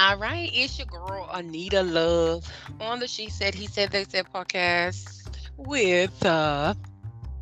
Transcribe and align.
All 0.00 0.16
right, 0.16 0.50
it's 0.54 0.78
your 0.78 0.86
girl 0.86 1.28
Anita 1.32 1.82
Love 1.82 2.50
on 2.80 3.00
the 3.00 3.06
She 3.06 3.28
Said 3.28 3.54
He 3.54 3.66
Said 3.66 3.90
They 3.90 4.04
Said 4.04 4.26
podcast 4.34 5.28
with 5.58 6.24
uh 6.24 6.72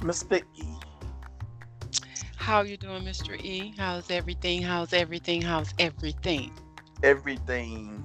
Mr. 0.01 0.43
E. 0.57 0.65
how 2.37 2.63
you 2.63 2.77
doing, 2.77 3.05
Mr. 3.05 3.39
E? 3.41 3.75
How's 3.79 4.11
everything? 4.11 4.63
How's 4.63 4.93
everything? 4.93 5.43
How's 5.43 5.73
everything? 5.79 6.51
Everything 7.05 8.05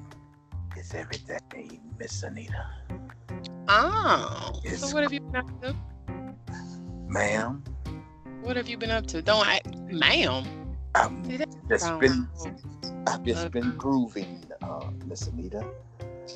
is 0.77 0.93
everything, 0.93 1.81
Miss 1.97 2.21
Anita. 2.21 2.65
Oh, 3.67 4.51
It's 4.63 4.81
so 4.81 4.93
what 4.93 5.03
have 5.03 5.13
you 5.13 5.21
been 5.21 5.35
up 5.37 5.61
to? 5.61 5.75
Ma'am, 7.07 7.63
What 8.41 8.55
have 8.57 8.67
you 8.67 8.77
been 8.77 8.91
up 8.91 9.07
to? 9.07 9.21
Don't 9.23 9.47
I, 9.47 9.61
ma'am? 9.89 10.62
I'm 10.95 11.23
that 11.23 11.49
just 11.69 11.99
been 11.99 12.27
I've 13.07 13.23
just 13.23 13.51
been 13.51 13.75
grooving, 13.77 14.45
uh, 14.61 14.89
Miss 15.05 15.27
Anita. 15.27 15.65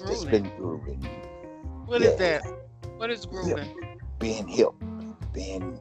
Grooving. 0.02 0.30
been 0.30 0.52
grooving. 0.58 1.02
What 1.86 2.02
is 2.02 2.20
yeah. 2.20 2.40
that? 2.40 2.54
What 2.98 3.10
is 3.10 3.26
grooving? 3.26 3.98
Being 4.20 4.48
hip, 4.48 4.70
being 5.34 5.80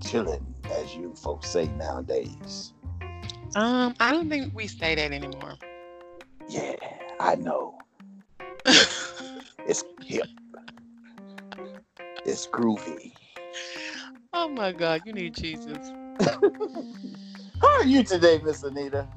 chilling, 0.00 0.54
as 0.70 0.94
you 0.94 1.14
folks 1.14 1.50
say 1.50 1.66
nowadays. 1.76 2.72
Um, 3.54 3.94
I 4.00 4.12
don't 4.12 4.30
think 4.30 4.54
we 4.54 4.66
say 4.66 4.94
that 4.94 5.12
anymore. 5.12 5.56
Yeah, 6.48 6.76
I 7.20 7.34
know. 7.34 7.78
It's 9.66 9.84
hip. 10.02 10.26
It's 12.24 12.46
groovy. 12.46 13.12
oh 14.32 14.48
my 14.48 14.72
God, 14.72 15.02
you 15.04 15.12
need 15.12 15.34
Jesus. 15.34 15.92
How 17.62 17.68
are 17.78 17.84
you 17.84 18.02
today, 18.02 18.40
Miss 18.42 18.64
Anita? 18.64 19.08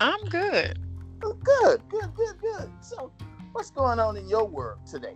I'm 0.00 0.24
good. 0.24 0.78
Oh, 1.22 1.34
Good, 1.34 1.82
good, 1.90 2.14
good, 2.14 2.40
good. 2.40 2.70
So, 2.80 3.12
what's 3.52 3.70
going 3.70 4.00
on 4.00 4.16
in 4.16 4.26
your 4.26 4.46
world 4.46 4.78
today? 4.86 5.14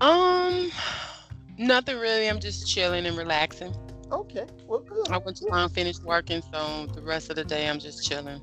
Um, 0.00 0.70
nothing 1.58 1.98
really. 1.98 2.28
I'm 2.30 2.38
just 2.38 2.68
chilling 2.68 3.06
and 3.06 3.18
relaxing. 3.18 3.74
Okay, 4.12 4.46
well, 4.66 4.78
good. 4.78 5.08
I 5.10 5.18
went 5.18 5.36
to 5.38 5.68
finished 5.74 6.04
working, 6.04 6.42
so 6.52 6.86
the 6.94 7.02
rest 7.02 7.28
of 7.28 7.36
the 7.36 7.44
day 7.44 7.68
I'm 7.68 7.80
just 7.80 8.08
chilling. 8.08 8.40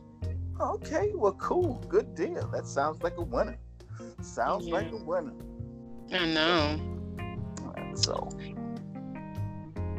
Okay, 0.60 1.12
well, 1.16 1.34
cool. 1.34 1.82
Good 1.88 2.16
deal. 2.16 2.48
That 2.50 2.68
sounds 2.68 3.02
like 3.02 3.18
a 3.18 3.24
winner. 3.24 3.58
Sounds 4.22 4.68
like 4.68 4.92
a 4.92 4.98
winner. 4.98 5.34
I 6.12 6.26
know. 6.26 6.80
So, 7.96 8.30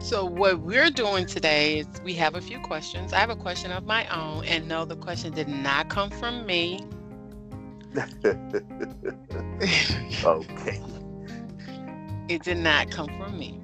So 0.05 0.27
what 0.27 0.61
we're 0.61 0.91
doing 0.91 1.25
today 1.25 1.79
is 1.79 1.87
we 2.05 2.13
have 2.13 2.35
a 2.35 2.41
few 2.43 2.61
questions. 2.61 3.15
I 3.15 3.21
have 3.21 3.31
a 3.31 3.37
question 3.37 3.73
of 3.73 3.87
my 3.87 4.07
own, 4.15 4.45
and 4.45 4.69
no, 4.69 4.85
the 4.85 4.97
question 4.97 5.33
did 5.33 5.49
not 5.49 5.89
come 5.89 6.11
from 6.11 6.45
me. 6.45 6.81
okay. 10.23 10.83
it 12.29 12.43
did 12.43 12.59
not 12.59 12.91
come 12.91 13.07
from 13.17 13.39
me. 13.39 13.63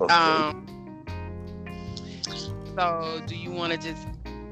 Okay. 0.00 0.12
Um. 0.12 0.66
So, 2.76 3.22
do 3.24 3.36
you 3.36 3.52
want 3.52 3.72
to 3.72 3.78
just 3.78 4.04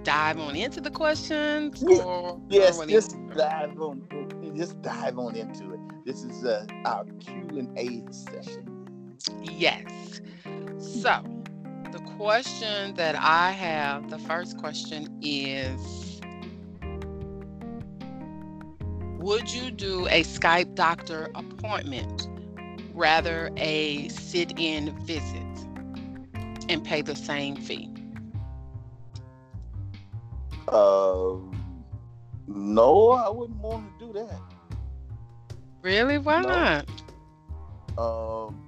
dive 0.04 0.38
on 0.38 0.54
into 0.54 0.80
the 0.80 0.92
questions, 0.92 1.82
or 1.82 2.40
yes, 2.48 2.78
or 2.78 2.86
just 2.86 3.16
you- 3.16 3.32
dive 3.34 3.80
on. 3.80 4.06
Just 4.54 4.80
dive 4.80 5.18
on 5.18 5.34
into 5.34 5.72
it. 5.72 5.80
This 6.06 6.22
is 6.22 6.44
uh, 6.44 6.64
our 6.84 7.04
Q 7.18 7.34
and 7.58 7.76
A 7.76 8.04
session. 8.12 8.86
Yes. 9.42 10.20
So, 10.84 11.22
the 11.92 12.00
question 12.00 12.94
that 12.94 13.16
I 13.16 13.52
have, 13.52 14.10
the 14.10 14.18
first 14.18 14.58
question 14.58 15.08
is 15.22 16.20
Would 19.18 19.50
you 19.50 19.70
do 19.70 20.06
a 20.08 20.22
Skype 20.22 20.74
doctor 20.74 21.30
appointment 21.34 22.28
rather 22.92 23.50
a 23.56 24.08
sit 24.08 24.52
in 24.58 24.94
visit 25.04 25.66
and 26.68 26.84
pay 26.84 27.00
the 27.02 27.16
same 27.16 27.56
fee? 27.56 27.90
Um, 30.68 31.52
no, 32.46 33.10
I 33.12 33.28
wouldn't 33.30 33.58
want 33.58 33.98
to 33.98 34.06
do 34.06 34.12
that. 34.14 34.40
Really? 35.82 36.18
Why 36.18 36.42
No. 36.42 36.48
not? 36.48 36.88
Um, 37.98 38.66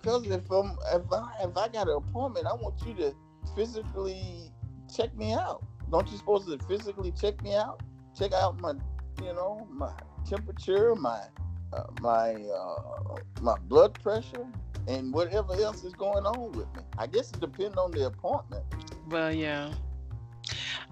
because 0.00 0.26
if 0.26 0.50
I'm 0.50 0.76
if 0.92 1.02
I 1.12 1.32
if 1.42 1.56
I 1.56 1.68
got 1.68 1.88
an 1.88 1.96
appointment, 1.96 2.46
I 2.46 2.54
want 2.54 2.74
you 2.86 2.94
to 2.94 3.14
physically 3.54 4.50
check 4.94 5.14
me 5.16 5.32
out. 5.32 5.64
Don't 5.90 6.10
you 6.10 6.16
supposed 6.16 6.46
to 6.48 6.58
physically 6.66 7.12
check 7.12 7.42
me 7.42 7.54
out? 7.54 7.82
Check 8.18 8.32
out 8.32 8.60
my, 8.60 8.72
you 9.22 9.32
know, 9.34 9.66
my 9.70 9.92
temperature, 10.28 10.94
my 10.94 11.20
uh, 11.72 11.84
my 12.00 12.34
uh, 12.34 13.16
my 13.40 13.56
blood 13.68 13.94
pressure, 14.02 14.46
and 14.88 15.12
whatever 15.12 15.54
else 15.54 15.84
is 15.84 15.92
going 15.94 16.24
on 16.24 16.52
with 16.52 16.66
me. 16.76 16.82
I 16.98 17.06
guess 17.06 17.30
it 17.30 17.40
depends 17.40 17.76
on 17.76 17.90
the 17.90 18.06
appointment. 18.06 18.64
Well, 19.08 19.34
yeah. 19.34 19.72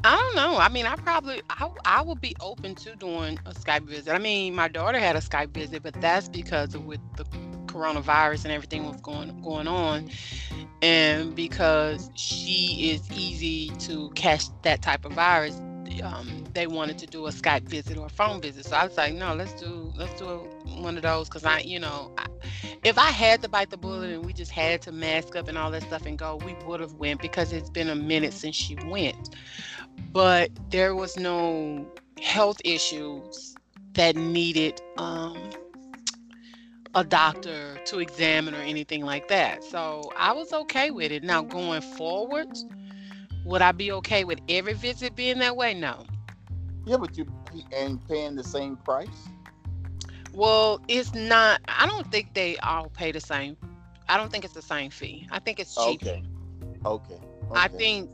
I 0.02 0.16
don't 0.16 0.36
know. 0.36 0.56
I 0.56 0.68
mean, 0.70 0.86
I 0.86 0.96
probably 0.96 1.42
I 1.50 1.70
I 1.84 2.02
would 2.02 2.20
be 2.20 2.34
open 2.40 2.74
to 2.76 2.96
doing 2.96 3.38
a 3.44 3.52
Skype 3.52 3.86
visit. 3.86 4.12
I 4.12 4.18
mean, 4.18 4.54
my 4.54 4.68
daughter 4.68 4.98
had 4.98 5.16
a 5.16 5.20
Skype 5.20 5.50
visit, 5.50 5.82
but 5.82 5.94
that's 6.00 6.28
because 6.28 6.74
of 6.74 6.86
with 6.86 7.00
the 7.16 7.24
coronavirus 7.72 8.44
and 8.44 8.52
everything 8.52 8.86
was 8.86 9.00
going 9.00 9.40
going 9.42 9.68
on, 9.68 10.10
and 10.82 11.34
because 11.34 12.10
she 12.14 12.90
is 12.90 13.10
easy 13.12 13.70
to 13.78 14.10
catch 14.10 14.46
that 14.62 14.82
type 14.82 15.04
of 15.04 15.12
virus. 15.12 15.60
Um, 16.04 16.44
they 16.54 16.68
wanted 16.68 16.98
to 16.98 17.06
do 17.06 17.26
a 17.26 17.30
Skype 17.30 17.62
visit 17.62 17.98
or 17.98 18.06
a 18.06 18.10
phone 18.10 18.40
visit, 18.40 18.64
so 18.64 18.76
I 18.76 18.86
was 18.86 18.96
like, 18.96 19.12
no, 19.12 19.34
let's 19.34 19.52
do 19.60 19.92
let's 19.96 20.18
do 20.18 20.48
one 20.78 20.96
of 20.96 21.02
those 21.02 21.28
because 21.28 21.44
I, 21.44 21.58
you 21.60 21.80
know, 21.80 22.12
I, 22.16 22.26
if 22.84 22.96
I 22.96 23.10
had 23.10 23.42
to 23.42 23.48
bite 23.48 23.70
the 23.70 23.76
bullet 23.76 24.10
and 24.10 24.24
we 24.24 24.32
just 24.32 24.50
had 24.50 24.80
to 24.82 24.92
mask 24.92 25.36
up 25.36 25.48
and 25.48 25.58
all 25.58 25.70
that 25.72 25.82
stuff 25.82 26.06
and 26.06 26.16
go, 26.18 26.36
we 26.44 26.54
would 26.64 26.80
have 26.80 26.94
went 26.94 27.20
because 27.20 27.52
it's 27.52 27.70
been 27.70 27.88
a 27.88 27.94
minute 27.94 28.32
since 28.32 28.56
she 28.56 28.76
went. 28.86 29.36
But 30.12 30.50
there 30.70 30.94
was 30.94 31.16
no 31.16 31.86
health 32.20 32.60
issues 32.64 33.54
that 33.94 34.16
needed 34.16 34.80
um, 34.96 35.50
a 36.94 37.04
doctor 37.04 37.78
to 37.84 37.98
examine 37.98 38.54
or 38.54 38.58
anything 38.58 39.04
like 39.04 39.28
that. 39.28 39.62
So 39.64 40.10
I 40.16 40.32
was 40.32 40.52
okay 40.52 40.90
with 40.90 41.12
it. 41.12 41.22
Now 41.22 41.42
going 41.42 41.82
forward, 41.82 42.48
would 43.44 43.62
I 43.62 43.72
be 43.72 43.92
okay 43.92 44.24
with 44.24 44.40
every 44.48 44.74
visit 44.74 45.14
being 45.14 45.38
that 45.38 45.56
way? 45.56 45.74
No. 45.74 46.04
Yeah, 46.86 46.96
but 46.96 47.16
you 47.16 47.26
ain't 47.72 48.06
paying 48.08 48.36
the 48.36 48.44
same 48.44 48.76
price. 48.76 49.08
Well, 50.32 50.80
it's 50.88 51.14
not. 51.14 51.60
I 51.68 51.86
don't 51.86 52.10
think 52.10 52.34
they 52.34 52.56
all 52.58 52.88
pay 52.90 53.12
the 53.12 53.20
same. 53.20 53.56
I 54.08 54.16
don't 54.16 54.30
think 54.30 54.44
it's 54.44 54.54
the 54.54 54.62
same 54.62 54.90
fee. 54.90 55.26
I 55.30 55.38
think 55.38 55.60
it's 55.60 55.74
cheap. 55.74 56.02
Okay. 56.02 56.22
Okay. 56.84 57.20
I 57.52 57.68
think 57.68 58.10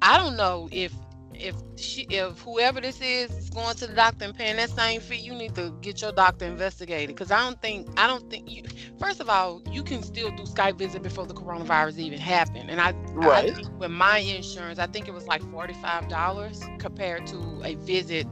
I 0.00 0.18
don't 0.18 0.36
know 0.36 0.68
if 0.72 0.92
if 1.34 1.56
she 1.76 2.02
if 2.10 2.38
whoever 2.40 2.80
this 2.80 3.00
is 3.00 3.30
is 3.36 3.50
going 3.50 3.74
to 3.76 3.86
the 3.86 3.94
doctor 3.94 4.24
and 4.24 4.34
paying 4.34 4.56
that 4.56 4.70
same 4.70 5.00
fee, 5.00 5.16
you 5.16 5.34
need 5.34 5.54
to 5.54 5.72
get 5.80 6.00
your 6.00 6.12
doctor 6.12 6.46
investigated 6.46 7.14
because 7.16 7.30
I 7.30 7.38
don't 7.40 7.60
think 7.60 7.88
I 7.96 8.06
don't 8.06 8.28
think 8.30 8.48
you. 8.50 8.62
First 8.98 9.20
of 9.20 9.28
all, 9.28 9.62
you 9.70 9.82
can 9.82 10.02
still 10.02 10.30
do 10.30 10.44
Skype 10.44 10.78
visit 10.78 11.02
before 11.02 11.26
the 11.26 11.34
coronavirus 11.34 11.98
even 11.98 12.20
happened, 12.20 12.70
and 12.70 12.80
I, 12.80 12.94
I 13.30 13.42
Right. 13.42 13.54
think 13.54 13.68
with 13.78 13.90
my 13.90 14.18
insurance, 14.18 14.78
I 14.78 14.86
think 14.86 15.08
it 15.08 15.12
was 15.12 15.26
like 15.26 15.42
forty 15.42 15.74
five 15.74 16.08
dollars 16.08 16.70
compared 16.78 17.26
to 17.26 17.60
a 17.64 17.74
visit 17.76 18.28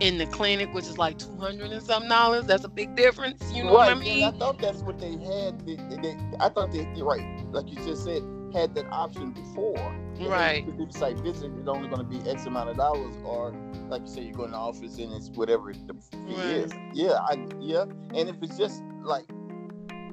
in 0.00 0.18
the 0.18 0.26
clinic, 0.26 0.72
which 0.72 0.88
is 0.88 0.98
like 0.98 1.18
two 1.18 1.36
hundred 1.36 1.72
and 1.72 1.82
some 1.82 2.08
dollars. 2.08 2.46
That's 2.46 2.64
a 2.64 2.68
big 2.68 2.94
difference. 2.96 3.50
You 3.52 3.64
know 3.64 3.74
what 3.74 3.88
I 3.88 3.94
mean? 3.94 4.12
and 4.12 4.22
I 4.22 4.30
thought 4.32 4.60
that's 4.60 4.82
what 4.82 4.98
they 4.98 5.12
had. 5.18 5.64
They, 5.66 5.76
they, 5.88 6.16
I 6.40 6.48
thought 6.48 6.72
they, 6.72 6.86
you're 6.92 7.06
right, 7.06 7.26
like 7.52 7.70
you 7.70 7.78
just 7.80 8.04
said, 8.04 8.22
had 8.52 8.74
that 8.74 8.86
option 8.90 9.32
before. 9.32 9.96
Yeah, 10.18 10.28
Right. 10.30 10.64
If 10.68 10.78
you 10.78 10.86
site 10.90 11.18
visit, 11.18 11.50
it's 11.58 11.68
only 11.68 11.88
going 11.88 11.98
to 12.00 12.04
be 12.04 12.28
X 12.28 12.46
amount 12.46 12.70
of 12.70 12.76
dollars, 12.76 13.14
or 13.24 13.52
like 13.88 14.02
you 14.02 14.06
say, 14.08 14.22
you 14.22 14.32
go 14.32 14.44
in 14.44 14.52
the 14.52 14.56
office 14.56 14.98
and 14.98 15.12
it's 15.12 15.28
whatever 15.30 15.72
the 15.72 15.94
fee 15.94 16.34
Right. 16.34 16.46
is. 16.50 16.72
Yeah, 16.94 17.18
I 17.20 17.36
yeah. 17.60 17.82
And 18.14 18.28
if 18.28 18.36
it's 18.42 18.56
just 18.56 18.82
like 19.02 19.26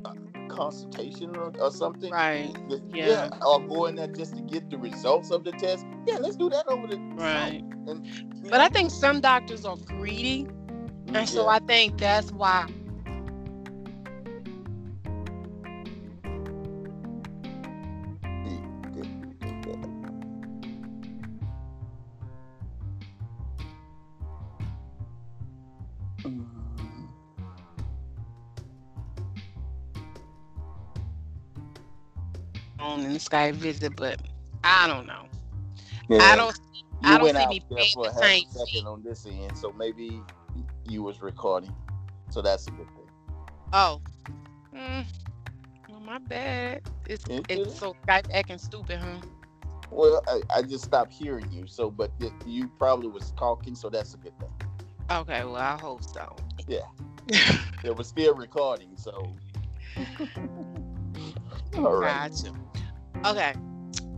a 0.05 0.47
consultation 0.49 1.35
or, 1.35 1.51
or 1.59 1.71
something, 1.71 2.11
Right. 2.11 2.53
th- 2.69 2.81
Yeah. 2.93 3.07
yeah, 3.07 3.29
or 3.45 3.59
going 3.61 3.95
there 3.95 4.07
just 4.07 4.35
to 4.35 4.41
get 4.41 4.69
the 4.69 4.77
results 4.77 5.31
of 5.31 5.43
the 5.43 5.51
test. 5.53 5.85
Yeah, 6.05 6.17
let's 6.17 6.35
do 6.35 6.49
that 6.49 6.67
over 6.67 6.87
the 6.87 6.97
Right. 7.15 7.63
And, 7.87 8.05
But 8.49 8.59
I 8.61 8.67
think 8.69 8.91
some 8.91 9.21
doctors 9.21 9.65
are 9.65 9.77
greedy 9.77 10.47
And 11.13 11.27
so. 11.29 11.47
I 11.47 11.59
think 11.59 11.97
that's 11.97 12.31
why 12.31 12.67
on 32.83 33.01
in 33.01 33.13
the 33.13 33.19
Skype 33.19 33.55
visit, 33.55 33.95
but 33.95 34.21
I 34.63 34.87
don't 34.87 35.07
know. 35.07 35.27
Yeah. 36.09 36.19
I 36.19 36.35
don't. 36.35 36.55
You 37.01 37.15
I 37.15 37.17
don't 37.17 37.29
see 37.29 37.47
me 37.47 37.61
paying 37.69 37.95
the 38.03 38.09
same 38.11 38.43
second 38.49 38.87
on 38.87 39.03
this 39.03 39.25
end, 39.25 39.57
so 39.57 39.71
maybe 39.73 40.21
you 40.87 41.03
was 41.03 41.21
recording. 41.21 41.73
So 42.29 42.41
that's 42.41 42.67
a 42.67 42.71
good 42.71 42.87
thing. 42.95 43.09
Oh. 43.73 44.01
Mm. 44.73 45.05
Well, 45.89 45.99
my 45.99 46.19
bad. 46.19 46.81
It's 47.07 47.25
It 47.29 47.45
it's 47.49 47.77
so 47.79 47.95
Skype 48.07 48.27
acting 48.33 48.57
stupid, 48.57 48.99
huh? 48.99 49.21
Well, 49.91 50.21
I, 50.27 50.41
I 50.57 50.61
just 50.63 50.83
stopped 50.85 51.13
hearing 51.13 51.51
you. 51.51 51.67
So, 51.67 51.89
but 51.91 52.11
y- 52.19 52.31
you 52.45 52.67
probably 52.79 53.07
was 53.09 53.31
talking, 53.31 53.75
so 53.75 53.89
that's 53.89 54.13
a 54.13 54.17
good 54.17 54.37
thing. 54.39 54.51
Okay, 55.11 55.43
well 55.43 55.57
I 55.57 55.77
hope 55.79 56.03
so. 56.03 56.35
Yeah. 56.67 56.81
It 57.83 57.95
was 57.95 58.07
still 58.07 58.35
recording, 58.35 58.95
so. 58.97 59.35
All 61.77 61.95
right. 61.95 62.21
Gotcha. 62.29 62.53
Okay. 63.25 63.53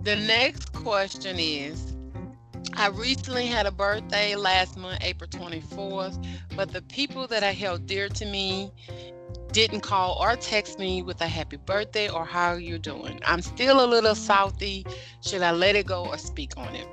The 0.02 0.16
next 0.16 0.74
question 0.74 1.38
is 1.38 1.96
I 2.74 2.88
recently 2.88 3.46
had 3.46 3.68
a 3.68 3.72
birthday 3.72 4.36
last 4.36 4.78
month, 4.78 4.98
April 5.02 5.30
24th, 5.30 6.26
but 6.56 6.74
the 6.74 6.82
people 6.82 7.28
that 7.28 7.44
I 7.44 7.52
held 7.52 7.86
dear 7.86 8.10
to 8.10 8.26
me 8.26 8.72
didn't 9.52 9.82
call 9.82 10.18
or 10.20 10.36
text 10.36 10.80
me 10.80 11.04
with 11.04 11.22
a 11.22 11.28
happy 11.28 11.58
birthday 11.58 12.10
or 12.10 12.26
how 12.26 12.54
are 12.54 12.60
you're 12.60 12.80
doing. 12.80 13.22
I'm 13.26 13.42
still 13.42 13.86
a 13.86 13.88
little 13.88 14.16
salty. 14.16 14.86
Should 15.22 15.44
I 15.44 15.52
let 15.52 15.76
it 15.76 15.86
go 15.86 16.06
or 16.08 16.18
speak 16.18 16.54
on 16.58 16.76
it? 16.76 16.88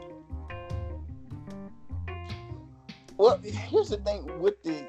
Well, 3.17 3.41
here's 3.43 3.89
the 3.89 3.97
thing 3.97 4.39
with 4.39 4.63
the 4.63 4.87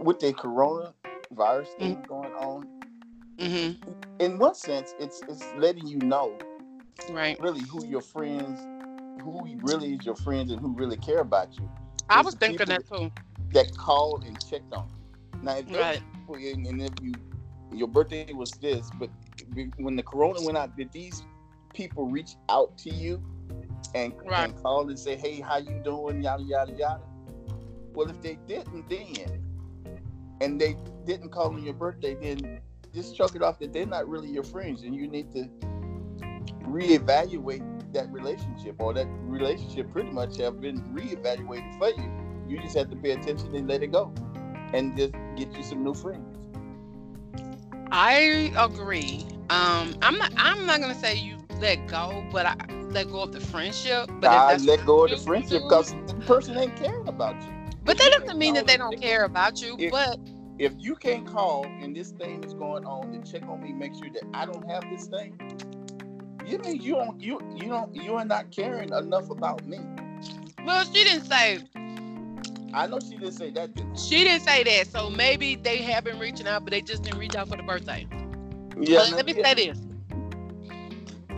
with 0.00 0.18
the 0.18 0.32
coronavirus 0.32 1.68
thing 1.78 1.96
mm. 1.96 2.06
going 2.08 2.32
on. 2.32 2.80
Mm-hmm. 3.40 3.82
In 4.20 4.38
one 4.38 4.54
sense, 4.54 4.94
it's 4.98 5.22
it's 5.28 5.44
letting 5.56 5.86
you 5.86 5.98
know 5.98 6.36
Right. 7.10 7.40
really 7.40 7.62
who 7.62 7.86
your 7.86 8.02
friends, 8.02 8.60
who 9.22 9.46
really 9.62 9.94
is 9.94 10.04
your 10.04 10.16
friends, 10.16 10.50
and 10.52 10.60
who 10.60 10.74
really 10.74 10.96
care 10.96 11.20
about 11.20 11.56
you. 11.58 11.68
I 12.08 12.16
There's 12.16 12.26
was 12.26 12.34
thinking 12.34 12.66
that 12.68 12.86
too. 12.88 13.10
That 13.52 13.76
called 13.76 14.24
and 14.24 14.38
checked 14.48 14.72
on. 14.74 14.88
you. 15.34 15.40
Now, 15.42 15.56
if 15.56 15.66
Right. 15.72 16.02
people, 16.12 16.34
and 16.36 16.66
and 16.66 16.82
if 16.82 16.92
you 17.02 17.14
your 17.72 17.88
birthday 17.88 18.32
was 18.32 18.50
this, 18.52 18.90
but 18.98 19.10
when 19.78 19.96
the 19.96 20.02
corona 20.02 20.40
went 20.42 20.58
out, 20.58 20.76
did 20.76 20.92
these 20.92 21.22
people 21.72 22.06
reach 22.06 22.36
out 22.48 22.76
to 22.78 22.90
you 22.90 23.22
and, 23.94 24.12
Right. 24.24 24.52
and 24.52 24.62
call 24.62 24.88
and 24.88 24.98
say, 24.98 25.16
"Hey, 25.16 25.40
how 25.40 25.58
you 25.58 25.80
doing?" 25.84 26.22
Yada 26.22 26.42
yada 26.42 26.72
yada. 26.72 27.02
Well, 27.94 28.10
if 28.10 28.20
they 28.22 28.36
didn't, 28.46 28.88
then 28.88 29.42
and 30.40 30.60
they 30.60 30.76
didn't 31.04 31.30
call 31.30 31.52
on 31.54 31.62
your 31.64 31.74
birthday, 31.74 32.14
then 32.14 32.60
just 32.94 33.16
chuck 33.16 33.34
it 33.34 33.42
off 33.42 33.58
that 33.60 33.72
they're 33.72 33.86
not 33.86 34.08
really 34.08 34.28
your 34.28 34.44
friends, 34.44 34.82
and 34.82 34.94
you 34.94 35.06
need 35.08 35.32
to 35.32 35.48
reevaluate 36.62 37.92
that 37.92 38.10
relationship, 38.12 38.76
or 38.78 38.94
that 38.94 39.06
relationship 39.22 39.90
pretty 39.92 40.10
much 40.10 40.36
have 40.38 40.60
been 40.60 40.80
reevaluated 40.94 41.78
for 41.78 41.88
you. 41.88 42.10
You 42.48 42.60
just 42.60 42.76
have 42.76 42.90
to 42.90 42.96
pay 42.96 43.12
attention 43.12 43.54
and 43.54 43.68
let 43.68 43.82
it 43.82 43.92
go, 43.92 44.12
and 44.72 44.96
just 44.96 45.12
get 45.36 45.52
you 45.56 45.62
some 45.62 45.84
new 45.84 45.94
friends. 45.94 46.36
I 47.92 48.52
agree. 48.56 49.26
Um, 49.50 49.96
I'm 50.02 50.16
not. 50.16 50.32
I'm 50.36 50.66
not 50.66 50.80
gonna 50.80 50.94
say 50.94 51.16
you 51.16 51.38
let 51.60 51.86
go, 51.88 52.24
but 52.30 52.46
I 52.46 52.56
let 52.90 53.10
go 53.10 53.22
of 53.22 53.32
the 53.32 53.40
friendship. 53.40 54.08
But 54.20 54.30
I 54.30 54.56
let 54.56 54.84
go 54.86 55.04
of 55.04 55.10
the 55.10 55.16
friendship 55.16 55.62
because 55.64 55.92
the 56.06 56.14
person 56.26 56.56
ain't 56.56 56.76
caring 56.76 57.08
about 57.08 57.40
you. 57.42 57.48
But 57.84 57.98
that 57.98 58.12
doesn't 58.12 58.38
mean 58.38 58.54
that 58.54 58.66
they 58.66 58.76
don't 58.76 59.00
care 59.00 59.24
about 59.24 59.60
you. 59.60 59.76
But 59.90 60.18
If 60.60 60.74
you 60.78 60.96
can't 60.96 61.26
call 61.26 61.74
and 61.80 61.96
this 61.96 62.12
thing 62.12 62.44
is 62.44 62.54
going 62.54 62.84
on, 62.86 63.12
to 63.12 63.32
check 63.32 63.48
on 63.48 63.62
me, 63.62 63.72
make 63.72 63.94
sure 63.94 64.10
that 64.12 64.24
I 64.34 64.46
don't 64.46 64.68
have 64.70 64.90
this 64.90 65.08
thing. 65.08 65.40
You 66.46 66.58
mean 66.58 66.80
you 66.82 66.94
don't 66.96 67.20
you 67.20 67.40
you 67.56 67.68
don't 67.68 67.94
you 67.94 68.14
are 68.16 68.24
not 68.26 68.50
caring 68.52 68.92
enough 68.92 69.30
about 69.30 69.66
me. 69.66 69.78
well, 70.64 70.84
she 70.84 71.04
didn't 71.04 71.24
say. 71.24 71.60
I 72.74 72.86
know 72.86 73.00
she 73.00 73.16
didn't 73.16 73.34
say 73.34 73.50
that. 73.52 73.74
Didn't 73.74 73.98
She 73.98 74.24
didn't 74.24 74.42
say 74.42 74.64
that. 74.64 74.88
So 74.88 75.10
maybe 75.10 75.56
they 75.56 75.78
have 75.82 76.04
been 76.04 76.18
reaching 76.18 76.46
out, 76.46 76.64
but 76.64 76.72
they 76.72 76.82
just 76.82 77.02
didn't 77.04 77.18
reach 77.18 77.34
out 77.36 77.48
for 77.48 77.56
the 77.56 77.62
birthday. 77.62 78.06
yeah, 78.80 79.04
But 79.04 79.12
let 79.12 79.26
me 79.26 79.34
yeah. 79.34 79.42
say 79.42 79.54
this: 79.54 79.86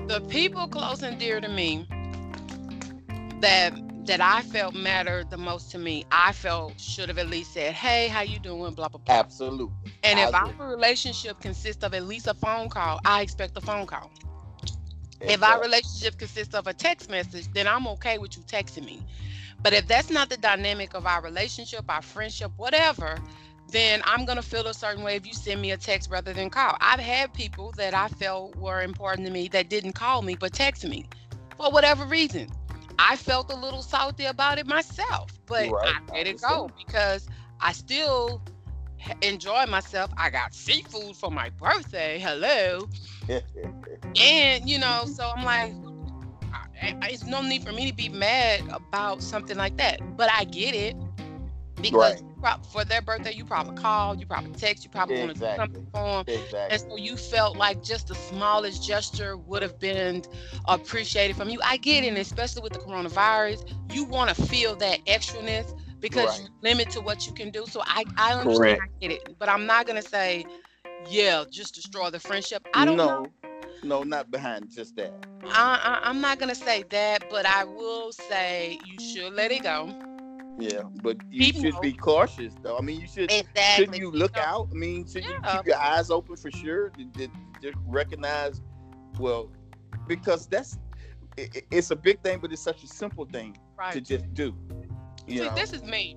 the 0.06 0.20
people 0.22 0.68
close 0.68 1.02
and 1.02 1.18
dear 1.18 1.40
to 1.40 1.48
me 1.48 1.86
that 3.40 3.74
that 4.06 4.20
I 4.20 4.42
felt 4.42 4.74
mattered 4.74 5.30
the 5.30 5.36
most 5.38 5.70
to 5.72 5.78
me, 5.78 6.04
I 6.10 6.32
felt 6.32 6.78
should 6.80 7.08
have 7.08 7.18
at 7.18 7.28
least 7.28 7.52
said, 7.52 7.74
"Hey, 7.74 8.08
how 8.08 8.22
you 8.22 8.38
doing?" 8.38 8.74
Blah 8.74 8.88
blah 8.88 9.00
blah. 9.04 9.14
Absolutely. 9.14 9.92
And 10.02 10.18
I 10.18 10.22
if 10.22 10.30
agree. 10.30 10.52
our 10.60 10.68
relationship 10.70 11.40
consists 11.40 11.82
of 11.84 11.94
at 11.94 12.04
least 12.04 12.26
a 12.26 12.34
phone 12.34 12.68
call, 12.68 13.00
I 13.04 13.22
expect 13.22 13.56
a 13.56 13.60
phone 13.60 13.86
call. 13.86 14.10
If 15.20 15.42
our 15.42 15.60
relationship 15.60 16.18
consists 16.18 16.54
of 16.54 16.66
a 16.66 16.74
text 16.74 17.08
message, 17.10 17.48
then 17.52 17.66
I'm 17.66 17.86
okay 17.88 18.18
with 18.18 18.36
you 18.36 18.42
texting 18.42 18.84
me. 18.84 19.06
But 19.62 19.72
if 19.72 19.86
that's 19.86 20.10
not 20.10 20.28
the 20.28 20.36
dynamic 20.36 20.94
of 20.94 21.06
our 21.06 21.22
relationship, 21.22 21.84
our 21.88 22.02
friendship, 22.02 22.52
whatever, 22.56 23.18
then 23.70 24.00
I'm 24.04 24.24
gonna 24.24 24.42
feel 24.42 24.66
a 24.66 24.74
certain 24.74 25.02
way 25.02 25.16
if 25.16 25.26
you 25.26 25.32
send 25.32 25.60
me 25.62 25.70
a 25.70 25.76
text 25.76 26.10
rather 26.10 26.32
than 26.32 26.50
call. 26.50 26.76
I've 26.80 27.00
had 27.00 27.32
people 27.32 27.72
that 27.76 27.94
I 27.94 28.08
felt 28.08 28.56
were 28.56 28.82
important 28.82 29.26
to 29.26 29.32
me 29.32 29.48
that 29.48 29.68
didn't 29.68 29.92
call 29.92 30.22
me 30.22 30.34
but 30.34 30.52
text 30.52 30.84
me 30.86 31.06
for 31.56 31.70
whatever 31.70 32.04
reason. 32.04 32.48
I 33.02 33.16
felt 33.16 33.52
a 33.52 33.56
little 33.56 33.82
salty 33.82 34.26
about 34.26 34.58
it 34.58 34.66
myself, 34.66 35.30
but 35.46 35.70
Right, 35.70 35.96
I 36.08 36.12
let 36.12 36.26
it 36.26 36.40
go 36.40 36.70
because 36.76 37.28
I 37.60 37.72
still 37.72 38.42
enjoy 39.22 39.66
myself. 39.66 40.10
I 40.16 40.30
got 40.30 40.54
seafood 40.54 41.16
for 41.16 41.30
my 41.30 41.50
birthday. 41.50 42.18
Hello. 42.18 42.88
And 44.20 44.68
you 44.68 44.78
know, 44.78 45.04
so 45.06 45.30
I'm 45.36 45.44
like, 45.44 45.74
it's 47.04 47.24
no 47.26 47.42
need 47.42 47.64
for 47.64 47.72
me 47.72 47.90
to 47.90 47.94
be 47.94 48.08
mad 48.08 48.62
about 48.70 49.22
something 49.22 49.56
like 49.56 49.76
that. 49.78 50.00
But 50.16 50.30
I 50.32 50.44
get 50.44 50.74
it 50.74 50.96
because 51.82 52.14
Right. 52.16 52.58
for 52.72 52.84
their 52.84 53.02
birthday, 53.02 53.32
you 53.32 53.44
probably 53.44 53.74
called, 53.74 54.20
you 54.20 54.26
probably 54.26 54.52
text, 54.52 54.84
you 54.84 54.90
probably 54.90 55.16
want 55.16 55.30
to 55.34 55.38
do 55.38 55.48
something 55.56 55.82
for 55.92 56.00
them. 56.00 56.26
exactly. 56.26 56.70
And 56.70 56.80
so 56.80 56.96
you 56.96 57.16
felt 57.16 57.56
like 57.56 57.82
just 57.82 58.08
the 58.08 58.14
smallest 58.14 58.82
gesture 58.82 59.36
would 59.36 59.62
have 59.62 59.78
been 59.80 60.22
appreciated 60.66 61.36
from 61.36 61.50
you. 61.50 61.60
I 61.64 61.78
get 61.78 62.04
it, 62.04 62.16
especially 62.18 62.62
with 62.62 62.72
the 62.72 62.80
coronavirus, 62.80 63.60
you 63.88 64.04
want 64.04 64.30
to 64.34 64.42
feel 64.42 64.76
that 64.76 64.98
extraness 65.06 65.72
because 66.00 66.38
Right. 66.38 66.40
you 66.40 66.48
limit 66.62 66.90
to 66.90 67.00
what 67.00 67.26
you 67.26 67.32
can 67.32 67.50
do. 67.50 67.66
So 67.66 67.82
I, 67.86 68.04
I 68.16 68.34
understand, 68.34 68.76
I 68.80 68.88
get 69.00 69.12
it, 69.12 69.22
but 69.38 69.48
I'm 69.48 69.66
not 69.66 69.86
gonna 69.86 70.02
say, 70.02 70.46
yeah, 71.08 71.44
just 71.50 71.74
destroy 71.74 72.10
the 72.10 72.20
friendship. 72.20 72.62
I 72.74 72.84
don't 72.84 72.98
no, 72.98 73.06
know. 73.06 73.32
no, 73.82 74.02
not 74.04 74.30
behind 74.30 74.70
just 74.70 74.96
that. 74.96 75.12
I, 75.44 76.00
I, 76.02 76.08
I'm 76.08 76.20
not 76.20 76.38
gonna 76.38 76.54
say 76.54 76.82
that, 76.90 77.24
but 77.30 77.46
I 77.46 77.64
will 77.64 78.12
say 78.12 78.78
you 78.82 78.98
should 78.98 79.32
let 79.32 79.50
it 79.52 79.62
go. 79.62 79.94
Yeah, 80.58 80.82
but 81.02 81.16
you 81.30 81.40
People- 81.52 81.62
should 81.62 81.80
be 81.80 81.92
cautious, 81.92 82.54
though. 82.62 82.76
I 82.76 82.82
mean, 82.82 83.00
you 83.00 83.06
should. 83.06 83.30
Exactly. 83.32 83.62
Shouldn't 83.76 83.98
you 83.98 84.10
look 84.10 84.36
know. 84.36 84.42
out? 84.42 84.68
I 84.70 84.74
mean, 84.74 85.06
should 85.06 85.24
you 85.24 85.38
keep 85.50 85.66
your 85.66 85.78
eyes 85.78 86.10
open 86.10 86.36
for 86.36 86.50
sure 86.50 86.90
to 86.90 87.28
recognize? 87.86 88.60
Well, 89.18 89.50
because 90.06 90.46
that's 90.46 90.78
it- 91.36 91.64
it's 91.70 91.90
a 91.90 91.96
big 91.96 92.20
thing, 92.22 92.38
but 92.40 92.52
it's 92.52 92.60
such 92.62 92.84
a 92.84 92.86
simple 92.86 93.24
thing 93.24 93.56
Right. 93.76 93.92
to 93.94 94.00
just 94.00 94.32
do. 94.34 94.54
You 95.26 95.38
See, 95.38 95.44
know, 95.48 95.54
this 95.54 95.72
is 95.72 95.82
me. 95.82 96.16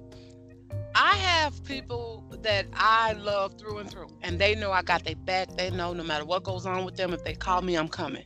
I 0.93 1.15
have 1.15 1.63
people 1.63 2.23
that 2.41 2.65
I 2.73 3.13
love 3.13 3.57
through 3.57 3.77
and 3.79 3.89
through, 3.89 4.07
and 4.23 4.39
they 4.39 4.55
know 4.55 4.71
I 4.71 4.81
got 4.81 5.03
their 5.05 5.15
back. 5.15 5.49
They 5.55 5.69
know 5.69 5.93
no 5.93 6.03
matter 6.03 6.25
what 6.25 6.43
goes 6.43 6.65
on 6.65 6.83
with 6.85 6.95
them, 6.95 7.13
if 7.13 7.23
they 7.23 7.33
call 7.33 7.61
me, 7.61 7.75
I'm 7.75 7.87
coming. 7.87 8.23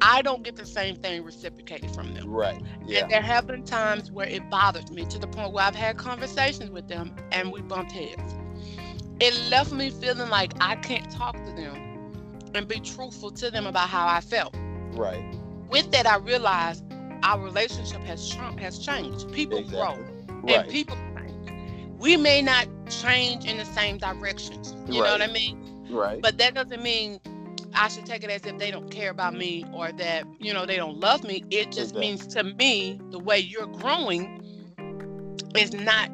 I 0.00 0.22
don't 0.22 0.42
get 0.42 0.56
the 0.56 0.66
same 0.66 0.96
thing 0.96 1.22
reciprocated 1.24 1.90
from 1.90 2.14
them. 2.14 2.28
right? 2.28 2.60
Yeah, 2.84 3.00
And 3.00 3.10
there 3.10 3.22
have 3.22 3.46
been 3.46 3.64
times 3.64 4.10
where 4.10 4.26
it 4.26 4.48
bothers 4.50 4.90
me 4.90 5.04
to 5.06 5.18
the 5.18 5.26
point 5.28 5.52
where 5.52 5.64
I've 5.64 5.74
had 5.74 5.96
conversations 5.96 6.70
with 6.70 6.88
them 6.88 7.14
and 7.30 7.52
we 7.52 7.60
bumped 7.62 7.92
heads. 7.92 8.36
It 9.20 9.34
left 9.50 9.72
me 9.72 9.90
feeling 9.90 10.28
like 10.28 10.54
I 10.60 10.76
can't 10.76 11.10
talk 11.10 11.42
to 11.44 11.52
them 11.52 11.82
and 12.54 12.66
be 12.68 12.80
truthful 12.80 13.30
to 13.32 13.50
them 13.50 13.66
about 13.66 13.88
how 13.88 14.06
I 14.06 14.20
felt. 14.20 14.54
right. 14.92 15.26
With 15.68 15.90
that, 15.92 16.06
I 16.06 16.16
realized 16.16 16.84
our 17.22 17.40
relationship 17.40 18.02
has 18.04 18.28
ch- 18.28 18.36
has 18.58 18.78
changed. 18.78 19.30
People 19.32 19.58
Exactly. 19.58 19.76
grow 19.76 20.06
Right. 20.42 20.64
and 20.64 20.68
people 20.68 20.96
change. 21.16 21.52
We 21.98 22.16
may 22.16 22.42
not 22.42 22.68
change 22.88 23.44
in 23.44 23.56
the 23.58 23.64
same 23.64 23.98
directions. 23.98 24.76
You 24.88 25.02
know 25.02 25.12
what 25.12 25.22
I 25.22 25.28
mean? 25.28 25.56
right. 25.88 26.20
But 26.20 26.38
that 26.38 26.54
doesn't 26.54 26.82
mean 26.82 27.20
I 27.74 27.88
should 27.88 28.06
take 28.06 28.24
it 28.24 28.30
as 28.30 28.44
if 28.46 28.58
they 28.58 28.70
don't 28.70 28.90
care 28.90 29.10
about 29.10 29.34
me 29.34 29.64
or 29.72 29.92
that, 29.92 30.24
you 30.38 30.52
know, 30.52 30.66
they 30.66 30.76
don't 30.76 30.98
love 30.98 31.24
me. 31.24 31.44
It 31.50 31.70
just 31.72 31.94
Exactly. 31.94 32.00
means 32.00 32.26
to 32.28 32.42
me, 32.44 33.00
the 33.10 33.18
way 33.18 33.38
you're 33.38 33.66
growing 33.66 34.30
is 35.56 35.72
not, 35.72 36.10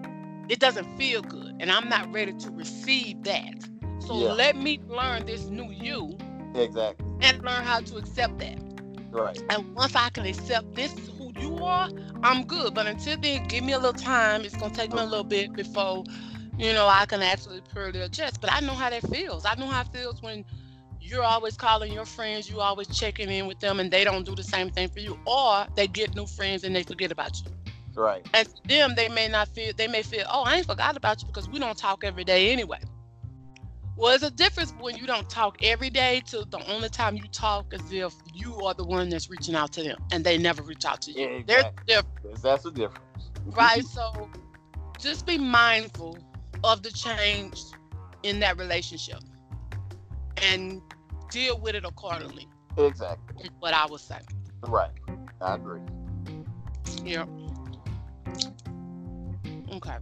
it 0.49 0.59
doesn't 0.61 0.97
feel 0.97 1.23
good. 1.23 1.55
And 1.61 1.71
I'm 1.71 1.88
not 1.88 2.12
ready 2.12 2.33
to 2.33 2.50
receive 2.50 3.23
that. 3.25 3.55
So 3.99 4.15
Yeah. 4.15 4.33
let 4.37 4.57
me 4.57 4.81
learn 4.88 5.25
this 5.27 5.49
new 5.49 5.71
you 5.71 6.19
exactly. 6.55 7.07
and 7.21 7.43
learn 7.43 7.65
how 7.65 7.81
to 7.81 7.97
accept 7.97 8.38
that. 8.38 8.59
Right. 9.12 9.38
And 9.50 9.75
once 9.75 9.95
I 9.95 10.09
can 10.11 10.27
accept 10.27 10.75
this 10.75 10.93
is 10.97 11.09
who 11.09 11.33
you 11.37 11.62
are, 11.62 11.88
I'm 12.23 12.45
good. 12.45 12.75
But 12.75 12.87
until 12.87 13.17
then, 13.19 13.47
give 13.49 13.65
me 13.65 13.73
a 13.73 13.79
little 13.79 13.93
time. 13.93 14.43
It's 14.45 14.57
gonna 14.57 14.75
take 14.75 14.93
me 14.93 15.00
a 15.00 15.05
little 15.05 15.25
bit 15.25 15.55
before, 15.55 16.05
you 16.57 16.73
know, 16.73 16.87
I 16.87 17.07
can 17.07 17.23
actually 17.23 17.61
purely 17.73 18.00
adjust. 18.00 18.41
But 18.41 18.53
I 18.53 18.61
know 18.61 18.75
how 18.75 18.91
that 18.91 19.03
feels. 19.11 19.45
I 19.45 19.55
know 19.55 19.67
how 19.67 19.83
it 19.83 19.88
feels 19.88 20.23
when 20.23 20.45
you're 21.09 21.25
always 21.25 21.57
calling 21.57 21.93
your 21.93 22.05
friends, 22.05 22.49
you 22.49 22.61
always 22.61 22.88
checking 22.88 23.31
in 23.31 23.47
with 23.47 23.61
them, 23.61 23.81
and 23.81 23.91
they 23.91 24.05
don't 24.05 24.25
do 24.25 24.35
the 24.35 24.43
same 24.43 24.71
thing 24.71 24.88
for 24.88 25.00
you, 25.00 25.19
or 25.27 25.67
they 25.77 25.87
get 25.87 26.15
new 26.15 26.27
friends 26.27 26.65
and 26.65 26.75
they 26.75 26.83
forget 26.83 27.11
about 27.12 27.33
you. 27.41 27.53
Right. 27.95 28.27
And 28.35 28.49
them, 28.67 28.95
they 28.97 29.09
may 29.09 29.29
not 29.29 29.49
feel, 29.49 29.73
they 29.77 29.88
may 29.88 30.03
feel, 30.03 30.25
oh, 30.31 30.45
I 30.45 30.57
ain't 30.57 30.67
forgot 30.67 30.97
about 30.97 31.23
you 31.23 31.27
because 31.27 31.49
we 31.49 31.59
don't 31.59 31.77
talk 31.77 32.05
every 32.05 32.25
day 32.25 32.53
anyway. 32.53 32.79
Well, 33.97 34.11
there's 34.11 34.23
a 34.23 34.31
difference 34.31 34.73
when 34.79 34.97
you 34.97 35.07
don't 35.07 35.29
talk 35.29 35.59
every 35.62 35.91
day 35.91 36.21
to 36.27 36.45
the 36.49 36.61
only 36.73 36.88
time 36.88 37.17
you 37.17 37.27
talk 37.29 37.73
as 37.75 37.93
if 37.93 38.15
you 38.33 38.55
are 38.62 38.75
the 38.75 38.85
one 38.85 39.09
that's 39.09 39.29
reaching 39.29 39.55
out 39.57 39.73
to 39.73 39.83
them 39.83 39.99
and 40.12 40.25
they 40.25 40.38
never 40.38 40.62
reach 40.62 40.85
out 40.85 41.03
to 41.03 41.12
you. 41.12 41.23
Yeah, 41.23 41.38
There's 41.47 41.65
exactly. 41.65 41.85
difference, 41.87 42.43
That's 42.43 42.62
the 42.62 42.71
difference. 42.71 43.31
right? 43.47 43.85
So 43.85 44.31
just 44.99 45.27
be 45.27 45.38
mindful 45.38 46.19
of 46.62 46.83
the 46.83 46.91
change 46.91 47.61
in 48.23 48.41
that 48.41 48.59
relationship 48.59 49.21
and 50.43 50.81
deal 51.30 51.58
with 51.61 51.75
it 51.75 51.85
accordingly, 51.85 52.47
Exactly. 52.76 53.50
what 53.58 53.75
I 53.75 53.87
would 53.87 54.00
say. 54.00 54.18
Right. 54.66 54.90
I 55.40 55.54
agree. 55.54 55.80
Yeah. 57.04 57.26
Okay. 59.73 59.97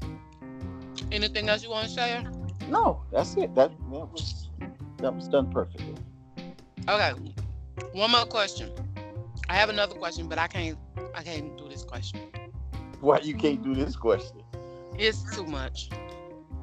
Anything 1.13 1.49
else 1.49 1.63
you 1.63 1.71
want 1.71 1.89
to 1.89 1.95
share? 1.95 2.25
No, 2.69 3.03
that's 3.13 3.37
it. 3.37 3.55
That 3.55 3.71
that 3.91 4.13
was 4.13 4.49
that 4.99 5.15
was 5.15 5.29
done 5.29 5.51
perfectly. 5.51 5.95
Okay. 6.89 7.13
One 7.93 8.11
more 8.11 8.25
question. 8.25 8.71
I 9.49 9.55
have 9.55 9.69
another 9.69 9.95
question, 9.95 10.29
but 10.29 10.39
I 10.39 10.47
can't. 10.47 10.79
I 11.15 11.23
can't 11.23 11.57
do 11.57 11.69
this 11.69 11.85
question. 11.85 12.21
Why 13.01 13.19
you 13.21 13.35
can't 13.35 13.63
do 13.63 13.75
this 13.75 13.95
question? 13.97 14.43
It's 14.99 15.23
too 15.35 15.45
much. 15.45 15.91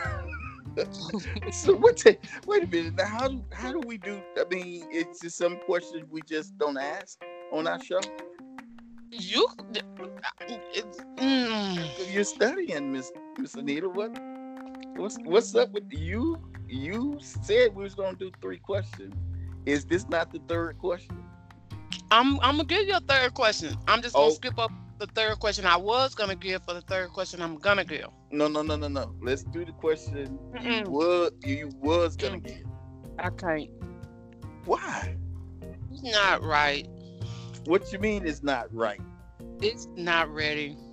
so 1.53 1.75
what? 1.77 1.97
ta- 1.99 2.11
wait 2.47 2.65
a 2.65 2.67
minute. 2.67 2.95
Now, 2.97 3.07
how 3.07 3.29
do 3.29 3.45
how 3.53 3.73
do 3.73 3.81
we 3.87 3.99
do? 3.99 4.21
I 4.39 4.45
mean, 4.51 4.87
it's 4.91 5.21
just 5.21 5.37
some 5.37 5.59
questions 5.67 6.05
we 6.11 6.23
just 6.23 6.57
don't 6.59 6.79
ask 6.79 7.21
on 7.53 7.67
our 7.67 7.83
show. 7.83 8.01
You. 9.11 9.47
It's, 10.75 10.99
mm, 11.17 12.13
You're 12.13 12.25
studying, 12.25 12.93
Miss 12.93 13.13
Miss 13.39 13.55
Anita. 13.55 13.89
What? 13.89 14.17
What's 14.97 15.19
what's 15.25 15.55
up 15.55 15.73
with 15.73 15.91
you? 15.91 16.37
You 16.69 17.17
said 17.21 17.75
we 17.75 17.83
was 17.85 17.95
gonna 17.95 18.17
do 18.17 18.31
three 18.41 18.59
questions. 18.59 19.15
Is 19.67 19.85
this 19.85 20.09
not 20.09 20.33
the 20.33 20.41
third 20.49 20.79
question? 20.79 21.23
I'm. 22.11 22.39
I'm 22.41 22.57
gonna 22.57 22.65
give 22.65 22.87
you 22.87 22.97
a 22.97 23.01
third 23.01 23.35
question. 23.35 23.77
I'm 23.89 24.03
just 24.03 24.15
gonna 24.15 24.29
Oh. 24.29 24.31
skip 24.31 24.59
up 24.59 24.71
the 25.01 25.07
third 25.07 25.41
question 25.41 25.65
I 25.67 25.77
was 25.79 26.15
gonna 26.15 26.37
give 26.37 26.63
for 26.65 26.75
the 26.75 26.83
third 26.83 27.09
question. 27.11 27.41
I'm 27.43 27.57
gonna 27.57 27.85
give. 27.85 28.07
No, 28.31 28.47
no, 28.49 28.63
no, 28.63 28.77
no, 28.77 28.87
no. 28.89 29.15
Let's 29.23 29.43
do 29.43 29.65
the 29.65 29.73
question 29.73 30.39
you 30.61 30.61
Mm-mm. 30.61 30.89
was 30.89 31.33
you 31.43 31.71
was 31.81 32.17
gonna 32.17 32.39
Mm. 32.39 32.47
get. 32.47 32.65
I 33.19 33.31
can't. 33.31 33.71
Why? 34.67 35.17
It's 35.91 36.03
not 36.03 36.43
right. 36.43 36.87
What 37.65 37.93
you 37.93 37.99
mean 37.99 38.25
is 38.27 38.43
not 38.43 38.73
right? 38.75 39.01
It's 39.63 39.89
not 39.97 40.29
ready. 40.33 40.77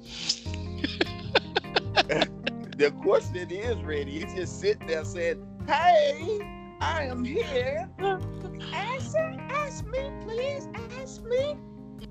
The 2.78 2.92
question 3.02 3.50
is 3.50 3.78
ready. 3.84 4.20
He's 4.20 4.34
just 4.36 4.60
sitting 4.60 4.86
there 4.86 5.04
saying, 5.04 5.44
"Hey, 5.66 6.40
I 6.80 7.06
am 7.06 7.24
here. 7.26 7.90
Answer, 8.72 9.36
ask 9.50 9.84
me, 9.88 10.12
please, 10.22 10.68
ask 11.02 11.24
me." 11.24 11.58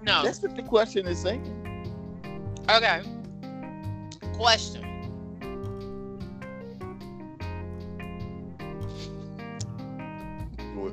No. 0.03 0.25
That's 0.25 0.43
what 0.43 0.57
the 0.57 0.63
question 0.65 1.07
is 1.07 1.21
saying. 1.21 1.66
Okay. 2.69 3.01
Question. 4.35 4.83
We're, 10.75 10.93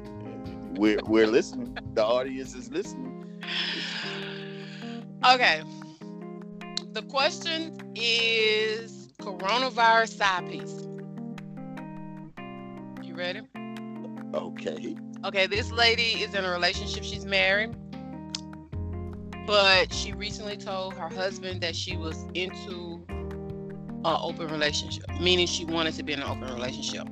we're, 0.75 0.99
we're 1.05 1.27
listening. 1.27 1.75
The 1.93 2.05
audience 2.05 2.53
is 2.53 2.69
listening. 2.69 3.41
Okay. 5.25 5.63
The 6.91 7.01
question 7.03 7.75
is 7.95 9.09
coronavirus 9.19 10.17
side 10.17 10.47
piece. 10.49 10.87
You 13.01 13.15
ready? 13.15 13.41
Okay. 14.35 14.95
Okay, 15.25 15.47
this 15.47 15.71
lady 15.71 16.21
is 16.21 16.35
in 16.35 16.45
a 16.45 16.51
relationship. 16.51 17.03
She's 17.03 17.25
married. 17.25 17.75
But 19.45 19.93
she 19.93 20.13
recently 20.13 20.57
told 20.57 20.93
her 20.95 21.09
husband 21.09 21.61
that 21.61 21.75
she 21.75 21.97
was 21.97 22.25
into 22.33 23.05
an 23.09 24.17
open 24.21 24.47
relationship, 24.47 25.05
meaning 25.19 25.47
she 25.47 25.65
wanted 25.65 25.95
to 25.95 26.03
be 26.03 26.13
in 26.13 26.21
an 26.21 26.29
open 26.29 26.53
relationship. 26.53 27.07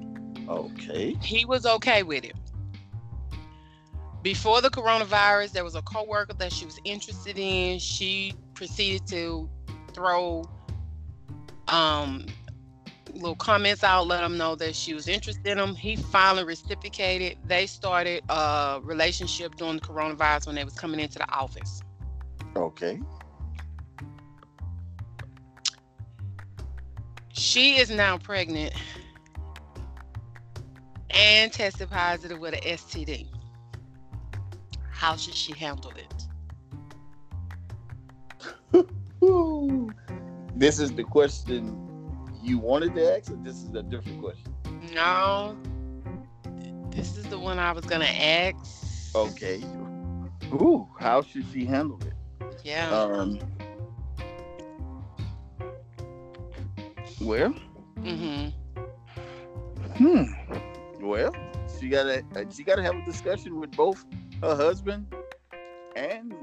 Okay. 0.48 1.16
he 1.22 1.46
was 1.46 1.66
okay 1.66 2.04
with 2.04 2.26
it. 2.26 2.36
Before 4.22 4.62
the 4.62 4.70
coronavirus, 4.70 5.52
there 5.52 5.64
was 5.64 5.76
a 5.76 5.82
coworker 5.82 6.34
that 6.34 6.52
she 6.52 6.66
was 6.66 6.78
interested 6.84 7.40
in. 7.40 7.80
She 7.80 8.34
proceeded 8.54 9.08
to 9.08 9.50
throw 9.94 10.44
um, 11.68 12.26
little 13.14 13.36
comments 13.36 13.84
out, 13.84 14.08
let 14.08 14.24
him 14.24 14.38
know 14.38 14.56
that 14.56 14.76
she 14.76 14.94
was 14.94 15.08
interested 15.08 15.46
in 15.48 15.58
him. 15.58 15.76
He 15.76 15.96
finally 15.96 16.44
reciprocated. 16.44 17.38
They 17.46 17.66
started 17.66 18.24
a 18.30 18.80
relationship 18.84 19.56
during 19.56 19.78
the 19.78 19.82
coronavirus 19.82 20.48
when 20.48 20.56
they 20.56 20.64
was 20.64 20.76
coming 20.76 21.00
into 21.00 21.18
the 21.18 21.30
office. 21.32 21.82
Okay. 22.56 23.00
She 27.34 27.78
is 27.78 27.90
now 27.90 28.18
pregnant 28.18 28.74
and 31.10 31.52
tested 31.52 31.90
positive 31.90 32.40
with 32.40 32.54
an 32.54 32.62
STD. 32.62 33.28
How 34.90 35.16
should 35.16 35.34
she 35.34 35.54
handle 35.54 35.92
it? 35.92 36.14
This 40.62 40.80
is 40.80 40.92
the 40.92 41.04
question 41.04 41.76
you 42.44 42.60
wanted 42.60 42.94
to 42.94 43.18
ask, 43.18 43.32
or 43.32 43.36
this 43.38 43.56
is 43.64 43.74
a 43.74 43.82
different 43.82 44.22
question? 44.22 44.54
No, 44.94 45.58
this 46.92 47.18
is 47.18 47.26
the 47.26 47.40
one 47.40 47.58
I 47.58 47.72
was 47.72 47.86
gonna 47.86 48.06
ask. 48.06 49.16
Okay. 49.16 49.64
Ooh, 50.54 50.88
how 51.00 51.24
should 51.24 51.46
she 51.52 51.66
handle 51.66 52.00
it? 52.02 52.14
Yeah. 52.64 52.90
Um. 52.90 53.40
Well, 57.22 57.54
mm-hmm. 58.00 58.48
hmm. 59.98 61.06
Well, 61.06 61.36
she 61.80 61.90
gotta 61.90 62.24
she 62.56 62.64
gotta 62.64 62.82
have 62.84 62.96
a 62.96 63.06
discussion 63.06 63.60
with 63.60 63.72
both 63.72 64.06
her 64.42 64.56
husband 64.56 65.06
and 65.96 66.34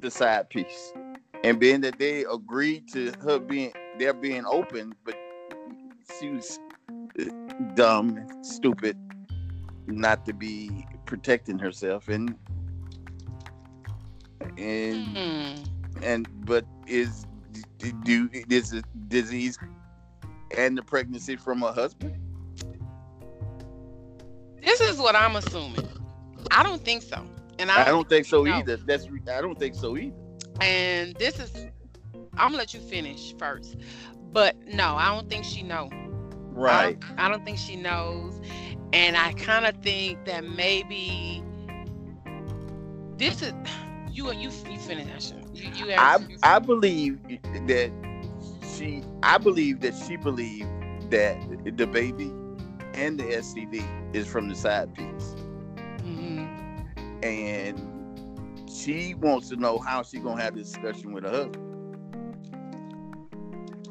the 0.00 0.10
side 0.10 0.50
piece, 0.50 0.92
and 1.44 1.60
being 1.60 1.80
that 1.82 1.98
they 1.98 2.24
agreed 2.24 2.88
to 2.92 3.12
her 3.22 3.38
being 3.38 3.72
they're 3.98 4.12
being 4.12 4.44
open, 4.46 4.94
but 5.04 5.14
she 6.18 6.30
was 6.30 6.58
uh, 7.18 7.24
dumb, 7.74 8.26
stupid, 8.42 8.96
not 9.86 10.26
to 10.26 10.32
be 10.32 10.86
protecting 11.06 11.58
herself, 11.58 12.08
and 12.08 12.34
and 14.58 15.06
Hmm. 15.16 16.02
and 16.02 16.28
but 16.46 16.64
is 16.86 17.26
do, 18.04 18.28
is 18.32 18.70
the 18.70 18.82
disease 19.08 19.58
and 20.56 20.76
the 20.76 20.82
pregnancy 20.82 21.36
from 21.36 21.60
her 21.62 21.72
husband? 21.72 22.16
This 24.62 24.80
is 24.80 24.98
what 24.98 25.14
I'm 25.14 25.36
assuming. 25.36 25.88
I 26.50 26.62
don't 26.62 26.84
think 26.84 27.02
so, 27.02 27.24
and 27.58 27.70
I, 27.70 27.82
I 27.82 27.84
don't 27.86 28.08
think 28.08 28.26
so 28.26 28.42
no. 28.44 28.54
either. 28.54 28.76
That's 28.76 29.06
I 29.28 29.40
don't 29.40 29.58
think 29.58 29.74
so 29.74 29.96
either. 29.96 30.14
And 30.60 31.14
this 31.16 31.38
is, 31.38 31.66
I'm 32.34 32.48
gonna 32.48 32.56
let 32.56 32.74
you 32.74 32.80
finish 32.80 33.34
first. 33.38 33.76
But 34.32 34.56
no, 34.66 34.96
I 34.96 35.14
don't 35.14 35.28
think 35.28 35.44
she 35.44 35.62
know. 35.62 35.88
I 36.68 36.92
don't, 36.92 37.04
I 37.18 37.28
don't 37.28 37.44
think 37.44 37.58
she 37.58 37.76
knows, 37.76 38.40
and 38.92 39.16
I 39.16 39.32
kind 39.34 39.66
of 39.66 39.76
think 39.82 40.24
that 40.24 40.44
maybe 40.44 41.42
this 43.18 43.42
is 43.42 43.52
you. 44.16 44.32
You 44.32 44.50
you 44.70 44.78
finish 44.78 45.06
that 45.06 45.22
shit. 45.22 45.44
You 45.54 45.86
you. 45.86 45.92
I 45.96 46.18
you- 46.18 46.38
I 46.42 46.58
believe 46.58 47.22
that 47.66 47.90
she 48.76 49.02
I 49.22 49.38
believe 49.38 49.80
that 49.80 49.94
she 50.06 50.16
believed 50.16 50.68
that 51.10 51.36
the 51.76 51.86
baby 51.86 52.30
and 52.94 53.18
the 53.18 53.24
STD 53.24 53.84
is 54.14 54.26
from 54.26 54.48
the 54.48 54.54
side 54.54 54.94
piece. 54.94 55.34
Mhm. 56.02 57.24
And 57.24 58.70
she 58.70 59.14
wants 59.14 59.48
to 59.50 59.56
know 59.56 59.78
how 59.78 60.02
she 60.02 60.18
gonna 60.18 60.42
have 60.42 60.54
this 60.54 60.72
discussion 60.72 61.12
with 61.12 61.24
her 61.24 61.30
husband. 61.30 61.62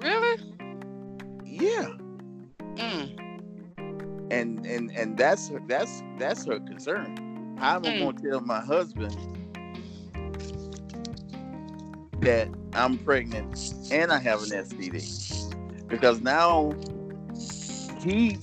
Really? 0.02 0.42
Yeah. 1.44 1.88
Mm. 2.76 3.22
and 4.32 4.66
and 4.66 4.92
and 4.92 5.18
that's 5.18 5.50
her 5.50 5.62
that's 5.68 6.02
that's 6.18 6.46
her 6.46 6.60
concern. 6.60 7.56
How 7.58 7.78
am 7.78 7.86
I 7.86 7.90
Mm. 7.92 8.00
going 8.00 8.18
to 8.18 8.30
tell 8.30 8.42
my 8.42 8.60
husband 8.60 9.16
that 12.26 12.50
I'm 12.74 12.98
pregnant 12.98 13.74
and 13.92 14.12
I 14.12 14.18
have 14.20 14.42
an 14.44 14.50
STD? 14.50 15.88
Because 15.88 16.22
now 16.22 16.74
he 18.00 18.38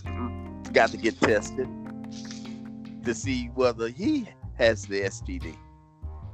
got 0.73 0.91
to 0.91 0.97
get 0.97 1.21
tested, 1.21 1.69
to 3.05 3.15
see 3.15 3.47
whether 3.55 3.89
he 3.89 4.29
has 4.55 4.87
the 4.87 5.03
STD, 5.03 5.57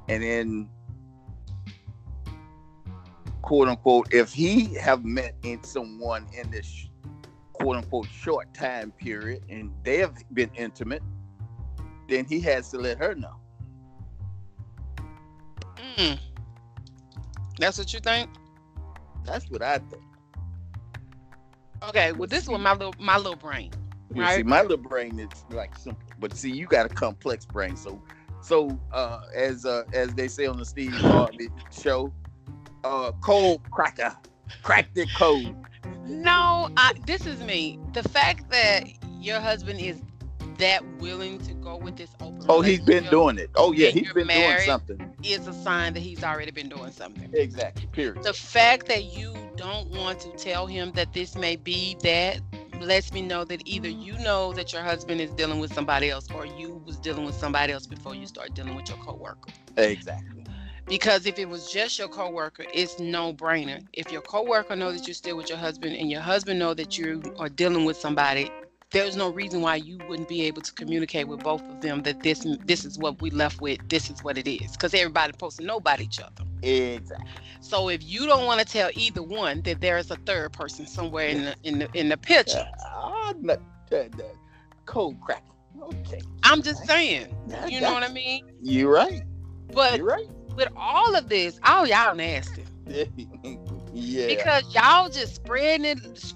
and 0.09 0.23
then 0.23 0.69
quote 3.41 3.69
unquote, 3.69 4.13
if 4.13 4.33
he 4.33 4.75
have 4.75 5.05
met 5.05 5.35
in 5.43 5.63
someone 5.65 6.27
in 6.35 6.51
this 6.51 6.89
quote 7.55 7.77
unquote 7.77 8.07
short 8.07 8.53
time 8.53 8.93
period 8.93 9.43
and 9.49 9.73
they 9.85 9.97
have 9.97 10.15
been 10.35 10.51
intimate, 10.55 11.03
then 12.09 12.27
he 12.27 12.41
has 12.41 12.71
to 12.71 12.79
let 12.79 12.99
her 12.99 13.15
know. 13.15 13.37
Mm. 15.97 16.19
That's 17.59 17.79
what 17.79 17.93
you 17.93 18.01
think? 18.01 18.31
That's 19.25 19.51
what 19.51 19.63
I 19.63 19.79
think. 19.79 20.03
Okay, 21.83 22.13
well, 22.13 22.29
this 22.29 22.49
was 22.49 22.61
my 22.61 22.73
little 22.73 22.95
my 22.99 23.17
little 23.17 23.37
brain. 23.37 23.73
You 24.13 24.27
Right. 24.27 24.43
see, 24.43 24.43
my 24.43 24.63
little 24.63 24.79
brain 24.79 25.19
is 25.19 25.45
like 25.51 25.75
simple, 25.77 26.03
but 26.19 26.35
see, 26.37 26.51
you 26.51 26.67
got 26.67 26.87
a 26.87 26.89
complex 26.91 27.45
brain. 27.47 27.77
So, 27.77 28.03
so 28.41 28.81
uh, 28.93 29.21
as 29.35 29.65
uh, 29.65 29.85
as 29.93 30.15
they 30.15 30.29
say 30.29 30.47
on 30.47 30.59
the 30.59 30.65
Steve 30.65 31.03
Harvey 31.11 31.49
show, 31.71 32.15
uh, 32.85 33.13
cold 33.23 33.63
cracker, 33.71 34.17
crack 34.63 34.93
the 34.95 35.07
code. 35.07 35.57
No, 36.07 36.69
I, 36.77 36.93
this 37.07 37.27
is 37.27 37.43
me. 37.43 37.79
The 37.93 38.03
fact 38.03 38.51
that 38.51 38.85
your 39.19 39.41
husband 39.41 39.81
is 39.81 40.03
that 40.59 40.85
willing 40.99 41.39
to 41.39 41.55
go 41.55 41.77
with 41.77 41.97
this 41.97 42.11
open 42.21 42.45
Oh, 42.49 42.61
he's 42.61 42.81
been 42.81 43.05
doing 43.05 43.39
it. 43.39 43.51
Oh 43.57 43.73
yeah, 43.73 43.89
he's 43.89 44.13
been 44.13 44.29
doing 44.29 44.59
something. 44.61 45.15
is 45.23 45.47
a 45.47 45.53
sign 45.53 45.95
that 45.95 46.01
he's 46.01 46.23
already 46.23 46.51
been 46.51 46.69
doing 46.69 46.93
something. 46.93 47.31
Exactly. 47.33 47.87
Period. 47.93 48.23
The 48.23 48.33
fact 48.33 48.87
that 48.87 49.05
you 49.05 49.35
don't 49.57 49.91
want 49.91 50.21
to 50.21 50.31
tell 50.33 50.67
him 50.67 50.93
that 50.93 51.13
this 51.13 51.35
may 51.37 51.57
be 51.57 51.97
that 52.03 52.41
lets 52.81 53.13
me 53.13 53.23
know 53.23 53.45
that 53.45 53.67
either 53.67 53.89
you 53.89 54.17
know 54.19 54.53
that 54.53 54.73
your 54.73 54.83
husband 54.83 55.21
is 55.21 55.31
dealing 55.33 55.59
with 55.59 55.73
somebody 55.73 56.11
else 56.11 56.31
or 56.31 56.47
you 56.47 56.83
was 56.87 56.97
dealing 56.99 57.25
with 57.25 57.35
somebody 57.35 57.73
else 57.73 57.87
before 57.87 58.15
you 58.15 58.27
start 58.27 58.55
dealing 58.55 58.75
with 58.75 58.89
your 58.89 58.99
coworker. 58.99 59.51
Exactly. 59.77 60.45
Because 60.87 61.27
if 61.27 61.39
it 61.39 61.49
was 61.49 61.71
just 61.71 61.99
your 61.99 62.09
coworker, 62.09 62.65
it's 62.73 62.99
no 62.99 63.35
brainer. 63.35 63.85
If 63.93 64.11
your 64.11 64.23
coworker 64.23 64.75
know 64.75 64.91
that 64.91 65.07
you're 65.07 65.15
still 65.15 65.37
with 65.37 65.51
your 65.51 65.59
husband 65.59 65.97
and 65.97 66.11
your 66.11 66.23
husband 66.23 66.59
know 66.59 66.73
that 66.75 66.97
you 66.97 67.23
are 67.39 67.51
dealing 67.51 67.85
with 67.85 67.99
somebody, 67.99 68.51
there's 68.91 69.17
no 69.17 69.31
reason 69.31 69.61
why 69.61 69.77
you 69.77 69.99
wouldn't 70.09 70.29
be 70.29 70.43
able 70.45 70.63
to 70.63 70.73
communicate 70.73 71.29
with 71.29 71.43
both 71.43 71.63
of 71.63 71.81
them 71.83 72.03
that 72.05 72.23
this 72.23 72.47
this 72.65 72.85
is 72.85 72.99
what 72.99 73.21
we 73.21 73.31
left 73.31 73.61
with, 73.61 73.79
this 73.89 74.09
is 74.11 74.25
what 74.25 74.39
it 74.39 74.49
is. 74.49 74.73
Because 74.73 74.95
everybody 74.95 75.33
supposed 75.33 75.59
to 75.59 75.65
know 75.65 75.77
about 75.77 76.01
each 76.01 76.19
other. 76.21 76.45
Exactly. 76.63 77.27
So 77.61 77.89
if 77.91 78.03
you 78.03 78.27
don't 78.27 78.47
want 78.47 78.61
to 78.61 78.67
tell 78.67 78.91
either 78.95 79.23
one 79.23 79.61
that 79.63 79.81
there 79.81 79.99
is 79.99 80.11
a 80.11 80.17
third 80.17 80.53
person 80.53 80.87
somewhere 80.87 81.29
in 81.29 81.45
the 81.45 81.55
in 81.65 81.79
the 81.81 81.89
in 81.95 82.09
the 82.09 82.17
picture, 82.17 82.67
Ah, 82.87 83.35
no, 83.41 83.57
that, 83.91 84.13
that 84.13 84.35
cold 84.87 85.21
cracker. 85.21 85.43
Okay. 85.83 86.21
I'm 86.45 86.63
just 86.63 86.85
saying, 86.87 87.29
I 87.55 87.67
you 87.67 87.81
know 87.81 87.93
what 87.93 88.03
I 88.03 88.09
mean? 88.13 88.47
you're 88.63 88.93
right. 88.93 89.23
But 89.73 89.99
You're 89.99 90.07
right. 90.07 90.27
with 90.57 90.69
all 90.77 91.15
of 91.15 91.29
this, 91.29 91.61
oh 91.67 91.85
y'all 91.85 92.15
nasty. 92.15 92.65
yeah. 93.93 94.27
because 94.29 94.75
y'all 94.75 95.11
just 95.11 95.37
spreading 95.37 95.85
it 95.85 96.35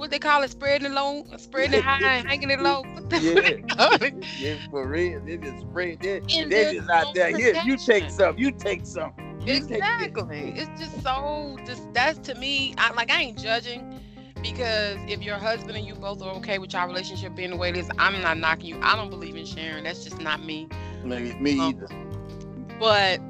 what 0.00 0.10
they 0.10 0.18
call 0.18 0.42
it 0.42 0.50
spreading 0.50 0.86
it 0.86 0.92
low 0.92 1.24
spreading 1.36 1.74
it 1.74 1.82
high 1.84 2.16
and 2.16 2.26
hanging 2.26 2.50
it 2.50 2.58
low 2.60 2.80
What 2.94 3.10
the- 3.10 3.20
what 3.20 3.44
they 3.44 4.24
yeah, 4.38 4.56
for 4.70 4.88
real. 4.88 5.20
They 5.20 5.36
just 5.36 5.60
spray. 5.60 5.96
They, 5.96 6.20
they 6.20 6.72
just 6.72 6.88
out 6.88 7.14
there. 7.14 7.30
Here, 7.36 7.54
you 7.64 7.76
take 7.76 8.10
some. 8.10 8.38
You 8.38 8.50
take 8.50 8.86
some. 8.86 9.12
You 9.40 9.60
take 9.60 9.78
exactly 9.78 10.52
it's 10.56 10.80
just 10.80 11.02
so 11.02 11.56
just 11.66 11.92
that's 11.94 12.18
to 12.28 12.34
me 12.34 12.74
I 12.78 12.92
like 12.92 13.10
I 13.10 13.20
ain't 13.22 13.38
judging 13.38 14.00
because 14.42 14.98
if 15.06 15.22
your 15.22 15.36
husband 15.36 15.76
and 15.76 15.86
you 15.86 15.94
both 15.94 16.22
are 16.22 16.34
okay 16.36 16.58
with 16.58 16.72
your 16.72 16.86
relationship 16.86 17.34
being 17.34 17.50
the 17.50 17.56
way 17.56 17.70
it 17.70 17.76
is 17.76 17.90
I'm 17.98 18.20
not 18.20 18.36
knocking 18.38 18.66
you 18.66 18.80
I 18.82 18.96
don't 18.96 19.08
believe 19.10 19.36
in 19.36 19.46
sharing 19.46 19.84
that's 19.84 20.04
just 20.04 20.20
not 20.20 20.44
me 20.44 20.68
Me, 21.04 21.34
me 21.40 21.58
Um, 21.58 21.74
either. 21.74 21.88
but 22.78 23.20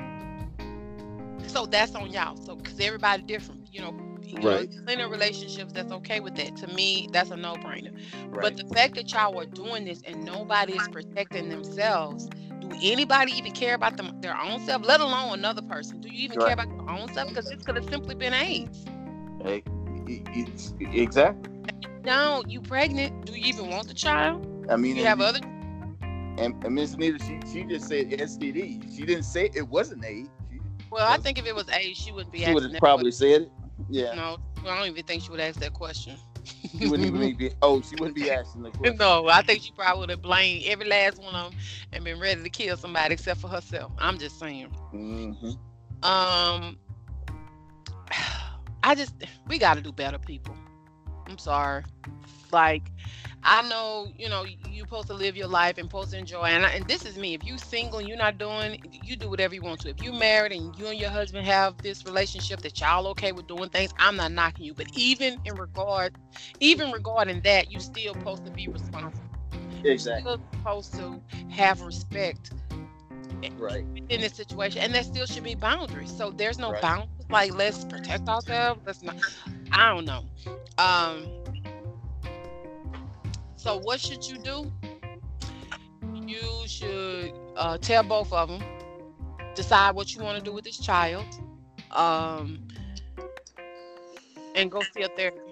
so 1.48 1.66
that's 1.66 1.94
on 1.94 2.10
y'all 2.10 2.36
so 2.36 2.56
because 2.56 2.78
everybody 2.80 3.22
different 3.22 3.68
you 3.72 3.80
know 3.80 3.94
you 4.32 4.38
know, 4.40 4.50
Right. 4.50 5.10
relationships 5.10 5.72
that's 5.72 5.92
okay 5.92 6.20
with 6.20 6.36
that 6.36 6.56
to 6.56 6.66
me 6.68 7.08
that's 7.12 7.30
a 7.30 7.36
no-brainer 7.36 7.92
Right. 8.28 8.42
But 8.42 8.56
the 8.56 8.74
fact 8.74 8.94
that 8.94 9.12
y'all 9.12 9.38
are 9.40 9.46
doing 9.46 9.84
this 9.84 10.02
and 10.02 10.24
nobody 10.24 10.74
is 10.74 10.88
protecting 10.88 11.48
themselves, 11.48 12.28
do 12.60 12.70
anybody 12.82 13.32
even 13.32 13.52
care 13.52 13.74
about 13.74 13.96
them 13.96 14.20
their 14.20 14.38
own 14.40 14.60
self, 14.64 14.84
let 14.84 15.00
alone 15.00 15.38
another 15.38 15.62
person? 15.62 16.00
Do 16.00 16.08
you 16.08 16.24
even 16.24 16.38
care 16.38 16.52
about 16.52 16.68
your 16.68 16.88
own 16.88 17.12
self? 17.12 17.28
Because 17.28 17.50
this 17.50 17.62
could 17.64 17.76
have 17.76 17.88
simply 17.88 18.14
been 18.14 18.32
AIDS. 18.32 18.84
Hey, 19.42 19.62
it's- 20.06 20.74
exactly. 20.80 21.52
No, 22.04 22.42
you 22.46 22.60
pregnant. 22.60 23.26
Do 23.26 23.32
you 23.32 23.46
even 23.46 23.68
want 23.68 23.88
the 23.88 23.94
child? 23.94 24.46
I 24.70 24.76
mean, 24.76 24.96
You 24.96 25.04
have 25.04 25.20
and, 25.20 25.36
other 25.36 25.46
and, 26.38 26.64
and 26.64 26.74
Miss 26.74 26.96
Nita, 26.96 27.18
she 27.24 27.40
she 27.52 27.64
just 27.64 27.88
said 27.88 28.10
STD. 28.10 28.96
She 28.96 29.04
didn't 29.04 29.24
say 29.24 29.50
it 29.54 29.68
wasn't 29.68 30.04
AIDS. 30.04 30.30
Well, 30.90 31.06
I 31.06 31.18
think 31.18 31.38
if 31.38 31.46
it 31.46 31.54
was 31.54 31.68
AIDS, 31.68 31.98
she 31.98 32.10
wouldn't 32.12 32.32
be 32.32 32.44
she 32.44 32.54
would 32.54 32.62
have 32.64 32.80
probably 32.80 33.10
said 33.10 33.42
it. 33.42 33.52
Yeah. 33.90 34.16
No, 34.16 34.38
I 34.66 34.76
don't 34.78 34.86
even 34.88 35.04
think 35.04 35.22
she 35.22 35.30
would 35.30 35.40
ask 35.40 35.60
that 35.60 35.74
question. 35.74 36.18
She 36.78 36.86
wouldn't 36.86 37.06
even 37.06 37.36
be. 37.36 37.50
Oh, 37.62 37.82
she 37.82 37.96
wouldn't 37.96 38.16
be 38.16 38.30
asking 38.30 38.62
the 38.62 38.72
question. 38.72 38.98
no, 38.98 39.28
I 39.28 39.42
think 39.42 39.62
she 39.62 39.72
probably 39.72 40.00
would 40.00 40.10
have 40.10 40.22
blamed 40.22 40.64
every 40.66 40.86
last 40.86 41.18
one 41.18 41.34
of 41.34 41.52
them 41.52 41.60
and 41.92 42.04
been 42.04 42.20
ready 42.20 42.42
to 42.42 42.50
kill 42.50 42.76
somebody 42.76 43.14
except 43.14 43.40
for 43.40 43.48
herself. 43.48 43.92
I'm 43.98 44.18
just 44.18 44.38
saying. 44.38 44.72
hmm 44.92 45.52
Um, 46.02 46.78
I 48.82 48.94
just 48.94 49.14
we 49.46 49.58
got 49.58 49.74
to 49.74 49.82
do 49.82 49.92
better, 49.92 50.18
people. 50.18 50.56
I'm 51.26 51.38
sorry. 51.38 51.84
Like, 52.52 52.90
I 53.42 53.62
know 53.68 54.08
you 54.16 54.28
know 54.28 54.44
you're 54.44 54.84
supposed 54.86 55.08
to 55.08 55.14
live 55.14 55.36
your 55.36 55.48
life 55.48 55.78
and 55.78 55.86
supposed 55.86 56.10
to 56.12 56.18
enjoy, 56.18 56.44
and, 56.44 56.64
I, 56.66 56.70
and 56.70 56.86
this 56.86 57.04
is 57.04 57.18
me. 57.18 57.34
If 57.34 57.44
you 57.44 57.58
single 57.58 57.98
and 57.98 58.08
you're 58.08 58.16
not 58.16 58.38
doing, 58.38 58.78
you 58.90 59.16
do 59.16 59.28
whatever 59.30 59.54
you 59.54 59.62
want 59.62 59.80
to. 59.80 59.88
If 59.90 60.00
you're 60.02 60.12
married 60.12 60.52
and 60.52 60.76
you 60.76 60.86
and 60.88 60.98
your 60.98 61.10
husband 61.10 61.46
have 61.46 61.80
this 61.82 62.04
relationship 62.04 62.60
that 62.62 62.80
y'all 62.80 63.06
okay 63.08 63.32
with 63.32 63.46
doing 63.46 63.70
things, 63.70 63.92
I'm 63.98 64.16
not 64.16 64.32
knocking 64.32 64.66
you. 64.66 64.74
But 64.74 64.88
even 64.92 65.38
in 65.44 65.56
regard, 65.56 66.14
even 66.60 66.90
regarding 66.90 67.40
that, 67.42 67.70
you 67.70 67.80
still 67.80 68.14
supposed 68.14 68.44
to 68.44 68.50
be 68.52 68.68
responsible. 68.68 69.28
Exactly. 69.84 70.32
Still 70.32 70.38
supposed 70.52 70.94
to 70.96 71.22
have 71.48 71.80
respect 71.82 72.52
Right. 73.58 73.86
in 74.08 74.20
this 74.20 74.34
situation 74.34 74.82
and 74.82 74.94
there 74.94 75.02
still 75.02 75.26
should 75.26 75.44
be 75.44 75.54
boundaries 75.54 76.10
so 76.14 76.30
there's 76.30 76.58
no 76.58 76.72
Right. 76.72 76.80
boundaries 76.80 77.26
like 77.30 77.52
let's 77.54 77.84
protect 77.84 78.28
ourselves 78.28 78.80
let's 78.86 79.02
not 79.02 79.16
i 79.72 79.88
don't 79.88 80.04
know 80.04 80.24
um 80.78 81.30
so 83.60 83.78
what 83.78 84.00
should 84.00 84.26
you 84.26 84.38
do 84.38 84.72
you 86.26 86.40
should 86.66 87.32
uh, 87.56 87.76
tell 87.78 88.02
both 88.02 88.32
of 88.32 88.48
them 88.48 88.62
decide 89.54 89.94
what 89.94 90.14
you 90.14 90.22
want 90.22 90.38
to 90.38 90.44
do 90.44 90.52
with 90.52 90.64
this 90.64 90.78
child 90.78 91.24
um 91.90 92.66
and 94.54 94.70
go 94.70 94.80
see 94.94 95.02
a 95.02 95.08
therapist 95.08 95.50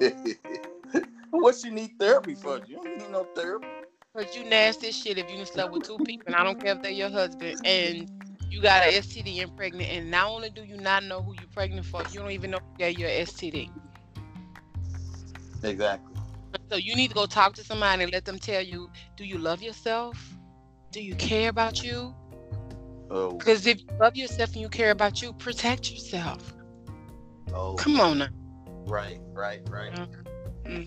what 1.30 1.56
she 1.56 1.70
need 1.70 1.92
therapy 1.98 2.34
for? 2.34 2.60
You 2.66 2.76
don't 2.76 2.98
need 2.98 3.10
no 3.10 3.24
therapy. 3.34 3.66
Cause 4.16 4.36
you 4.36 4.44
nasty 4.44 4.88
as 4.88 4.96
shit 4.96 5.18
if 5.18 5.30
you 5.30 5.44
slept 5.44 5.72
with 5.72 5.84
two 5.84 5.98
people, 5.98 6.24
and 6.26 6.34
I 6.34 6.42
don't 6.42 6.60
care 6.60 6.74
if 6.74 6.82
they're 6.82 6.90
your 6.90 7.10
husband, 7.10 7.64
and 7.64 8.10
you 8.50 8.60
got 8.60 8.84
an 8.86 8.94
STD 8.94 9.40
and 9.40 9.56
pregnant, 9.56 9.88
and 9.88 10.10
not 10.10 10.28
only 10.28 10.50
do 10.50 10.64
you 10.64 10.76
not 10.76 11.04
know 11.04 11.22
who 11.22 11.34
you're 11.34 11.48
pregnant 11.54 11.86
for, 11.86 12.02
you 12.10 12.18
don't 12.18 12.32
even 12.32 12.50
know 12.50 12.58
who 12.58 12.76
gave 12.76 12.98
you 12.98 13.06
an 13.06 13.24
STD. 13.24 13.70
Exactly. 15.62 16.09
So 16.68 16.76
you 16.76 16.94
need 16.94 17.08
to 17.08 17.14
go 17.14 17.26
talk 17.26 17.54
to 17.54 17.64
somebody 17.64 18.04
and 18.04 18.12
let 18.12 18.24
them 18.24 18.38
tell 18.38 18.62
you, 18.62 18.90
do 19.16 19.24
you 19.24 19.38
love 19.38 19.62
yourself? 19.62 20.16
Do 20.92 21.02
you 21.02 21.14
care 21.16 21.48
about 21.48 21.82
you? 21.82 22.14
Oh. 23.10 23.32
Because 23.36 23.66
if 23.66 23.80
you 23.80 23.86
love 24.00 24.16
yourself 24.16 24.52
and 24.52 24.60
you 24.60 24.68
care 24.68 24.90
about 24.90 25.20
you, 25.20 25.32
protect 25.32 25.90
yourself. 25.90 26.52
Oh. 27.52 27.74
Come 27.74 28.00
on 28.00 28.18
now. 28.18 28.28
Right. 28.86 29.20
Right. 29.32 29.60
Right. 29.68 29.92
Mm-hmm. 30.64 30.84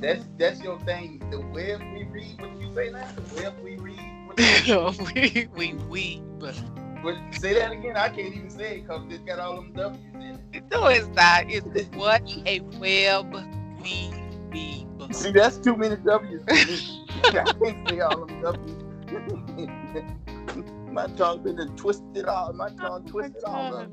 That's 0.00 0.24
that's 0.38 0.62
your 0.62 0.80
thing. 0.80 1.22
The 1.30 1.40
web 1.40 1.80
we 1.92 2.04
read. 2.04 2.40
What 2.40 2.60
you 2.60 2.74
say 2.74 2.90
now? 2.90 3.06
The 3.14 3.42
web 3.42 3.54
we 3.62 3.76
read. 3.76 4.00
What, 4.26 5.14
we 5.14 5.48
we 5.54 5.74
we 5.88 6.22
but 6.38 6.54
what, 7.02 7.16
say 7.32 7.54
that 7.54 7.72
again. 7.72 7.96
I 7.96 8.08
can't 8.08 8.34
even 8.34 8.50
say 8.50 8.78
it 8.78 8.82
because 8.82 9.02
it's 9.10 9.22
got 9.24 9.38
all 9.38 9.56
them 9.56 9.72
W's 9.72 10.00
in 10.14 10.38
it. 10.52 10.64
no 10.70 10.86
it's 10.86 11.08
not. 11.08 11.44
It's 11.48 11.94
what 11.96 12.22
a 12.46 12.60
web 12.78 13.34
we 13.82 14.10
weave. 14.52 15.14
See, 15.14 15.32
that's 15.32 15.58
too 15.58 15.76
many 15.76 15.96
W's. 15.96 16.42
for 16.44 16.54
me. 16.54 17.06
I 17.24 17.30
can't 17.30 17.88
say 17.88 18.00
all 18.00 18.26
them 18.26 18.42
W's. 18.42 18.90
my 20.92 21.06
tongue 21.16 21.42
been 21.42 21.56
twisted 21.76 22.26
all. 22.26 22.52
My 22.52 22.70
tongue 22.70 23.06
twisted 23.06 23.44
all 23.44 23.76
up. 23.76 23.88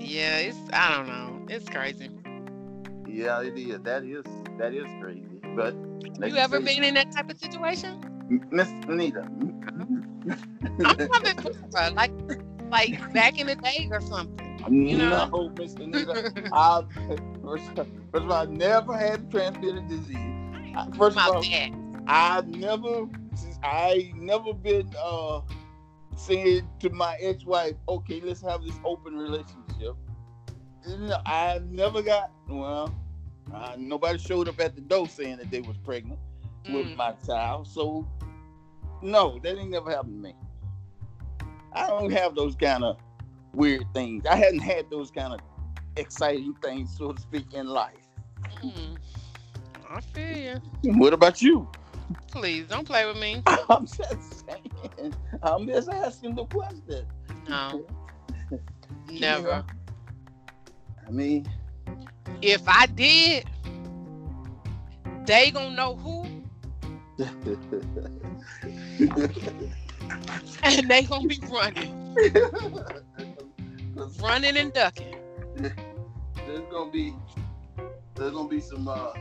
Yeah, 0.00 0.38
it's 0.38 0.58
I 0.72 0.96
don't 0.96 1.08
know. 1.08 1.46
It's 1.48 1.68
crazy. 1.68 2.10
Yeah, 3.08 3.42
it 3.42 3.56
is. 3.56 3.80
That 3.82 4.04
is 4.04 4.24
that 4.58 4.74
is 4.74 4.86
crazy. 5.00 5.40
But 5.54 5.74
like 6.18 6.32
you 6.32 6.38
ever 6.38 6.58
say, 6.58 6.64
been 6.64 6.84
in 6.84 6.94
that 6.94 7.12
type 7.12 7.30
of 7.30 7.38
situation? 7.38 8.00
Miss 8.50 8.68
Anita? 8.88 9.20
Uh-huh. 9.20 9.84
I'm 10.84 10.96
coming 11.08 11.36
from, 11.70 11.94
like 11.94 12.12
like 12.70 13.12
back 13.12 13.38
in 13.38 13.46
the 13.46 13.56
day 13.56 13.88
or 13.90 14.00
something. 14.00 14.58
You 14.68 14.96
know? 14.98 15.28
No, 15.32 15.48
Miss 15.58 15.74
Anita. 15.74 16.32
I, 16.52 16.82
first, 17.42 17.70
first 18.12 18.24
of 18.24 18.30
all, 18.30 18.32
I 18.32 18.44
never 18.46 18.96
had 18.96 19.30
transmitted 19.30 19.88
disease. 19.88 20.16
First 20.96 21.18
of 21.18 21.28
all, 21.28 21.42
that. 21.42 21.70
I 22.06 22.42
never, 22.46 23.06
I 23.62 24.12
never 24.16 24.52
been 24.54 24.90
uh 25.02 25.40
saying 26.16 26.68
to 26.80 26.90
my 26.90 27.16
ex-wife, 27.20 27.74
"Okay, 27.88 28.20
let's 28.20 28.40
have 28.42 28.62
this 28.64 28.78
open 28.84 29.16
relationship." 29.16 29.96
No, 30.86 31.18
I 31.26 31.60
never 31.70 32.02
got. 32.02 32.30
Well, 32.48 32.94
uh, 33.52 33.74
nobody 33.78 34.18
showed 34.18 34.48
up 34.48 34.60
at 34.60 34.74
the 34.74 34.80
door 34.82 35.08
saying 35.08 35.38
that 35.38 35.50
they 35.50 35.60
was 35.60 35.76
pregnant 35.78 36.18
with 36.72 36.86
Mm. 36.86 36.96
my 36.96 37.12
child, 37.26 37.66
so 37.66 38.06
no, 39.04 39.38
that 39.42 39.58
ain't 39.58 39.70
never 39.70 39.90
happened 39.90 40.22
to 40.24 40.28
me. 40.30 40.34
I 41.72 41.88
don't 41.88 42.10
have 42.12 42.34
those 42.34 42.54
kind 42.56 42.84
of 42.84 42.98
weird 43.52 43.84
things. 43.94 44.24
I 44.26 44.36
hadn't 44.36 44.60
had 44.60 44.90
those 44.90 45.10
kind 45.10 45.34
of 45.34 45.40
exciting 45.96 46.54
things, 46.62 46.96
so 46.96 47.12
to 47.12 47.20
speak, 47.20 47.52
in 47.54 47.66
life. 47.68 48.08
Mm. 48.62 48.96
I 49.90 50.00
feel 50.00 50.60
you. 50.82 50.92
What 50.98 51.12
about 51.12 51.42
you? 51.42 51.68
Please 52.30 52.66
don't 52.68 52.86
play 52.86 53.06
with 53.06 53.18
me. 53.18 53.42
I'm 53.70 53.86
just 53.86 54.46
saying. 54.46 55.14
I'm 55.42 55.66
just 55.66 55.88
asking 55.88 56.34
the 56.36 56.44
question. 56.46 57.06
No, 57.48 57.86
never. 59.10 59.64
I 61.06 61.10
mean, 61.10 61.46
If 62.42 62.62
I 62.68 62.86
did, 62.86 63.46
they 65.26 65.50
gonna 65.50 65.74
know 65.74 65.96
who, 65.96 66.33
and 70.62 70.88
they 70.90 71.02
gonna 71.04 71.26
be 71.26 71.40
running, 71.48 71.94
running 74.20 74.56
and 74.56 74.72
ducking. 74.72 75.16
there's 76.46 76.66
gonna 76.70 76.90
be 76.90 77.14
there's 78.16 78.32
gonna 78.32 78.48
be 78.48 78.60
some 78.60 78.88
uh 78.88 79.12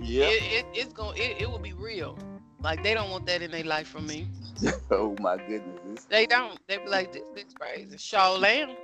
yeah 0.00 0.30
It, 0.30 0.66
it, 0.66 0.66
it's 0.72 0.92
gonna 0.92 1.12
it, 1.16 1.42
it 1.42 1.50
will 1.50 1.58
be 1.58 1.72
real. 1.72 2.18
Like 2.60 2.82
they 2.82 2.94
don't 2.94 3.10
want 3.10 3.26
that 3.26 3.42
in 3.42 3.50
their 3.50 3.64
life 3.64 3.88
from 3.88 4.06
me. 4.06 4.30
oh 4.90 5.16
my 5.20 5.36
goodness 5.38 6.08
They 6.08 6.26
don't. 6.26 6.58
They 6.68 6.78
be 6.78 6.88
like, 6.88 7.12
this 7.12 7.28
bitch 7.34 7.54
crazy. 7.58 7.96
Show 7.98 8.36
lamb. 8.40 8.76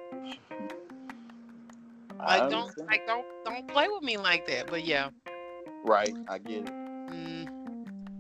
I 2.20 2.26
Like 2.26 2.48
don't 2.48 2.70
understand. 2.70 2.90
like 2.90 3.06
don't 3.06 3.26
don't 3.44 3.66
play 3.68 3.88
with 3.88 4.02
me 4.02 4.16
like 4.18 4.46
that. 4.46 4.68
But 4.68 4.84
yeah. 4.84 5.10
Right 5.88 6.14
I 6.28 6.38
get 6.38 6.64
it 6.68 6.74
Mm, 7.10 7.48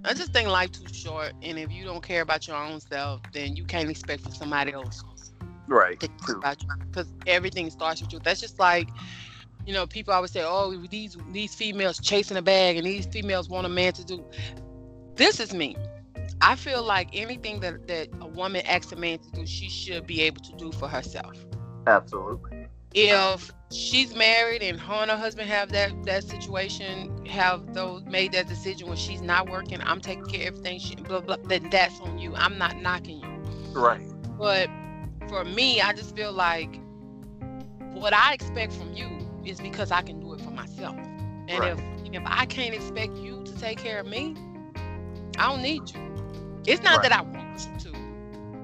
I 0.04 0.14
just 0.14 0.32
think 0.32 0.48
life 0.48 0.72
too 0.72 0.86
short, 0.92 1.32
and 1.42 1.58
if 1.58 1.72
you 1.72 1.84
don't 1.84 2.02
care 2.02 2.22
about 2.22 2.46
your 2.48 2.56
own 2.56 2.80
self, 2.80 3.22
then 3.32 3.56
you 3.56 3.64
can't 3.64 3.90
expect 3.90 4.22
for 4.22 4.30
somebody 4.32 4.72
else 4.72 5.04
right 5.68 6.00
to 6.00 6.08
care 6.08 6.36
about 6.36 6.62
you 6.62 6.68
because 6.90 7.12
everything 7.26 7.70
starts 7.70 8.00
with 8.00 8.12
you. 8.12 8.20
That's 8.22 8.40
just 8.40 8.58
like, 8.58 8.88
you 9.66 9.74
know, 9.74 9.86
people 9.86 10.14
always 10.14 10.32
say, 10.32 10.42
"Oh, 10.44 10.74
these 10.90 11.16
these 11.32 11.54
females 11.54 11.98
chasing 12.00 12.36
a 12.36 12.42
bag, 12.42 12.76
and 12.76 12.86
these 12.86 13.06
females 13.06 13.48
want 13.48 13.66
a 13.66 13.70
man 13.70 13.92
to 13.94 14.04
do." 14.04 14.24
This 15.16 15.40
is 15.40 15.52
me. 15.54 15.76
I 16.40 16.56
feel 16.56 16.82
like 16.84 17.10
anything 17.12 17.60
that 17.60 17.86
that 17.88 18.08
a 18.20 18.26
woman 18.28 18.62
asks 18.66 18.92
a 18.92 18.96
man 18.96 19.18
to 19.18 19.30
do, 19.30 19.46
she 19.46 19.68
should 19.68 20.06
be 20.06 20.22
able 20.22 20.42
to 20.42 20.52
do 20.56 20.72
for 20.72 20.88
herself. 20.88 21.46
absolutely 21.86 22.57
if 22.94 23.52
she's 23.70 24.14
married 24.14 24.62
and 24.62 24.80
her 24.80 24.94
and 24.94 25.10
her 25.10 25.16
husband 25.16 25.48
have 25.48 25.70
that 25.72 25.92
that 26.04 26.24
situation 26.24 27.10
have 27.26 27.74
those 27.74 28.04
made 28.06 28.32
that 28.32 28.46
decision 28.46 28.88
when 28.88 28.96
she's 28.96 29.20
not 29.22 29.48
working 29.48 29.78
i'm 29.82 30.00
taking 30.00 30.24
care 30.26 30.42
of 30.42 30.46
everything 30.48 30.78
she 30.78 30.94
blah 30.96 31.20
blah 31.20 31.36
then 31.44 31.68
that's 31.70 32.00
on 32.00 32.18
you. 32.18 32.34
I'm 32.34 32.58
not 32.58 32.76
knocking 32.76 33.20
you. 33.20 33.42
Right. 33.74 34.02
But 34.38 34.70
for 35.28 35.44
me 35.44 35.80
i 35.80 35.92
just 35.92 36.14
feel 36.16 36.32
like 36.32 36.80
what 37.92 38.12
i 38.14 38.32
expect 38.32 38.72
from 38.72 38.92
you 38.92 39.28
is 39.44 39.60
because 39.60 39.90
i 39.90 40.02
can 40.02 40.18
do 40.20 40.32
it 40.34 40.40
for 40.40 40.50
myself. 40.50 40.96
And 41.48 41.62
Right. 41.62 41.64
if 41.64 41.80
if 42.12 42.22
i 42.26 42.46
can't 42.46 42.74
expect 42.74 43.16
you 43.16 43.42
to 43.44 43.54
take 43.56 43.78
care 43.78 44.00
of 44.00 44.06
me 44.06 44.36
i 45.38 45.48
don't 45.50 45.62
need 45.62 45.90
you. 45.92 46.00
It's 46.66 46.82
not 46.82 47.00
Right. 47.00 47.02
that 47.02 47.12
i 47.12 47.20
want 47.22 47.66
you 47.66 47.72
to 47.78 47.87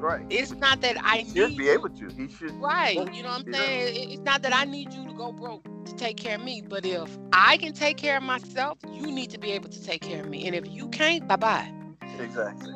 right 0.05 0.27
it's 0.31 0.53
not 0.53 0.81
that 0.81 0.97
i 1.05 1.19
he 1.19 1.25
need 1.35 1.35
should 1.35 1.57
be 1.57 1.69
able 1.69 1.89
to 1.89 2.09
he 2.17 2.29
should 2.29 2.53
Right. 2.61 2.97
You 3.13 3.23
know 3.23 3.31
what 3.31 3.47
I'm 3.47 3.53
saying? 3.53 3.97
It- 3.97 4.13
It's 4.15 4.23
not 4.23 4.43
that 4.43 4.55
I 4.55 4.65
need 4.65 4.93
you 4.93 5.07
to 5.07 5.13
go 5.15 5.33
broke 5.33 5.65
to 5.87 5.95
take 5.95 6.17
care 6.17 6.37
of 6.37 6.43
me, 6.43 6.63
but 6.67 6.85
if 6.87 7.19
I 7.33 7.57
can 7.59 7.73
take 7.73 7.97
care 7.97 8.17
of 8.17 8.23
myself, 8.23 8.79
you 8.93 9.11
need 9.11 9.31
to 9.31 9.39
be 9.39 9.53
able 9.53 9.69
to 9.71 9.85
take 9.85 10.03
care 10.03 10.23
of 10.23 10.29
me. 10.29 10.47
And 10.47 10.55
if 10.55 10.67
you 10.69 10.89
can't, 10.89 11.27
bye 11.29 11.37
bye. 11.37 11.73
exactly 12.19 12.73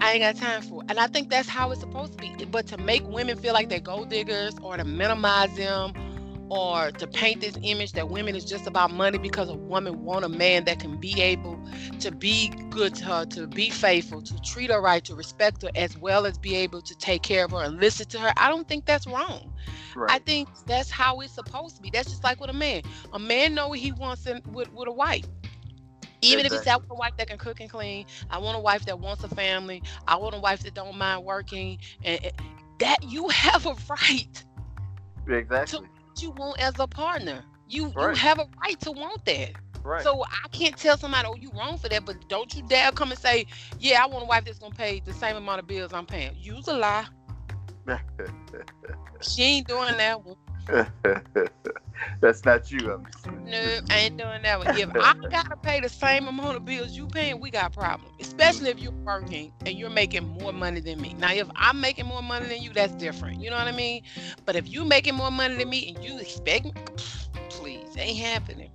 I 0.00 0.12
ain't 0.12 0.20
got 0.22 0.36
time 0.36 0.62
for 0.62 0.82
it. 0.82 0.90
And 0.90 0.98
I 0.98 1.06
think 1.06 1.30
that's 1.30 1.48
how 1.48 1.70
it's 1.70 1.80
supposed 1.80 2.12
to 2.12 2.18
be. 2.18 2.44
But 2.46 2.66
to 2.68 2.78
make 2.78 3.06
women 3.08 3.36
feel 3.38 3.54
like 3.54 3.68
they're 3.68 3.80
gold 3.80 4.10
diggers 4.10 4.54
or 4.62 4.76
to 4.76 4.84
minimize 4.84 5.54
them 5.56 5.92
or 6.50 6.90
to 6.92 7.06
paint 7.06 7.40
this 7.40 7.56
image 7.62 7.92
that 7.92 8.08
women 8.08 8.36
is 8.36 8.44
just 8.44 8.66
about 8.66 8.90
money 8.90 9.18
because 9.18 9.48
a 9.48 9.54
woman 9.54 10.04
want 10.04 10.24
a 10.24 10.28
man 10.28 10.64
that 10.64 10.78
can 10.78 10.96
be 10.96 11.20
able 11.20 11.58
to 12.00 12.10
be 12.10 12.48
good 12.70 12.94
to 12.96 13.04
her, 13.04 13.24
to 13.26 13.46
be 13.46 13.70
faithful, 13.70 14.22
to 14.22 14.40
treat 14.42 14.70
her 14.70 14.80
right, 14.80 15.04
to 15.04 15.14
respect 15.14 15.62
her, 15.62 15.70
as 15.74 15.96
well 15.98 16.26
as 16.26 16.36
be 16.38 16.54
able 16.54 16.82
to 16.82 16.94
take 16.96 17.22
care 17.22 17.44
of 17.44 17.52
her 17.52 17.62
and 17.62 17.80
listen 17.80 18.06
to 18.08 18.18
her. 18.18 18.32
I 18.36 18.48
don't 18.48 18.68
think 18.68 18.84
that's 18.84 19.06
wrong. 19.06 19.52
I 20.08 20.18
think 20.18 20.48
that's 20.66 20.90
how 20.90 21.20
it's 21.20 21.32
supposed 21.32 21.76
to 21.76 21.82
be. 21.82 21.90
That's 21.90 22.10
just 22.10 22.24
like 22.24 22.40
with 22.40 22.50
a 22.50 22.54
man. 22.54 22.82
A 23.12 23.18
man 23.18 23.54
know 23.54 23.68
what 23.68 23.78
he 23.78 23.92
wants 23.92 24.26
in, 24.26 24.42
with, 24.52 24.72
with 24.72 24.88
a 24.88 24.92
wife. 24.92 25.24
Even 26.20 26.46
if 26.46 26.52
it's 26.52 26.64
that 26.64 26.80
a 26.88 26.94
wife 26.94 27.12
that 27.18 27.28
can 27.28 27.38
cook 27.38 27.60
and 27.60 27.70
clean, 27.70 28.06
I 28.30 28.38
want 28.38 28.56
a 28.56 28.60
wife 28.60 28.86
that 28.86 28.98
wants 28.98 29.22
a 29.24 29.28
family. 29.28 29.82
I 30.08 30.16
want 30.16 30.34
a 30.34 30.38
wife 30.38 30.62
that 30.62 30.74
don't 30.74 30.96
mind 30.96 31.24
working, 31.24 31.78
and 32.02 32.32
that 32.78 33.02
you 33.02 33.28
have 33.30 33.66
a 33.66 33.76
right 33.88 34.44
exactly 35.26 35.80
that 35.80 35.93
you 36.22 36.30
want 36.30 36.60
as 36.60 36.78
a 36.78 36.86
partner. 36.86 37.44
You 37.68 37.94
you 37.98 38.14
have 38.14 38.38
a 38.38 38.46
right 38.62 38.78
to 38.80 38.92
want 38.92 39.24
that. 39.26 39.52
right 39.82 40.02
So 40.02 40.24
I 40.24 40.48
can't 40.48 40.76
tell 40.76 40.96
somebody, 40.96 41.28
oh, 41.28 41.36
you 41.36 41.50
wrong 41.56 41.78
for 41.78 41.88
that, 41.88 42.04
but 42.04 42.28
don't 42.28 42.54
you 42.54 42.62
dare 42.62 42.92
come 42.92 43.10
and 43.10 43.18
say, 43.20 43.46
yeah, 43.78 44.02
I 44.02 44.06
want 44.06 44.24
a 44.24 44.26
wife 44.26 44.44
that's 44.44 44.58
gonna 44.58 44.74
pay 44.74 45.00
the 45.00 45.12
same 45.12 45.36
amount 45.36 45.60
of 45.60 45.66
bills 45.66 45.92
I'm 45.92 46.06
paying. 46.06 46.34
Use 46.40 46.66
a 46.68 46.74
lie. 46.74 47.06
She 49.20 49.42
ain't 49.42 49.66
doing 49.68 49.96
that 49.96 50.24
one. 50.24 50.36
that's 52.20 52.44
not 52.44 52.70
you 52.70 52.92
I'm 52.92 53.06
No, 53.44 53.78
I 53.90 53.98
ain't 53.98 54.16
doing 54.16 54.42
that 54.42 54.58
one. 54.58 54.68
If 54.76 54.90
I 54.98 55.14
gotta 55.30 55.56
pay 55.56 55.80
the 55.80 55.88
same 55.88 56.26
amount 56.26 56.56
of 56.56 56.64
bills 56.64 56.92
you 56.92 57.06
paying, 57.06 57.40
we 57.40 57.50
got 57.50 57.72
a 57.72 57.78
problem. 57.78 58.10
Especially 58.18 58.70
if 58.70 58.78
you're 58.78 58.92
working 58.92 59.52
and 59.66 59.78
you're 59.78 59.90
making 59.90 60.26
more 60.26 60.52
money 60.52 60.80
than 60.80 61.00
me. 61.00 61.14
Now, 61.18 61.32
if 61.32 61.48
I'm 61.56 61.80
making 61.80 62.06
more 62.06 62.22
money 62.22 62.46
than 62.46 62.62
you, 62.62 62.72
that's 62.72 62.94
different. 62.94 63.40
You 63.40 63.50
know 63.50 63.56
what 63.56 63.68
I 63.68 63.72
mean? 63.72 64.02
But 64.46 64.56
if 64.56 64.68
you 64.68 64.84
making 64.84 65.14
more 65.14 65.30
money 65.30 65.56
than 65.56 65.68
me 65.68 65.94
and 65.94 66.04
you 66.04 66.18
expect 66.18 66.64
me, 66.64 66.72
please, 67.50 67.96
ain't 67.96 68.18
happening. 68.18 68.70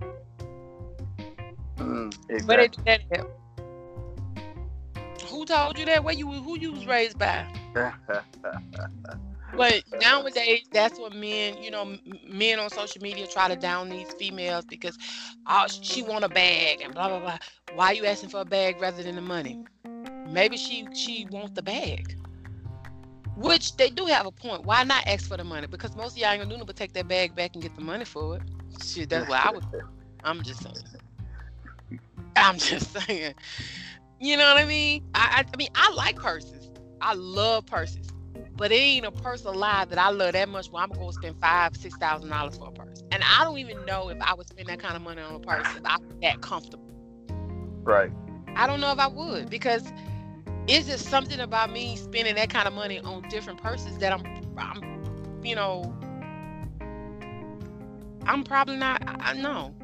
Mm, 1.78 2.14
exactly. 2.30 2.68
do 2.68 2.84
that? 2.86 3.28
Who 5.30 5.46
told 5.46 5.78
you 5.78 5.86
that? 5.86 6.04
Where 6.04 6.14
you 6.14 6.28
who 6.28 6.58
you 6.58 6.72
was 6.72 6.86
raised 6.86 7.18
by? 7.18 7.48
But 9.56 9.84
nowadays, 10.02 10.66
that's 10.72 11.00
what 11.00 11.14
men, 11.14 11.62
you 11.62 11.72
know, 11.72 11.98
men 12.28 12.60
on 12.60 12.70
social 12.70 13.02
media 13.02 13.28
try 13.28 13.48
to 13.48 13.56
down 13.56 13.90
these 13.90 14.12
females 14.14 14.66
because, 14.66 14.98
oh, 15.48 15.66
she 15.68 16.02
want 16.02 16.24
a 16.24 16.30
bag 16.30 16.82
and 16.82 16.94
blah 16.94 17.10
blah 17.10 17.20
blah. 17.20 17.38
Why 17.74 17.88
are 17.88 17.94
you 17.94 18.06
asking 18.06 18.30
for 18.30 18.42
a 18.42 18.46
bag 18.46 18.80
rather 18.80 19.04
than 19.04 19.16
the 19.16 19.22
money? 19.22 19.60
Maybe 20.30 20.58
she 20.58 20.88
she 20.94 21.26
wants 21.32 21.52
the 21.52 21.64
bag. 21.64 22.16
Which 23.36 23.78
they 23.78 23.90
do 23.90 24.06
have 24.06 24.26
a 24.26 24.32
point. 24.32 24.66
Why 24.66 24.84
not 24.84 25.08
ask 25.08 25.28
for 25.28 25.38
the 25.38 25.44
money? 25.44 25.68
Because 25.68 25.96
most 25.96 26.14
of 26.14 26.18
y'all 26.18 26.32
ain't 26.32 26.42
gonna 26.42 26.50
do 26.50 26.56
nothing 26.58 26.68
but 26.68 26.76
take 26.76 26.94
that 26.94 27.08
bag 27.08 27.36
back 27.36 27.52
and 27.54 27.64
get 27.64 27.76
the 27.76 27.82
money 27.82 28.06
for 28.06 28.38
it. 28.38 28.44
Shit, 28.84 29.10
that's 29.10 29.28
what 29.28 29.40
I 29.46 29.52
would. 29.52 29.66
I'm 30.24 30.42
just 30.44 30.62
saying. 30.62 30.76
I'm 32.36 32.58
just 32.58 32.92
saying. 33.08 33.34
You 34.20 34.38
know 34.38 34.54
what 34.54 34.58
I 34.62 34.66
mean? 34.66 35.04
I, 35.16 35.40
I 35.40 35.46
I 35.54 35.58
mean 35.58 35.70
I 35.76 35.92
like 35.94 36.18
purses. 36.18 36.70
I 37.02 37.14
love 37.14 37.66
purses. 37.66 38.10
But 38.60 38.74
it 38.74 38.78
ain't 38.78 39.08
a 39.08 39.12
purse 39.12 39.46
alive 39.46 39.90
that 39.92 40.00
I 40.00 40.12
love 40.12 40.34
that 40.34 40.50
much 40.50 40.72
where 40.72 40.84
I'm 40.84 40.92
gonna 40.92 41.14
spend 41.14 41.40
five, 41.40 41.78
six 41.78 41.98
thousand 41.98 42.30
dollars 42.30 42.58
for 42.58 42.70
a 42.70 42.74
purse. 42.74 43.04
And 43.12 43.24
I 43.26 43.46
don't 43.46 43.60
even 43.60 43.86
know 43.86 44.10
if 44.10 44.20
I 44.22 44.36
would 44.36 44.50
spend 44.50 44.70
that 44.70 44.80
kind 44.80 44.98
of 44.98 45.04
money 45.04 45.22
on 45.24 45.36
a 45.36 45.40
purse 45.42 45.76
if 45.76 45.86
I 45.86 45.98
was 45.98 46.18
that 46.24 46.42
comfortable. 46.42 46.86
right 47.84 48.12
I 48.56 48.68
don't 48.68 48.82
know 48.82 48.92
if 48.94 49.00
I 49.00 49.08
would 49.08 49.50
because 49.50 49.94
it's 50.68 50.88
just 50.88 51.10
something 51.10 51.42
about 51.42 51.72
me 51.72 51.98
spending 51.98 52.36
that 52.36 52.50
kind 52.52 52.68
of 52.68 52.74
money 52.76 53.00
on 53.00 53.24
different 53.30 53.62
purses 53.62 54.00
that 54.00 54.14
I'm 54.14 54.26
I'm 54.58 55.04
you 55.44 55.56
know 55.56 55.98
I'm 58.26 58.44
probably 58.44 58.78
not 58.78 59.04
I 59.22 59.34
know. 59.34 59.76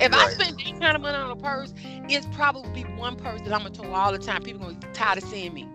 If 0.00 0.14
I 0.14 0.28
spend 0.28 0.58
that 0.58 0.80
kind 0.80 0.96
of 0.96 1.02
money 1.02 1.16
on 1.16 1.30
a 1.30 1.36
purse, 1.36 1.74
it's 2.08 2.26
probably 2.26 2.82
one 2.82 3.16
purse 3.16 3.42
that 3.42 3.52
I'm 3.52 3.62
gonna 3.64 3.74
throw 3.74 3.92
all 3.92 4.12
the 4.12 4.18
time. 4.18 4.42
People 4.42 4.62
gonna 4.62 4.74
get 4.78 4.94
tired 4.94 5.18
of 5.18 5.24
seeing 5.24 5.54
me. 5.54 5.68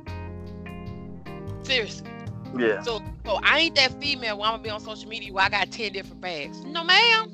Seriously. 1.63 2.09
Yeah 2.57 2.81
So, 2.81 3.01
so 3.25 3.39
I 3.43 3.59
ain't 3.59 3.75
that 3.75 3.99
female 4.01 4.37
where 4.37 4.47
I'm 4.47 4.53
gonna 4.53 4.63
be 4.63 4.69
on 4.69 4.79
social 4.79 5.09
media 5.09 5.31
where 5.33 5.45
I 5.45 5.49
got 5.49 5.71
ten 5.71 5.93
different 5.93 6.21
bags. 6.21 6.63
No, 6.63 6.83
ma'am. 6.83 7.31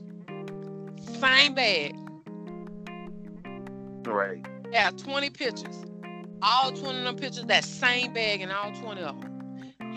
Same 1.20 1.56
bag. 1.56 1.96
right 4.06 4.46
Yeah, 4.72 4.92
20 4.92 5.30
pictures. 5.32 5.86
All 6.42 6.72
20 6.72 7.00
of 7.00 7.04
them 7.04 7.16
pictures, 7.16 7.46
that 7.46 7.64
same 7.64 8.14
bag 8.14 8.42
and 8.42 8.52
all 8.52 8.72
20 8.72 9.02
of 9.02 9.22
them. 9.22 9.38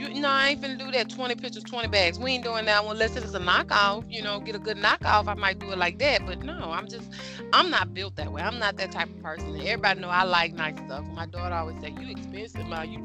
You 0.00 0.08
no, 0.18 0.28
I 0.28 0.48
ain't 0.48 0.62
finna 0.62 0.78
do 0.78 0.90
that. 0.92 1.10
Twenty 1.10 1.34
pictures, 1.34 1.62
twenty 1.62 1.88
bags. 1.88 2.18
We 2.18 2.32
ain't 2.32 2.44
doing 2.44 2.64
that 2.64 2.84
one 2.86 2.92
unless 2.92 3.16
it's 3.16 3.34
a 3.34 3.38
knockoff. 3.38 4.10
You 4.10 4.22
know, 4.22 4.40
get 4.40 4.54
a 4.54 4.58
good 4.58 4.78
knockoff. 4.78 5.28
I 5.28 5.34
might 5.34 5.58
do 5.58 5.70
it 5.72 5.78
like 5.78 5.98
that. 5.98 6.24
But 6.24 6.42
no, 6.42 6.70
I'm 6.70 6.88
just, 6.88 7.12
I'm 7.52 7.70
not 7.70 7.92
built 7.92 8.16
that 8.16 8.32
way. 8.32 8.40
I'm 8.40 8.58
not 8.58 8.78
that 8.78 8.92
type 8.92 9.10
of 9.10 9.22
person. 9.22 9.54
Everybody 9.56 10.00
know 10.00 10.08
I 10.08 10.22
like 10.22 10.54
nice 10.54 10.78
stuff. 10.78 11.04
My 11.08 11.26
daughter 11.26 11.54
always 11.54 11.78
say, 11.82 11.90
"You 11.90 12.10
expensive, 12.10 12.66
ma. 12.66 12.80
You." 12.80 13.04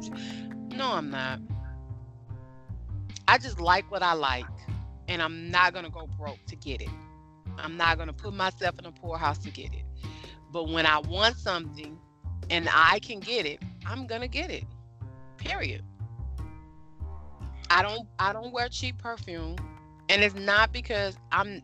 No, 0.73 0.93
I'm 0.93 1.09
not. 1.09 1.41
I 3.27 3.37
just 3.37 3.59
like 3.59 3.89
what 3.91 4.03
I 4.03 4.13
like, 4.13 4.45
and 5.07 5.21
I'm 5.21 5.49
not 5.49 5.73
gonna 5.73 5.89
go 5.89 6.07
broke 6.17 6.45
to 6.47 6.55
get 6.55 6.81
it. 6.81 6.89
I'm 7.57 7.77
not 7.77 7.97
gonna 7.97 8.13
put 8.13 8.33
myself 8.33 8.77
in 8.79 8.85
a 8.85 8.91
poorhouse 8.91 9.37
to 9.39 9.51
get 9.51 9.73
it. 9.73 9.83
But 10.51 10.69
when 10.69 10.85
I 10.85 10.99
want 10.99 11.37
something 11.37 11.97
and 12.49 12.69
I 12.71 12.99
can 12.99 13.19
get 13.19 13.45
it, 13.45 13.61
I'm 13.85 14.07
gonna 14.07 14.27
get 14.27 14.51
it. 14.51 14.63
Period. 15.37 15.83
I 17.69 17.81
don't 17.81 18.07
I 18.19 18.33
don't 18.33 18.53
wear 18.53 18.69
cheap 18.69 18.97
perfume. 18.97 19.55
And 20.09 20.23
it's 20.23 20.35
not 20.35 20.71
because 20.71 21.17
I'm 21.31 21.61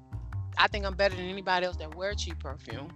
I 0.57 0.67
think 0.67 0.85
I'm 0.85 0.95
better 0.95 1.15
than 1.15 1.25
anybody 1.25 1.65
else 1.65 1.77
that 1.77 1.95
wear 1.95 2.13
cheap 2.13 2.39
perfume. 2.39 2.91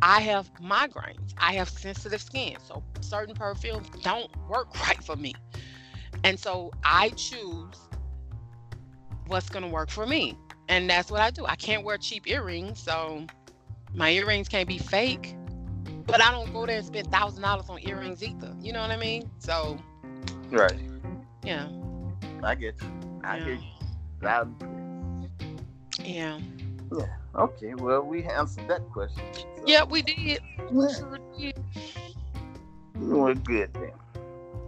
I 0.00 0.20
have 0.20 0.52
migraines. 0.54 1.34
I 1.38 1.54
have 1.54 1.68
sensitive 1.68 2.22
skin. 2.22 2.56
So 2.66 2.82
certain 3.00 3.34
perfumes 3.34 3.88
don't 4.02 4.30
work 4.48 4.72
right 4.86 5.02
for 5.02 5.16
me. 5.16 5.34
And 6.24 6.38
so 6.38 6.72
I 6.84 7.10
choose 7.10 7.76
what's 9.26 9.48
going 9.48 9.64
to 9.64 9.68
work 9.70 9.90
for 9.90 10.06
me. 10.06 10.36
And 10.68 10.88
that's 10.88 11.10
what 11.10 11.20
I 11.20 11.30
do. 11.30 11.46
I 11.46 11.56
can't 11.56 11.84
wear 11.84 11.96
cheap 11.98 12.28
earrings. 12.28 12.80
So 12.80 13.24
my 13.94 14.10
earrings 14.10 14.48
can't 14.48 14.68
be 14.68 14.78
fake. 14.78 15.34
But 16.06 16.22
I 16.22 16.30
don't 16.30 16.52
go 16.52 16.66
there 16.66 16.78
and 16.78 16.86
spend 16.86 17.10
thousand 17.10 17.42
dollars 17.42 17.68
on 17.68 17.78
earrings 17.82 18.22
either. 18.22 18.54
You 18.60 18.72
know 18.72 18.80
what 18.80 18.90
I 18.90 18.96
mean? 18.96 19.30
So 19.38 19.78
Right. 20.50 20.78
Yeah. 21.44 21.68
I 22.42 22.54
get 22.54 22.80
you. 22.82 23.20
I 23.24 23.36
Yeah. 23.36 23.44
hear 23.44 23.54
you. 23.54 23.60
Clear. 24.20 24.46
Yeah. 26.00 26.38
Yeah. 26.96 27.06
Okay. 27.34 27.74
Well, 27.74 28.02
we 28.02 28.24
answered 28.24 28.68
that 28.68 28.88
question. 28.90 29.22
So, 29.34 29.44
Yeah, 29.66 29.84
we 29.84 30.02
did. 30.02 30.40
We 30.70 30.86
Yeah. 30.86 30.94
sure 30.98 31.18
did. 31.38 31.58
We're 32.94 33.34
good 33.34 33.72
then. 33.74 33.92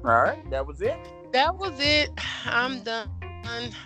All 0.04 0.22
right. 0.22 0.48
That 0.50 0.66
was 0.66 0.80
it. 0.82 0.98
That 1.32 1.56
was 1.56 1.78
it. 1.78 2.10
I'm 2.44 2.76
mm-hmm. 2.76 2.84
done. 2.84 3.10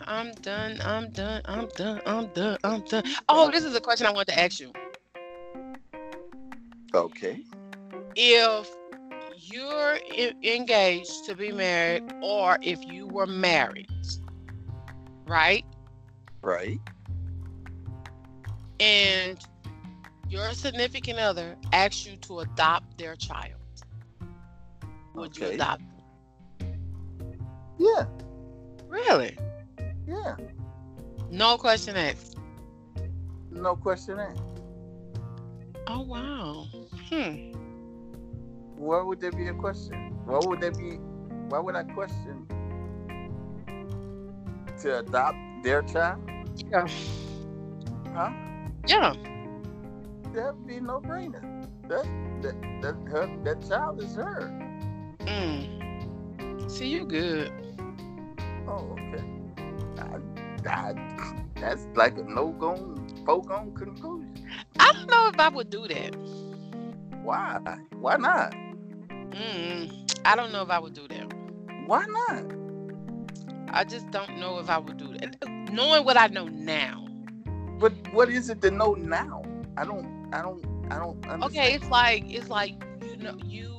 I'm 0.06 0.32
done. 0.34 0.80
I'm 0.82 1.10
done. 1.10 1.42
I'm 1.46 1.68
done. 1.68 2.00
I'm 2.06 2.26
done. 2.28 2.58
I'm 2.64 2.80
done. 2.80 3.02
Mm-hmm. 3.02 3.24
Oh, 3.28 3.50
this 3.50 3.64
is 3.64 3.74
a 3.74 3.80
question 3.80 4.06
I 4.06 4.12
want 4.12 4.28
to 4.28 4.38
ask 4.38 4.60
you. 4.60 4.72
Okay. 6.94 7.40
If 8.16 8.70
you're 9.36 9.98
engaged 10.42 11.26
to 11.26 11.34
be 11.34 11.52
married, 11.52 12.04
mm-hmm. 12.04 12.24
or 12.24 12.58
if 12.62 12.82
you 12.84 13.06
were 13.08 13.26
married, 13.26 13.90
right? 15.26 15.64
Right. 16.40 16.78
And 18.80 19.38
your 20.28 20.52
significant 20.52 21.18
other 21.18 21.56
asks 21.72 22.06
you 22.06 22.16
to 22.16 22.40
adopt 22.40 22.96
their 22.98 23.16
child, 23.16 23.60
would 25.14 25.36
you 25.36 25.46
Okay. 25.46 25.54
adopt? 25.56 25.82
Yeah. 27.78 28.06
Really? 28.88 29.36
Yeah. 30.06 30.36
No 31.30 31.56
question 31.56 31.96
asked. 31.96 32.36
No 33.50 33.76
question 33.76 34.18
asked. 34.18 34.60
Oh 35.86 36.02
wow. 36.02 36.66
Hmm. 37.10 37.52
Why 38.76 39.02
would 39.02 39.20
there 39.20 39.32
be 39.32 39.48
a 39.48 39.54
question? 39.54 40.14
Why 40.26 40.40
would 40.42 40.60
there 40.60 40.70
be? 40.70 40.98
Why 41.48 41.58
would 41.58 41.76
I 41.76 41.84
question 41.84 42.46
to 44.80 44.98
adopt 44.98 45.36
their 45.62 45.82
child? 45.82 46.20
Yeah. 46.70 46.86
Huh? 48.14 48.30
Yeah. 48.86 49.14
That 50.34 50.56
would 50.56 50.66
be 50.66 50.80
no 50.80 51.00
brainer. 51.00 51.42
That 51.88 52.04
that 52.42 52.54
that 52.82 52.94
her 53.10 53.26
that 53.44 53.68
child 53.68 54.02
is 54.02 54.14
her. 54.16 54.50
Mm. 55.20 56.70
See, 56.70 56.88
you 56.88 57.04
good. 57.04 57.52
Oh, 58.66 58.96
okay. 58.98 59.24
I, 59.98 60.68
I, 60.68 60.94
that's 61.56 61.86
like 61.94 62.16
a 62.18 62.22
no 62.22 62.48
go, 62.52 62.96
foregone 63.26 63.74
conclusion. 63.74 64.34
I 64.78 64.92
don't 64.92 65.10
know 65.10 65.28
if 65.28 65.38
I 65.38 65.48
would 65.48 65.70
do 65.70 65.86
that. 65.88 66.16
Why? 67.22 67.58
Why 68.00 68.16
not? 68.16 68.54
Mm. 69.30 70.10
I 70.24 70.36
don't 70.36 70.52
know 70.52 70.62
if 70.62 70.70
I 70.70 70.78
would 70.78 70.94
do 70.94 71.06
that. 71.08 71.32
Why 71.86 72.04
not? 72.06 72.44
I 73.68 73.84
just 73.84 74.10
don't 74.10 74.38
know 74.38 74.58
if 74.58 74.70
I 74.70 74.78
would 74.78 74.96
do 74.96 75.12
that. 75.18 75.36
Knowing 75.72 76.04
what 76.04 76.16
I 76.16 76.28
know 76.28 76.46
now. 76.46 77.06
But 77.78 77.92
what 78.12 78.28
is 78.28 78.48
it 78.48 78.62
to 78.62 78.70
know 78.70 78.94
now? 78.94 79.42
I 79.76 79.84
don't. 79.84 80.28
I 80.32 80.42
don't. 80.42 80.64
I 80.90 80.98
don't 80.98 81.16
understand. 81.26 81.44
Okay, 81.44 81.74
it's 81.74 81.88
like 81.88 82.24
it's 82.26 82.48
like 82.48 82.74
you 83.02 83.16
know 83.16 83.36
you 83.44 83.74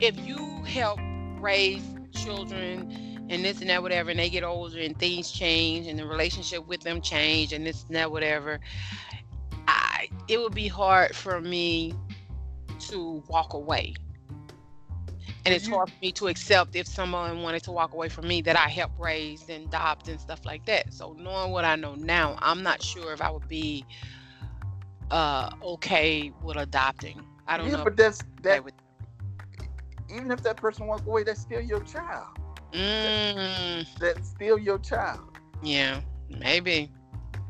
if 0.00 0.18
you 0.26 0.62
help 0.64 0.98
raise 1.40 1.84
children 2.12 3.26
and 3.30 3.44
this 3.44 3.60
and 3.60 3.70
that 3.70 3.82
whatever 3.82 4.10
and 4.10 4.18
they 4.18 4.30
get 4.30 4.44
older 4.44 4.78
and 4.80 4.98
things 4.98 5.30
change 5.30 5.86
and 5.86 5.98
the 5.98 6.06
relationship 6.06 6.66
with 6.66 6.80
them 6.82 7.00
change 7.00 7.52
and 7.52 7.66
this 7.66 7.84
and 7.86 7.96
that 7.96 8.10
whatever 8.10 8.60
I 9.66 10.08
it 10.28 10.40
would 10.40 10.54
be 10.54 10.68
hard 10.68 11.14
for 11.14 11.40
me 11.40 11.94
to 12.80 13.22
walk 13.28 13.54
away. 13.54 13.94
And 15.44 15.52
it's 15.54 15.66
hard 15.66 15.88
for 15.90 15.96
me 16.00 16.12
to 16.12 16.28
accept 16.28 16.76
if 16.76 16.86
someone 16.86 17.42
wanted 17.42 17.64
to 17.64 17.72
walk 17.72 17.92
away 17.92 18.08
from 18.08 18.28
me 18.28 18.42
that 18.42 18.56
I 18.56 18.68
helped 18.68 18.98
raise 18.98 19.48
and 19.48 19.66
adopt 19.66 20.08
and 20.08 20.20
stuff 20.20 20.44
like 20.44 20.64
that. 20.66 20.92
So 20.92 21.14
knowing 21.18 21.50
what 21.50 21.64
I 21.64 21.74
know 21.74 21.94
now, 21.94 22.36
I'm 22.40 22.62
not 22.62 22.82
sure 22.82 23.12
if 23.12 23.20
I 23.20 23.30
would 23.30 23.48
be 23.48 23.84
uh 25.10 25.50
okay 25.62 26.32
with 26.42 26.56
adopting. 26.56 27.24
I 27.46 27.56
don't 27.56 27.68
yeah, 27.68 27.76
know. 27.76 27.84
but 27.84 27.96
that's 27.96 28.22
that. 28.42 28.62
Even 30.14 30.30
if 30.30 30.42
that 30.42 30.56
person 30.56 30.86
walk 30.86 31.06
away, 31.06 31.24
that's 31.24 31.40
still 31.40 31.60
your 31.60 31.82
child. 31.82 32.28
Mm, 32.72 33.86
That's 33.98 34.28
still 34.28 34.58
your 34.58 34.78
child. 34.78 35.20
yeah, 35.62 36.00
maybe. 36.28 36.90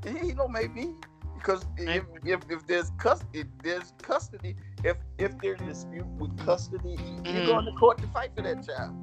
Yeah, 0.04 0.22
you 0.22 0.34
know, 0.34 0.48
maybe 0.48 0.94
because 1.34 1.64
if, 1.76 1.86
Maybe. 1.86 2.04
if 2.24 2.40
if 2.50 2.66
there's 2.66 2.90
custody, 2.98 3.40
if 3.40 3.46
there's 3.62 3.92
custody. 4.02 4.56
If 4.84 4.96
if 5.18 5.38
there's 5.40 5.60
a 5.60 5.64
dispute 5.66 6.06
with 6.18 6.36
custody, 6.38 6.98
Mhm. 7.24 7.32
you're 7.32 7.42
going 7.42 7.64
to 7.66 7.72
court 7.72 7.98
to 8.02 8.06
fight 8.08 8.30
for 8.36 8.42
that 8.42 8.66
child. 8.66 8.94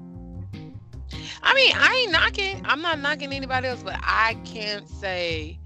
I 1.43 1.53
mean, 1.53 1.73
I 1.75 1.95
ain't 2.03 2.11
knocking. 2.11 2.61
I'm 2.65 2.81
not 2.81 2.99
knocking 2.99 3.33
anybody 3.33 3.67
else, 3.67 3.83
but 3.83 3.99
I 4.01 4.35
can't 4.43 4.87
say 4.87 5.59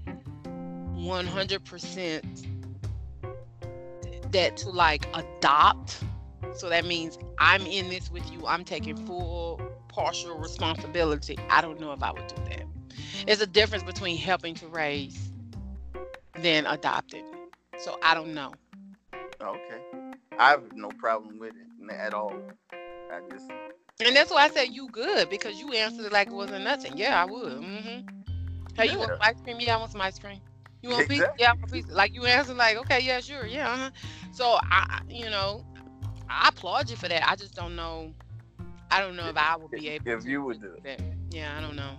100% 0.94 2.46
that 4.32 4.56
to 4.58 4.70
like 4.70 5.08
adopt. 5.14 6.02
So 6.54 6.68
that 6.68 6.84
means 6.84 7.18
I'm 7.38 7.66
in 7.66 7.88
this 7.88 8.10
with 8.10 8.30
you. 8.32 8.46
I'm 8.46 8.64
taking 8.64 8.96
full 9.06 9.60
partial 9.88 10.36
responsibility. 10.38 11.36
I 11.50 11.60
don't 11.60 11.80
know 11.80 11.92
if 11.92 12.02
I 12.02 12.12
would 12.12 12.26
do 12.28 12.36
that. 12.50 12.64
There's 13.26 13.40
a 13.40 13.46
difference 13.46 13.84
between 13.84 14.16
helping 14.16 14.54
to 14.56 14.66
raise 14.68 15.30
than 16.40 16.66
adopting. 16.66 17.24
So 17.78 17.98
I 18.02 18.14
don't 18.14 18.34
know. 18.34 18.52
Okay, 19.40 19.80
I 20.38 20.50
have 20.50 20.62
no 20.74 20.88
problem 20.88 21.38
with 21.38 21.54
it 21.54 21.90
at 21.92 22.14
all. 22.14 22.34
I 22.72 23.20
just 23.30 23.50
And 24.04 24.16
that's 24.16 24.30
why 24.30 24.44
I 24.44 24.48
said 24.48 24.68
you 24.70 24.88
good 24.88 25.28
because 25.28 25.60
you 25.60 25.72
answered 25.72 26.06
it 26.06 26.12
like 26.12 26.28
it 26.28 26.34
wasn't 26.34 26.64
nothing. 26.64 26.96
Yeah, 26.96 27.20
I 27.20 27.24
would. 27.24 27.60
Mm-hmm. 27.60 28.08
Hey, 28.76 28.90
you 28.90 28.98
want 28.98 29.10
some 29.12 29.18
ice 29.20 29.40
cream? 29.42 29.56
Yeah, 29.60 29.76
I 29.76 29.78
want 29.78 29.92
some 29.92 30.00
ice 30.00 30.18
cream. 30.18 30.40
You 30.82 30.90
want 30.90 31.08
pizza? 31.08 31.32
Yeah, 31.38 31.50
I 31.50 31.54
want 31.54 31.72
pizza. 31.72 31.94
Like 31.94 32.14
you 32.14 32.24
answered 32.24 32.56
like, 32.56 32.76
okay, 32.78 33.00
yeah, 33.00 33.20
sure, 33.20 33.46
yeah. 33.46 33.72
Uh-huh. 33.72 33.90
So 34.32 34.58
I, 34.70 35.00
you 35.08 35.30
know, 35.30 35.64
I 36.28 36.48
applaud 36.48 36.90
you 36.90 36.96
for 36.96 37.08
that. 37.08 37.28
I 37.28 37.36
just 37.36 37.54
don't 37.54 37.76
know. 37.76 38.12
I 38.90 39.00
don't 39.00 39.16
know 39.16 39.26
if 39.28 39.36
I 39.36 39.56
would 39.56 39.70
be 39.70 39.88
able. 39.88 40.08
if 40.08 40.22
to 40.24 40.30
you 40.30 40.42
would 40.44 40.60
do 40.60 40.74
it. 40.74 40.84
that. 40.84 41.02
Yeah, 41.30 41.54
I 41.56 41.60
don't 41.60 41.76
know. 41.76 41.92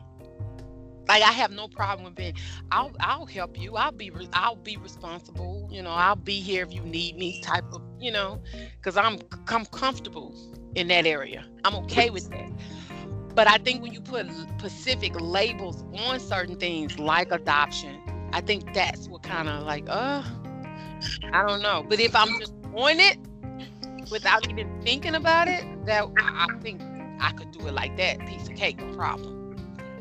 Like 1.07 1.21
I 1.23 1.31
have 1.31 1.51
no 1.51 1.67
problem 1.67 2.05
with 2.05 2.15
being. 2.15 2.35
I'll 2.71 2.91
I'll 2.99 3.25
help 3.25 3.59
you. 3.59 3.75
I'll 3.75 3.91
be 3.91 4.09
re- 4.09 4.29
I'll 4.33 4.55
be 4.55 4.77
responsible. 4.77 5.69
You 5.71 5.83
know, 5.83 5.91
I'll 5.91 6.15
be 6.15 6.39
here 6.39 6.63
if 6.63 6.73
you 6.73 6.81
need 6.81 7.17
me. 7.17 7.41
Type 7.41 7.65
of 7.73 7.81
you 7.99 8.11
know, 8.11 8.41
because 8.77 8.97
I'm 8.97 9.19
I'm 9.47 9.65
comfortable 9.65 10.33
in 10.75 10.87
that 10.87 11.05
area. 11.05 11.45
I'm 11.63 11.75
okay 11.75 12.09
with 12.09 12.29
that. 12.31 12.51
But 13.35 13.47
I 13.47 13.57
think 13.57 13.83
when 13.83 13.93
you 13.93 14.01
put 14.01 14.27
specific 14.59 15.19
labels 15.19 15.83
on 15.93 16.19
certain 16.19 16.55
things 16.55 16.97
like 16.97 17.31
adoption, 17.31 17.99
I 18.33 18.41
think 18.41 18.73
that's 18.73 19.07
what 19.07 19.21
kind 19.23 19.49
of 19.49 19.63
like 19.63 19.85
uh 19.89 20.23
I 21.33 21.45
don't 21.45 21.61
know. 21.61 21.85
But 21.87 21.99
if 21.99 22.15
I'm 22.15 22.39
just 22.39 22.53
on 22.73 22.99
it 22.99 23.17
without 24.09 24.49
even 24.49 24.81
thinking 24.81 25.15
about 25.15 25.47
it, 25.47 25.63
that 25.85 26.05
I 26.17 26.47
think 26.61 26.81
I 27.19 27.31
could 27.31 27.51
do 27.51 27.67
it 27.67 27.73
like 27.73 27.95
that, 27.97 28.25
piece 28.25 28.47
of 28.47 28.55
cake, 28.55 28.79
no 28.79 28.93
problem. 28.95 29.33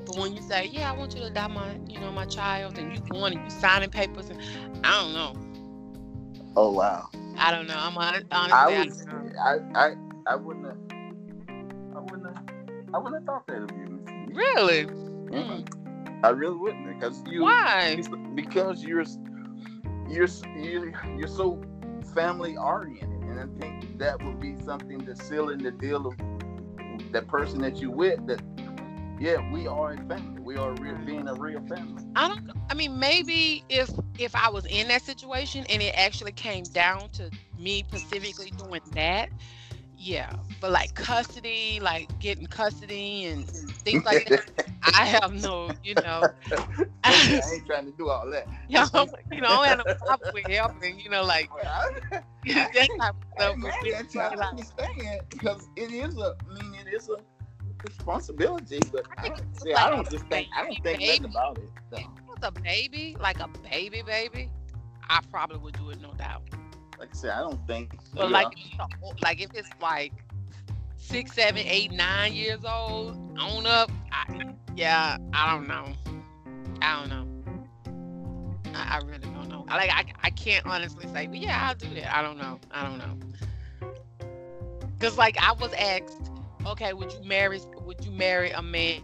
But 0.07 0.17
when 0.17 0.35
you 0.35 0.43
say, 0.43 0.67
"Yeah, 0.67 0.91
I 0.91 0.97
want 0.97 1.15
you 1.15 1.21
to 1.21 1.27
adopt 1.27 1.55
my, 1.55 1.79
you 1.89 1.99
know, 1.99 2.13
my 2.13 2.27
child," 2.27 2.79
and 2.79 2.93
you 2.93 3.01
going 3.11 3.35
and 3.35 3.45
you 3.45 3.51
signing 3.51 3.91
papers, 3.91 4.31
and 4.31 4.41
I 4.85 5.03
don't 5.03 5.13
know, 5.15 5.35
Oh 6.57 6.71
wow. 6.71 7.09
I 7.37 7.51
don't 7.51 7.67
know. 7.67 7.77
I'm 7.77 7.95
hon- 7.95 8.25
honestly, 8.31 8.53
I 8.53 8.67
I 8.67 8.79
would. 8.79 9.37
I 9.37 9.59
I 9.75 9.95
I 10.27 10.37
wouldn't. 10.37 10.67
Have, 10.67 11.97
I 11.97 12.01
wouldn't. 12.01 12.27
Have, 12.27 12.45
I 12.95 12.99
wouldn't 12.99 13.15
have 13.17 13.25
thought 13.25 13.47
that 13.49 13.63
of 13.63 13.71
you. 13.73 14.01
Really? 14.33 14.85
Mm-hmm. 14.87 16.25
I 16.25 16.29
really 16.29 16.57
wouldn't 16.57 16.87
because 16.99 17.23
you. 17.27 17.43
Why? 17.43 17.97
Because 18.35 18.85
you're 18.85 19.05
you're 20.09 20.29
you're 20.57 20.93
you're 21.19 21.29
so 21.29 21.61
family 22.15 22.57
oriented, 22.57 23.14
and 23.39 23.41
I 23.41 23.61
think 23.61 23.99
that 23.99 24.23
would 24.23 24.41
be 24.41 24.57
something 24.65 25.05
to 25.07 25.17
seal 25.17 25.49
in 25.51 25.63
the 25.63 25.71
deal 25.71 26.07
of 26.07 26.15
that 27.13 27.27
person 27.27 27.61
that 27.63 27.77
you 27.77 27.91
with. 27.91 28.27
That 28.27 28.43
yeah, 29.21 29.51
we 29.53 29.67
are 29.67 29.93
a 29.93 29.97
family. 30.09 30.41
We 30.41 30.57
are 30.57 30.73
real, 30.73 30.95
mm-hmm. 30.95 31.07
being 31.07 31.29
a 31.29 31.35
real 31.35 31.61
family. 31.67 32.03
I 32.17 32.29
don't. 32.29 32.51
I 32.71 32.75
mean, 32.75 32.99
maybe 32.99 33.65
if 33.69 33.91
if 34.19 34.35
I 34.35 34.51
was 34.51 34.67
in 34.67 34.89
that 34.89 35.03
situation 35.03 35.65
and 35.69 35.83
it 35.83 35.95
actually 35.97 36.33
came 36.33 36.65
down 36.65 37.11
to 37.11 37.31
me 37.59 37.85
specifically 37.89 38.53
doing 38.53 38.83
that, 38.93 39.31
yeah. 40.05 40.33
But 40.61 40.71
like 40.71 40.95
custody, 40.95 41.81
like 41.81 42.19
getting 42.19 42.47
custody 42.47 43.25
and 43.25 43.49
things 43.49 44.05
like 44.05 44.29
that, 44.29 44.67
I 44.83 45.07
have 45.07 45.33
no, 45.43 45.71
you 45.83 45.95
know. 45.95 46.29
I 47.05 47.43
ain't 47.53 47.67
trying 47.67 47.87
to 47.87 47.93
do 47.93 48.11
all 48.11 48.29
that. 48.31 48.47
you 48.69 48.79
know, 48.93 49.07
you 49.33 49.41
know, 49.41 49.61
I 49.61 49.69
have 49.69 49.79
no 49.79 49.95
problem 49.95 50.31
with 50.35 50.47
helping, 50.47 51.01
you 51.01 51.09
know, 51.09 51.25
like 51.25 51.51
that 51.63 52.23
type 52.99 53.15
of 53.41 54.11
stuff. 54.11 54.37
I 54.39 54.45
understand 54.45 55.21
because 55.31 55.69
it 55.77 55.91
is 55.91 56.17
a. 56.19 56.37
I 56.51 56.63
mean, 56.63 56.75
it 56.87 56.93
is 56.93 57.09
a 57.09 57.17
responsibility, 57.83 58.81
but 58.93 59.07
I, 59.19 59.29
don't, 59.29 59.61
see, 59.61 59.75
I 59.75 59.91
don't 59.91 60.09
just 60.11 60.27
think 60.27 60.49
I 60.57 60.65
don't 60.65 60.83
think 60.83 60.99
baby. 60.99 61.07
nothing 61.07 61.25
about 61.25 61.59
it. 61.59 61.71
So. 61.91 61.97
If 61.97 62.03
it 62.03 62.27
was 62.27 62.39
a 62.43 62.53
baby, 62.53 63.17
like 63.21 63.41
a 63.41 63.49
baby, 63.71 64.03
baby, 64.03 64.51
I 65.09 65.21
probably 65.31 65.59
would 65.59 65.79
do 65.79 65.91
it, 65.91 66.01
no 66.01 66.13
doubt. 66.13 66.43
Like 67.05 67.13
I 67.13 67.19
said, 67.19 67.31
I 67.33 67.41
don't 67.41 67.67
think. 67.67 67.99
But 68.15 68.31
like, 68.31 68.49
like 69.23 69.41
if 69.43 69.51
it's 69.55 69.69
like 69.83 70.13
six, 70.97 71.35
seven, 71.35 71.59
eight, 71.59 71.93
nine 71.93 72.33
years 72.33 72.65
old 72.65 73.19
on 73.39 73.67
up, 73.67 73.91
I, 74.11 74.55
yeah, 74.75 75.19
I 75.35 75.53
don't 75.53 75.69
know. 75.69 75.93
I 76.81 77.01
don't 77.01 77.11
know. 77.11 77.29
I, 78.75 78.97
I 78.97 78.99
really 79.05 79.19
don't 79.19 79.49
know. 79.49 79.67
I, 79.69 79.77
like 79.77 79.91
I, 79.93 80.05
I 80.23 80.31
can't 80.31 80.65
honestly 80.67 81.07
say, 81.09 81.27
but 81.27 81.37
yeah, 81.37 81.69
I'll 81.69 81.75
do 81.75 81.95
that. 81.95 82.17
I 82.17 82.23
don't 82.23 82.39
know. 82.39 82.59
I 82.71 82.83
don't 82.85 82.99
know. 82.99 83.19
Cause 84.99 85.19
like 85.19 85.37
I 85.43 85.53
was 85.53 85.75
asked, 85.75 86.31
okay, 86.67 86.95
would 86.95 87.13
you 87.13 87.23
marry 87.23 87.61
would 87.85 88.03
you 88.03 88.13
marry 88.13 88.51
a 88.51 88.63
man 88.63 89.03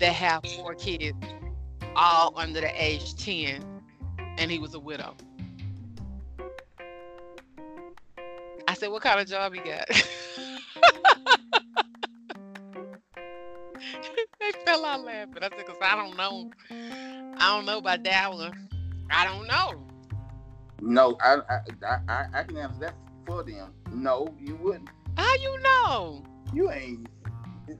that 0.00 0.12
have 0.12 0.44
four 0.56 0.74
kids, 0.74 1.16
all 1.94 2.32
under 2.36 2.60
the 2.60 2.84
age 2.84 3.14
ten, 3.14 3.64
and 4.38 4.50
he 4.50 4.58
was 4.58 4.74
a 4.74 4.80
widow? 4.80 5.14
I 8.70 8.74
said, 8.74 8.92
what 8.92 9.02
kind 9.02 9.18
of 9.18 9.26
job 9.26 9.52
he 9.52 9.58
got? 9.58 9.88
they 14.38 14.52
fell 14.64 14.84
out 14.84 15.04
laughing. 15.04 15.38
I 15.38 15.48
said, 15.48 15.56
because 15.56 15.74
I 15.82 15.96
don't 15.96 16.16
know. 16.16 16.52
I 16.70 17.56
don't 17.56 17.66
know 17.66 17.78
about 17.78 18.04
that 18.04 18.32
one. 18.32 18.68
I 19.10 19.24
don't 19.24 19.48
know. 19.48 19.84
No, 20.80 21.18
I 21.20 21.38
I, 21.50 21.58
I, 22.08 22.26
I 22.32 22.44
can 22.44 22.58
answer 22.58 22.78
that 22.78 22.94
for 23.26 23.42
them. 23.42 23.74
No, 23.90 24.32
you 24.38 24.54
wouldn't. 24.54 24.88
How 25.16 25.34
you 25.34 25.60
know? 25.62 26.24
You 26.54 26.70
ain't, 26.70 27.08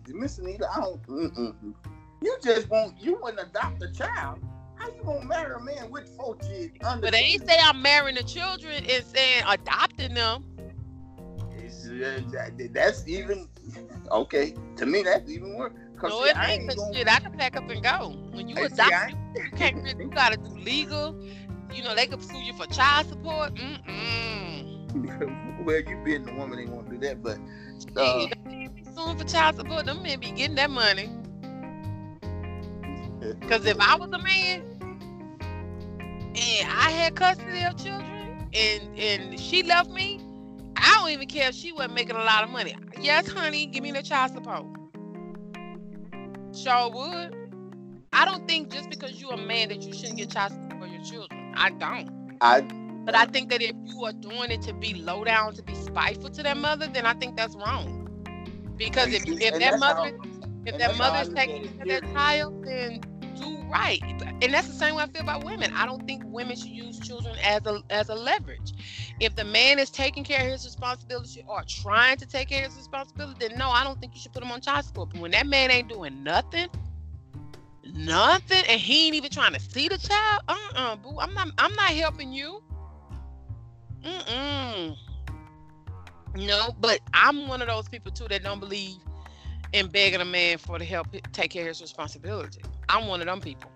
Miss 0.08 0.38
Anita. 0.38 0.68
I 0.76 0.80
don't. 0.80 1.00
Mm-mm. 1.06 1.72
You 2.20 2.36
just 2.42 2.68
won't. 2.68 3.00
You 3.00 3.16
wouldn't 3.22 3.48
adopt 3.48 3.80
a 3.84 3.92
child. 3.92 4.40
How 4.74 4.88
you 4.88 5.04
gonna 5.04 5.24
marry 5.24 5.54
a 5.54 5.60
man 5.60 5.88
with 5.92 6.08
four 6.16 6.34
kids? 6.34 6.72
Under 6.84 7.02
but 7.02 7.12
they 7.12 7.18
ain't 7.18 7.46
say 7.46 7.56
I'm 7.62 7.80
marrying 7.80 8.16
the 8.16 8.24
children 8.24 8.82
and 8.88 9.04
saying 9.04 9.44
adopting 9.46 10.14
them. 10.14 10.49
That's 12.72 13.06
even 13.06 13.48
okay. 14.10 14.54
To 14.76 14.86
me, 14.86 15.02
that's 15.02 15.30
even 15.30 15.56
worse. 15.56 15.72
No, 16.02 16.24
it 16.24 16.36
ain't. 16.36 16.68
Cause 16.68 16.76
gonna... 16.76 16.94
shit, 16.94 17.08
I 17.08 17.20
can 17.20 17.32
pack 17.32 17.56
up 17.56 17.68
and 17.68 17.82
go. 17.82 18.14
When 18.32 18.48
you 18.48 18.56
adopt, 18.56 18.92
I... 18.92 19.12
you 19.34 19.50
can't. 19.56 19.86
You 19.98 20.08
gotta 20.08 20.36
do 20.36 20.50
legal. 20.58 21.14
You 21.72 21.84
know, 21.84 21.94
they 21.94 22.06
could 22.06 22.22
sue 22.22 22.38
you 22.38 22.52
for 22.54 22.66
child 22.66 23.08
support. 23.08 23.54
Mm-mm. 23.54 24.60
well, 25.64 25.80
you 25.80 26.02
being 26.04 26.24
the 26.24 26.32
woman, 26.32 26.58
ain't 26.58 26.70
gonna 26.70 26.88
do 26.88 26.98
that, 26.98 27.22
but. 27.22 27.38
Uh, 27.96 28.26
suing 28.94 29.16
for 29.16 29.24
child 29.24 29.56
support. 29.56 29.86
Them 29.86 30.02
men 30.02 30.20
be 30.20 30.30
getting 30.32 30.56
that 30.56 30.70
money. 30.70 31.10
Cause 33.48 33.66
if 33.66 33.78
I 33.78 33.96
was 33.96 34.10
a 34.12 34.18
man 34.18 34.62
and 36.34 36.68
I 36.68 36.90
had 36.90 37.14
custody 37.14 37.62
of 37.64 37.76
children 37.76 38.48
and 38.54 38.98
and 38.98 39.38
she 39.38 39.62
left 39.62 39.90
me, 39.90 40.20
I 40.80 40.94
don't 40.98 41.10
even 41.10 41.28
care 41.28 41.48
if 41.48 41.54
she 41.54 41.72
wasn't 41.72 41.94
making 41.94 42.16
a 42.16 42.24
lot 42.24 42.42
of 42.42 42.50
money. 42.50 42.74
Yes, 43.00 43.28
honey, 43.28 43.66
give 43.66 43.82
me 43.82 43.92
the 43.92 44.02
child 44.02 44.32
support. 44.32 44.64
Sure 46.56 46.90
would. 46.90 47.36
I 48.12 48.24
don't 48.24 48.48
think 48.48 48.72
just 48.72 48.90
because 48.90 49.20
you're 49.20 49.34
a 49.34 49.36
man 49.36 49.68
that 49.68 49.82
you 49.82 49.92
shouldn't 49.92 50.16
get 50.16 50.30
child 50.30 50.52
support 50.52 50.80
for 50.80 50.86
your 50.86 51.02
children. 51.04 51.52
I 51.56 51.70
don't. 51.70 52.36
I. 52.40 52.62
But 53.04 53.14
I 53.14 53.26
think 53.26 53.50
that 53.50 53.62
if 53.62 53.74
you 53.84 54.04
are 54.04 54.12
doing 54.12 54.50
it 54.50 54.62
to 54.62 54.74
be 54.74 54.94
low 54.94 55.24
down, 55.24 55.54
to 55.54 55.62
be 55.62 55.74
spiteful 55.74 56.30
to 56.30 56.42
their 56.42 56.54
mother, 56.54 56.86
then 56.86 57.06
I 57.06 57.14
think 57.14 57.36
that's 57.36 57.54
wrong. 57.54 57.96
Because 58.76 59.12
if, 59.12 59.26
if 59.26 59.58
that 59.58 59.78
mother, 59.78 60.10
how, 60.10 60.50
if 60.66 60.78
that 60.78 60.96
mother's 60.96 61.32
taking 61.34 61.68
care 61.68 61.82
of 61.82 61.88
their 61.88 62.12
child, 62.12 62.64
then 62.64 63.00
right. 63.70 64.02
And 64.42 64.52
that's 64.52 64.66
the 64.66 64.74
same 64.74 64.96
way 64.96 65.02
I 65.02 65.06
feel 65.06 65.22
about 65.22 65.44
women. 65.44 65.72
I 65.74 65.86
don't 65.86 66.06
think 66.06 66.22
women 66.26 66.56
should 66.56 66.70
use 66.70 66.98
children 66.98 67.36
as 67.44 67.64
a 67.66 67.82
as 67.90 68.08
a 68.08 68.14
leverage. 68.14 68.72
If 69.20 69.36
the 69.36 69.44
man 69.44 69.78
is 69.78 69.90
taking 69.90 70.24
care 70.24 70.44
of 70.44 70.52
his 70.52 70.64
responsibility 70.64 71.44
or 71.46 71.62
trying 71.66 72.16
to 72.18 72.26
take 72.26 72.48
care 72.48 72.66
of 72.66 72.70
his 72.70 72.76
responsibility, 72.76 73.48
then 73.48 73.58
no, 73.58 73.70
I 73.70 73.84
don't 73.84 74.00
think 74.00 74.14
you 74.14 74.20
should 74.20 74.32
put 74.32 74.42
him 74.42 74.50
on 74.50 74.60
child 74.60 74.84
support. 74.84 75.10
But 75.10 75.20
when 75.20 75.30
that 75.32 75.46
man 75.46 75.70
ain't 75.70 75.88
doing 75.88 76.22
nothing, 76.22 76.68
nothing, 77.94 78.64
and 78.68 78.80
he 78.80 79.06
ain't 79.06 79.14
even 79.16 79.30
trying 79.30 79.54
to 79.54 79.60
see 79.60 79.88
the 79.88 79.98
child, 79.98 80.42
uh-uh, 80.48 80.96
boo, 80.96 81.18
I'm 81.18 81.34
not 81.34 81.48
I'm 81.58 81.74
not 81.74 81.90
helping 81.90 82.32
you. 82.32 82.62
Mm-mm. 84.02 84.96
No, 86.36 86.74
but 86.80 87.00
I'm 87.12 87.48
one 87.48 87.60
of 87.60 87.68
those 87.68 87.88
people 87.88 88.12
too 88.12 88.28
that 88.28 88.42
don't 88.42 88.60
believe 88.60 88.98
in 89.72 89.88
begging 89.88 90.20
a 90.20 90.24
man 90.24 90.58
for 90.58 90.78
to 90.78 90.84
help 90.84 91.08
take 91.32 91.50
care 91.50 91.62
of 91.62 91.68
his 91.68 91.80
responsibility. 91.80 92.62
I'm 92.88 93.06
one 93.06 93.20
of 93.20 93.26
them 93.26 93.40
people. 93.40 93.70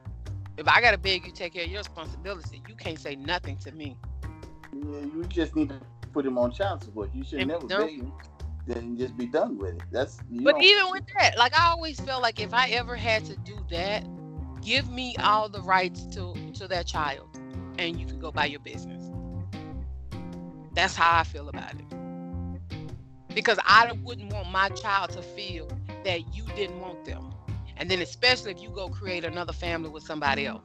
If 0.56 0.68
I 0.68 0.80
gotta 0.80 0.98
beg 0.98 1.24
you 1.24 1.32
to 1.32 1.36
take 1.36 1.54
care 1.54 1.64
of 1.64 1.70
your 1.70 1.78
responsibility, 1.78 2.62
you 2.68 2.74
can't 2.74 2.98
say 2.98 3.16
nothing 3.16 3.56
to 3.58 3.72
me. 3.72 3.96
Yeah, 4.72 5.00
you 5.00 5.24
just 5.28 5.54
need 5.56 5.68
to 5.70 5.80
put 6.12 6.24
him 6.24 6.38
on 6.38 6.52
child 6.52 6.82
support. 6.84 7.10
You 7.14 7.24
should 7.24 7.40
and 7.40 7.48
never 7.48 7.66
beg 7.66 8.00
him. 8.00 8.12
Then 8.66 8.96
just 8.96 9.16
be 9.16 9.26
done 9.26 9.58
with 9.58 9.74
it. 9.74 9.82
That's. 9.92 10.20
but 10.30 10.62
even 10.62 10.90
with 10.90 11.04
that, 11.18 11.36
like 11.36 11.58
I 11.58 11.66
always 11.66 12.00
felt 12.00 12.22
like 12.22 12.40
if 12.40 12.54
I 12.54 12.68
ever 12.70 12.96
had 12.96 13.24
to 13.26 13.36
do 13.36 13.58
that, 13.70 14.06
give 14.62 14.88
me 14.90 15.14
all 15.22 15.48
the 15.48 15.60
rights 15.60 16.06
to 16.14 16.34
to 16.54 16.68
that 16.68 16.86
child, 16.86 17.28
and 17.78 18.00
you 18.00 18.06
can 18.06 18.18
go 18.18 18.32
by 18.32 18.46
your 18.46 18.60
business. 18.60 19.10
That's 20.74 20.96
how 20.96 21.18
I 21.18 21.24
feel 21.24 21.48
about 21.48 21.74
it. 21.74 23.34
Because 23.34 23.58
I 23.64 23.92
wouldn't 24.02 24.32
want 24.32 24.50
my 24.50 24.68
child 24.70 25.10
to 25.10 25.22
feel 25.22 25.68
that 26.04 26.34
you 26.34 26.44
didn't 26.54 26.80
want 26.80 27.04
them. 27.04 27.34
And 27.76 27.90
then 27.90 28.00
especially 28.00 28.52
if 28.52 28.62
you 28.62 28.70
go 28.70 28.88
create 28.88 29.24
another 29.24 29.52
family 29.52 29.90
with 29.90 30.04
somebody 30.04 30.46
else. 30.46 30.62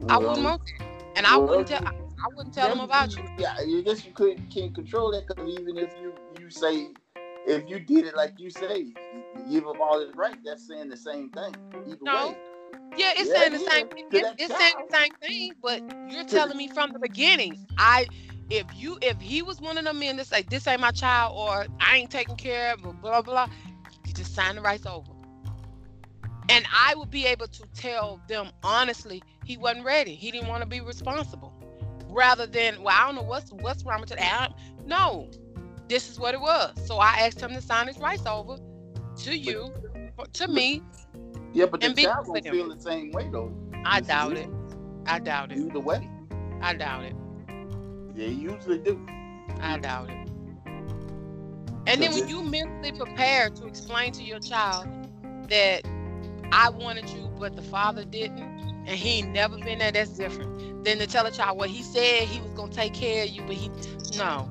Well, 0.00 0.10
I 0.10 0.18
wouldn't 0.18 0.44
want 0.44 0.62
that. 0.78 0.86
And 1.16 1.26
I 1.26 1.36
wouldn't 1.36 1.68
tell 1.68 1.86
I 1.86 2.28
wouldn't 2.34 2.54
tell 2.54 2.68
them 2.68 2.80
about 2.80 3.16
you. 3.16 3.24
Yeah, 3.38 3.54
I 3.58 3.82
guess 3.82 4.04
you 4.04 4.12
could 4.12 4.50
can't 4.50 4.74
control 4.74 5.10
that 5.12 5.26
because 5.26 5.48
even 5.58 5.78
if 5.78 5.92
you 6.00 6.12
you 6.38 6.50
say 6.50 6.88
if 7.46 7.68
you 7.68 7.80
did 7.80 8.04
it 8.06 8.16
like 8.16 8.38
you 8.38 8.50
say, 8.50 8.78
you 8.78 8.94
give 9.50 9.66
up 9.66 9.80
all 9.80 10.00
his 10.00 10.14
right, 10.14 10.36
that's 10.44 10.66
saying 10.66 10.88
the 10.88 10.96
same 10.96 11.30
thing. 11.30 11.54
Either 11.86 11.98
no. 12.02 12.28
way. 12.28 12.36
Yeah, 12.96 13.12
it's 13.16 13.28
yeah, 13.28 13.36
saying 13.36 13.52
the 13.52 13.60
yeah, 13.60 13.70
same 13.70 13.88
thing. 13.88 14.06
It's, 14.10 14.28
it's 14.38 14.58
saying 14.58 14.74
the 14.88 14.96
same 14.96 15.12
thing, 15.22 15.52
but 15.62 15.82
you're 16.08 16.24
telling 16.24 16.56
me 16.56 16.68
from 16.68 16.92
the 16.92 16.98
beginning. 16.98 17.66
I 17.78 18.06
if 18.50 18.66
you 18.76 18.98
if 19.00 19.20
he 19.20 19.42
was 19.42 19.60
one 19.60 19.78
of 19.78 19.84
them 19.84 19.98
men 20.00 20.16
that 20.16 20.26
say 20.26 20.42
this 20.42 20.66
ain't 20.66 20.80
my 20.80 20.90
child 20.90 21.34
or 21.36 21.66
I 21.80 21.96
ain't 21.96 22.10
taking 22.10 22.36
care 22.36 22.74
of 22.74 22.82
blah 22.82 22.92
blah 22.92 23.22
blah, 23.22 23.48
just 24.20 24.34
sign 24.34 24.54
the 24.56 24.60
rights 24.60 24.86
over. 24.86 25.10
And 26.50 26.66
I 26.72 26.94
would 26.96 27.10
be 27.10 27.26
able 27.26 27.46
to 27.46 27.62
tell 27.74 28.20
them 28.28 28.50
honestly, 28.62 29.22
he 29.44 29.56
wasn't 29.56 29.84
ready. 29.84 30.14
He 30.14 30.30
didn't 30.30 30.48
want 30.48 30.62
to 30.62 30.68
be 30.68 30.80
responsible. 30.80 31.54
Rather 32.08 32.46
than, 32.46 32.82
well, 32.82 32.94
I 32.96 33.06
don't 33.06 33.14
know 33.14 33.22
what's 33.22 33.52
what's 33.52 33.84
wrong 33.84 34.00
with 34.00 34.10
that. 34.10 34.52
No, 34.84 35.30
this 35.88 36.10
is 36.10 36.18
what 36.18 36.34
it 36.34 36.40
was. 36.40 36.72
So 36.86 36.98
I 36.98 37.20
asked 37.20 37.40
him 37.40 37.50
to 37.50 37.62
sign 37.62 37.86
his 37.86 37.98
rights 37.98 38.26
over 38.26 38.56
to 39.18 39.36
you, 39.36 39.72
but, 40.16 40.34
to 40.34 40.48
me. 40.48 40.82
Yeah, 41.52 41.66
but 41.66 41.80
the 41.80 41.94
child 41.94 42.28
will 42.28 42.42
feel 42.42 42.68
the 42.68 42.80
same 42.80 43.12
way 43.12 43.28
though. 43.30 43.52
I 43.84 44.00
doubt 44.00 44.36
it. 44.36 44.48
I 45.06 45.18
doubt 45.20 45.52
it. 45.52 45.58
Either 45.58 45.80
way. 45.80 46.08
I 46.60 46.74
doubt 46.74 47.04
it. 47.04 47.14
They 48.16 48.28
usually 48.28 48.78
do. 48.78 49.00
I 49.60 49.78
doubt 49.78 50.10
it. 50.10 50.19
And 51.86 52.02
then 52.02 52.12
when 52.12 52.28
you 52.28 52.42
mentally 52.42 52.92
prepare 52.92 53.50
to 53.50 53.66
explain 53.66 54.12
to 54.12 54.22
your 54.22 54.38
child 54.38 54.86
that 55.48 55.82
I 56.52 56.70
wanted 56.70 57.08
you, 57.10 57.30
but 57.38 57.56
the 57.56 57.62
father 57.62 58.04
didn't, 58.04 58.38
and 58.38 58.88
he 58.88 59.18
ain't 59.18 59.30
never 59.30 59.56
been 59.58 59.78
there, 59.78 59.92
that's 59.92 60.10
different. 60.10 60.84
Then 60.84 60.98
to 60.98 61.06
tell 61.06 61.26
a 61.26 61.30
child, 61.30 61.58
well, 61.58 61.68
he 61.68 61.82
said 61.82 62.22
he 62.22 62.40
was 62.40 62.52
gonna 62.52 62.72
take 62.72 62.94
care 62.94 63.24
of 63.24 63.30
you, 63.30 63.42
but 63.42 63.54
he 63.54 63.70
no. 64.16 64.50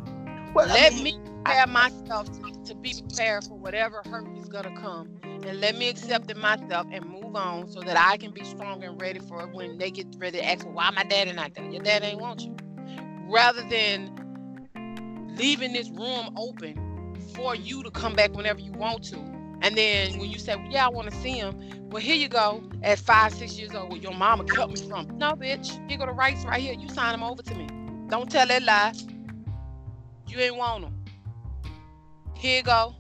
Well, 0.54 0.68
Let 0.68 0.94
I 0.94 0.96
mean, 0.96 1.04
me 1.04 1.20
prepare 1.44 1.64
I, 1.64 1.66
myself 1.66 2.32
to, 2.32 2.64
to, 2.66 2.76
be 2.76 2.94
prepared 3.08 3.44
for 3.44 3.58
whatever 3.58 4.02
hurt 4.10 4.28
is 4.38 4.50
gonna 4.50 4.76
come, 4.80 5.20
and 5.24 5.60
let 5.60 5.78
me 5.78 5.90
accept 5.90 6.30
it 6.32 6.38
myself 6.38 6.88
and 6.92 7.06
move 7.06 7.36
on 7.36 7.70
so 7.70 7.82
that 7.82 7.98
I 7.98 8.18
can 8.18 8.32
be 8.32 8.44
strong 8.44 8.84
and 8.84 9.00
ready 9.00 9.20
for 9.20 9.44
it 9.44 9.54
when 9.54 9.78
they 9.78 9.92
get 9.92 10.08
ready 10.18 10.40
to 10.40 10.46
ask, 10.46 10.66
why 10.66 10.90
my 10.92 11.04
daddy 11.04 11.32
not 11.34 11.54
there? 11.54 11.70
Your 11.70 11.82
dad 11.84 12.04
ain't 12.04 12.20
want 12.20 12.42
you. 12.42 12.56
Rather 13.28 13.62
than 13.70 14.16
leaving 15.38 15.74
this 15.74 15.90
room 15.90 16.34
open 16.36 16.89
for 17.40 17.56
you 17.56 17.84
to 17.84 17.92
come 17.92 18.16
back 18.16 18.36
whenever 18.36 18.60
you 18.60 18.74
want 18.74 19.04
to. 19.06 19.18
And 19.62 19.78
then 19.78 20.18
when 20.20 20.30
you 20.30 20.38
say, 20.40 20.56
well, 20.56 20.68
yeah, 20.70 20.86
I 20.86 20.90
want 20.90 21.10
to 21.10 21.16
see 21.16 21.32
him, 21.38 21.90
well, 21.90 22.02
here 22.02 22.16
you 22.16 22.28
go 22.28 22.64
at 22.84 23.00
five, 23.00 23.34
six 23.34 23.58
years 23.58 23.74
old, 23.74 24.02
your 24.04 24.14
mama 24.14 24.44
cut 24.44 24.70
me 24.70 24.78
from. 24.90 25.08
No, 25.18 25.34
bitch, 25.34 25.80
here 25.90 25.98
go 25.98 26.06
the 26.06 26.12
rights 26.12 26.44
right 26.46 26.62
here. 26.62 26.74
You 26.74 26.90
sign 26.90 27.14
them 27.14 27.24
over 27.24 27.42
to 27.42 27.56
me. 27.56 27.68
Don't 28.10 28.30
tell 28.30 28.46
that 28.48 28.64
lie. 28.64 28.94
You 30.28 30.40
ain't 30.40 30.56
want 30.58 30.84
them. 30.84 31.06
Here 32.36 32.58
you 32.58 32.64
go. 32.64 32.96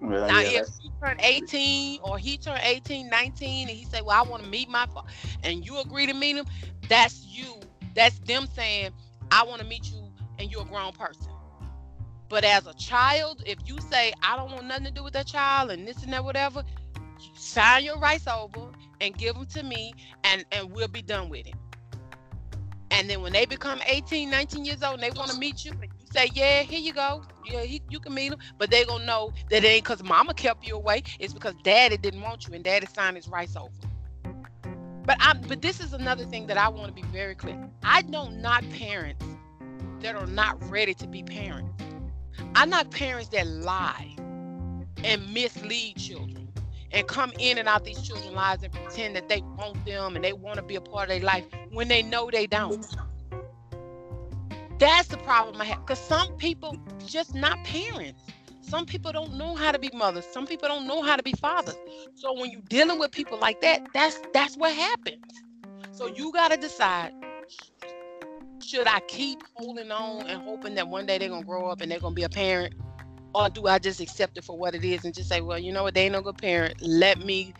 Well, 0.00 0.26
Now, 0.26 0.40
yeah, 0.40 0.60
if 0.60 0.66
he 0.80 0.90
turned 1.04 1.20
18 1.22 2.00
or 2.02 2.18
he 2.18 2.36
turned 2.36 2.60
18, 2.64 3.08
19, 3.08 3.68
and 3.68 3.76
he 3.78 3.84
said, 3.84 4.02
Well, 4.04 4.18
I 4.18 4.28
want 4.28 4.42
to 4.42 4.48
meet 4.48 4.68
my 4.68 4.86
father, 4.86 5.08
and 5.44 5.64
you 5.64 5.78
agree 5.80 6.06
to 6.06 6.14
meet 6.14 6.36
him, 6.36 6.46
that's 6.88 7.24
you. 7.26 7.60
That's 7.94 8.18
them 8.20 8.46
saying, 8.54 8.90
I 9.30 9.44
want 9.44 9.60
to 9.60 9.66
meet 9.66 9.90
you, 9.90 10.12
and 10.38 10.50
you're 10.50 10.62
a 10.62 10.66
grown 10.66 10.92
person. 10.92 11.31
But 12.32 12.44
as 12.44 12.66
a 12.66 12.72
child, 12.72 13.42
if 13.44 13.58
you 13.66 13.78
say, 13.90 14.14
I 14.22 14.36
don't 14.36 14.50
want 14.50 14.64
nothing 14.64 14.86
to 14.86 14.90
do 14.90 15.04
with 15.04 15.12
that 15.12 15.26
child 15.26 15.70
and 15.70 15.86
this 15.86 16.02
and 16.02 16.10
that, 16.14 16.24
whatever, 16.24 16.64
sign 17.34 17.84
your 17.84 17.98
rights 17.98 18.26
over 18.26 18.70
and 19.02 19.14
give 19.14 19.34
them 19.34 19.44
to 19.48 19.62
me, 19.62 19.92
and, 20.24 20.46
and 20.50 20.72
we'll 20.72 20.88
be 20.88 21.02
done 21.02 21.28
with 21.28 21.46
it. 21.46 21.52
And 22.90 23.10
then 23.10 23.20
when 23.20 23.34
they 23.34 23.44
become 23.44 23.80
18, 23.84 24.30
19 24.30 24.64
years 24.64 24.82
old, 24.82 24.94
and 24.94 25.02
they 25.02 25.10
want 25.10 25.30
to 25.30 25.36
meet 25.36 25.66
you, 25.66 25.72
and 25.72 25.82
you 25.82 26.06
say, 26.10 26.30
Yeah, 26.32 26.62
here 26.62 26.78
you 26.80 26.94
go. 26.94 27.22
Yeah, 27.44 27.64
he, 27.64 27.82
you 27.90 28.00
can 28.00 28.14
meet 28.14 28.30
them. 28.30 28.38
But 28.56 28.70
they 28.70 28.86
gonna 28.86 29.04
know 29.04 29.34
that 29.50 29.62
it 29.62 29.68
ain't 29.68 29.84
because 29.84 30.02
mama 30.02 30.32
kept 30.32 30.66
you 30.66 30.76
away. 30.76 31.02
It's 31.20 31.34
because 31.34 31.54
daddy 31.62 31.98
didn't 31.98 32.22
want 32.22 32.48
you 32.48 32.54
and 32.54 32.64
daddy 32.64 32.86
signed 32.94 33.16
his 33.16 33.28
rights 33.28 33.56
over. 33.56 33.68
But 35.04 35.18
I 35.20 35.34
but 35.34 35.60
this 35.60 35.80
is 35.80 35.92
another 35.92 36.24
thing 36.24 36.46
that 36.46 36.56
I 36.56 36.70
want 36.70 36.86
to 36.86 36.94
be 36.94 37.06
very 37.08 37.34
clear. 37.34 37.68
I 37.82 38.00
don't 38.00 38.40
knock 38.40 38.64
parents 38.70 39.22
that 40.00 40.14
are 40.14 40.26
not 40.26 40.56
ready 40.70 40.94
to 40.94 41.06
be 41.06 41.22
parents. 41.22 41.68
I 42.54 42.66
knock 42.66 42.90
parents 42.90 43.28
that 43.30 43.46
lie 43.46 44.16
and 45.04 45.32
mislead 45.32 45.96
children 45.96 46.48
and 46.92 47.06
come 47.08 47.32
in 47.38 47.58
and 47.58 47.68
out 47.68 47.84
these 47.84 48.00
children's 48.02 48.34
lives 48.34 48.62
and 48.62 48.72
pretend 48.72 49.16
that 49.16 49.28
they 49.28 49.40
want 49.40 49.84
them 49.86 50.16
and 50.16 50.24
they 50.24 50.32
want 50.32 50.56
to 50.56 50.62
be 50.62 50.76
a 50.76 50.80
part 50.80 51.10
of 51.10 51.16
their 51.16 51.24
life 51.24 51.44
when 51.70 51.88
they 51.88 52.02
know 52.02 52.30
they 52.30 52.46
don't. 52.46 52.86
That's 54.78 55.08
the 55.08 55.18
problem 55.18 55.60
I 55.60 55.64
have. 55.66 55.80
Because 55.80 55.98
some 56.00 56.36
people 56.36 56.76
just 57.06 57.34
not 57.34 57.62
parents. 57.64 58.22
Some 58.60 58.86
people 58.86 59.12
don't 59.12 59.34
know 59.34 59.54
how 59.54 59.72
to 59.72 59.78
be 59.78 59.90
mothers. 59.94 60.26
Some 60.26 60.46
people 60.46 60.68
don't 60.68 60.86
know 60.86 61.02
how 61.02 61.16
to 61.16 61.22
be 61.22 61.32
fathers. 61.32 61.76
So 62.14 62.32
when 62.32 62.50
you're 62.50 62.62
dealing 62.62 62.98
with 62.98 63.12
people 63.12 63.38
like 63.38 63.60
that, 63.60 63.82
that's 63.92 64.18
that's 64.32 64.56
what 64.56 64.72
happens. 64.74 65.22
So 65.92 66.06
you 66.06 66.32
gotta 66.32 66.56
decide: 66.56 67.12
should 68.62 68.86
I 68.86 69.00
keep 69.00 69.42
holding 69.54 69.90
on 69.90 70.26
and 70.26 70.42
hoping 70.42 70.74
that 70.76 70.88
one 70.88 71.06
day 71.06 71.18
they're 71.18 71.28
gonna 71.28 71.44
grow 71.44 71.68
up 71.68 71.80
and 71.80 71.90
they're 71.90 72.00
gonna 72.00 72.14
be 72.14 72.22
a 72.22 72.28
parent, 72.28 72.74
or 73.34 73.48
do 73.48 73.66
I 73.66 73.78
just 73.78 74.00
accept 74.00 74.38
it 74.38 74.44
for 74.44 74.56
what 74.56 74.74
it 74.74 74.84
is 74.84 75.04
and 75.04 75.14
just 75.14 75.28
say, 75.28 75.40
well, 75.40 75.58
you 75.58 75.72
know 75.72 75.82
what, 75.82 75.94
they 75.94 76.04
ain't 76.04 76.12
no 76.12 76.22
good 76.22 76.38
parent. 76.38 76.80
Let 76.80 77.24
me 77.24 77.54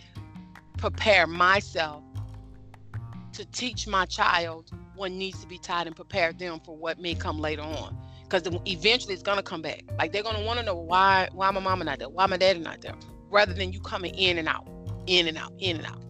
prepare 0.78 1.26
myself 1.26 2.03
to 3.32 3.44
teach 3.46 3.86
my 3.86 4.05
child 4.07 4.70
what 4.94 5.11
needs 5.11 5.40
to 5.40 5.46
be 5.46 5.59
taught 5.59 5.86
and 5.86 5.96
prepare 5.96 6.32
them 6.32 6.61
for 6.64 6.76
what 6.76 6.98
may 6.98 7.14
come 7.14 7.40
later 7.40 7.62
on. 7.62 7.96
Because 8.24 8.42
eventually 8.66 9.14
it's 9.14 9.22
gonna 9.22 9.42
come 9.42 9.62
back. 9.62 9.84
Like 9.98 10.12
they're 10.12 10.22
gonna 10.22 10.44
want 10.44 10.59
to 10.59 10.64
know 10.64 10.74
why 10.74 11.28
why 11.32 11.50
my 11.50 11.61
mama 11.61 11.84
not 11.84 11.98
there, 11.98 12.09
why 12.09 12.26
my 12.26 12.36
daddy 12.36 12.61
not 12.61 12.80
there, 12.80 12.94
rather 13.30 13.53
than 13.53 13.72
you 13.72 13.80
coming 13.80 14.14
in 14.14 14.38
and 14.38 14.48
out, 14.48 14.68
in 15.07 15.28
and 15.28 15.36
out, 15.36 15.53
in 15.59 15.76
and 15.76 15.86
out. 15.86 16.03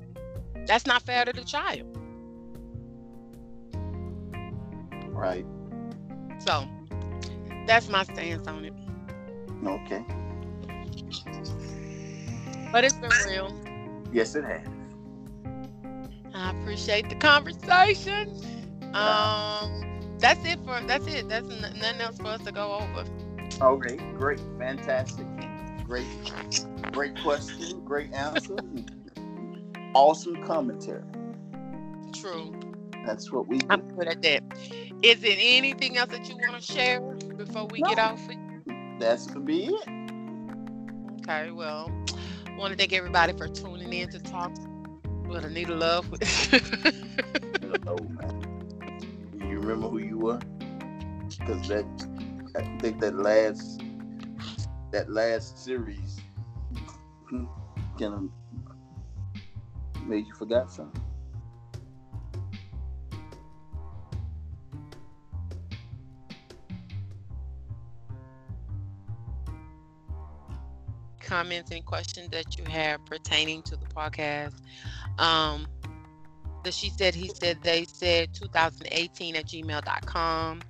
That's 0.66 0.86
not 0.86 1.02
fair 1.02 1.24
to 1.24 1.32
the 1.32 1.44
child. 1.44 1.98
Right. 5.22 5.46
So 6.40 6.66
that's 7.66 7.88
my 7.88 8.02
stance 8.04 8.46
on 8.48 8.64
it. 8.64 8.74
Okay. 9.64 10.04
But 12.72 12.84
it's 12.84 12.96
been 12.96 13.16
real. 13.16 13.54
Yes, 14.12 14.34
it 14.34 14.44
has. 14.44 14.66
I 16.34 16.50
appreciate 16.50 17.08
the 17.08 17.14
conversation. 17.14 18.28
Um, 18.94 20.16
that's 20.18 20.44
it 20.44 20.58
for 20.64 20.80
that's 20.86 21.06
it. 21.06 21.28
That's 21.28 21.48
n- 21.48 21.60
nothing 21.78 22.00
else 22.00 22.16
for 22.16 22.26
us 22.26 22.40
to 22.42 22.52
go 22.52 22.74
over. 22.74 23.04
Okay, 23.60 23.96
great, 24.14 24.40
fantastic, 24.58 25.26
great, 25.84 26.06
great 26.90 27.16
question, 27.20 27.84
great 27.84 28.12
answer, 28.12 28.56
awesome 29.94 30.42
commentary. 30.42 31.04
True. 32.12 32.71
That's 33.04 33.32
what 33.32 33.48
we 33.48 33.58
do. 33.58 33.66
I'm 33.70 33.82
good 33.96 34.08
at 34.08 34.22
that. 34.22 34.42
Is 35.02 35.22
it 35.24 35.38
anything 35.40 35.96
else 35.96 36.10
that 36.10 36.28
you 36.28 36.36
want 36.36 36.56
to 36.56 36.62
share 36.62 37.00
before 37.36 37.66
we 37.66 37.82
get 37.82 37.98
No. 37.98 38.02
off? 38.02 38.20
That's 38.98 39.26
gonna 39.26 39.44
be 39.44 39.66
it. 39.66 39.88
Okay, 41.20 41.50
well, 41.50 41.90
I 42.46 42.58
want 42.58 42.72
to 42.72 42.76
thank 42.76 42.92
everybody 42.92 43.32
for 43.32 43.48
tuning 43.48 43.92
in 43.92 44.08
to 44.10 44.18
talk 44.20 44.52
with 45.26 45.44
Anita 45.44 45.74
Love. 45.74 46.12
Oh 47.86 48.04
man, 48.08 48.42
you 49.34 49.58
remember 49.58 49.88
who 49.88 49.98
you 49.98 50.18
were? 50.18 50.40
Because 51.38 51.66
that, 51.68 51.86
I 52.56 52.62
think 52.78 53.00
that 53.00 53.14
last, 53.16 53.82
that 54.92 55.10
last 55.10 55.58
series, 55.58 56.22
hmm, 57.28 57.44
kind 57.98 58.14
of 58.14 58.30
made 60.06 60.26
you 60.26 60.34
forgot 60.34 60.70
something. 60.70 61.02
Comments, 71.32 71.70
any 71.70 71.80
questions 71.80 72.28
that 72.28 72.58
you 72.58 72.64
have 72.64 73.02
pertaining 73.06 73.62
to 73.62 73.74
the 73.74 73.86
podcast. 73.86 74.52
Um, 75.18 75.66
the 76.62 76.70
she 76.70 76.90
said, 76.90 77.14
he 77.14 77.28
said, 77.28 77.56
they 77.62 77.86
said 77.86 78.34
2018 78.34 79.36
at 79.36 79.46
gmail.com. 79.46 80.60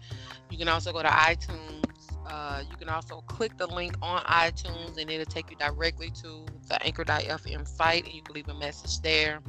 You 0.50 0.58
can 0.58 0.68
also 0.68 0.92
go 0.92 1.02
to 1.02 1.08
iTunes. 1.08 1.82
Uh, 2.28 2.62
you 2.70 2.76
can 2.76 2.88
also 2.88 3.22
click 3.22 3.58
the 3.58 3.66
link 3.66 3.96
on 4.02 4.22
iTunes 4.22 5.00
and 5.00 5.10
it'll 5.10 5.26
take 5.26 5.50
you 5.50 5.56
directly 5.56 6.10
to 6.22 6.46
the 6.68 6.80
anchor.fm 6.86 7.66
site 7.66 8.04
and 8.04 8.14
you 8.14 8.22
can 8.22 8.32
leave 8.32 8.48
a 8.48 8.54
message 8.54 9.00
there. 9.00 9.40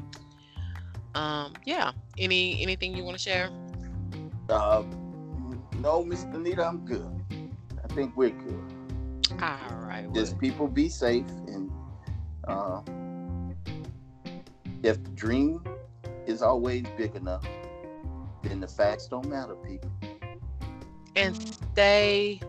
Um, 1.14 1.54
yeah. 1.64 1.92
Any 2.18 2.60
anything 2.60 2.98
you 2.98 3.04
want 3.04 3.20
to 3.20 3.24
share? 3.24 3.52
Uh, 4.50 4.82
no, 5.78 6.04
Miss 6.04 6.24
Anita, 6.24 6.66
I'm 6.66 6.84
good. 6.86 7.08
I 7.84 7.88
think 7.94 8.18
we're 8.18 8.32
good. 8.32 8.73
All 9.42 9.78
right. 9.78 10.10
well, 10.10 10.14
Just 10.14 10.38
people 10.40 10.68
be 10.68 10.90
safe 10.90 11.28
and 11.48 11.72
uh, 12.48 12.82
if 14.84 15.04
the 15.04 15.10
dream 15.12 15.62
is 16.26 16.42
always 16.42 16.84
big 16.98 17.16
enough, 17.16 17.46
then 18.44 18.60
the 18.60 18.68
facts 18.68 19.08
don't 19.08 19.28
matter, 19.28 19.56
people. 19.56 19.92
and 21.16 21.36
stay 21.36 22.42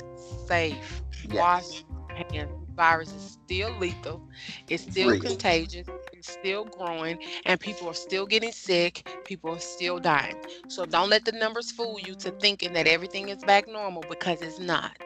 safe. 0.47 1.03
Yes. 1.29 1.43
Wash 1.43 1.85
hands. 2.09 2.51
Virus 2.75 3.13
is 3.15 3.39
still 3.45 3.77
lethal. 3.79 4.23
It's 4.69 4.83
still 4.85 5.15
Real. 5.15 5.17
contagious. 5.17 5.89
It's 6.13 6.31
still 6.31 6.65
growing, 6.65 7.19
and 7.45 7.61
people 7.61 7.89
are 7.89 7.95
still 7.95 8.27
getting 8.27 8.53
sick. 8.53 9.07
People 9.25 9.51
are 9.53 9.59
still 9.61 9.99
dying. 9.99 10.37
So 10.69 10.85
don't 10.85 11.11
let 11.11 11.25
the 11.25 11.33
numbers 11.33 11.71
fool 11.71 11.99
you 12.01 12.15
to 12.17 12.31
thinking 12.33 12.73
that 12.75 12.87
everything 12.87 13.29
is 13.29 13.43
back 13.45 13.67
normal 13.69 14.05
because 14.09 14.43
it's 14.43 14.59
not. 14.59 14.97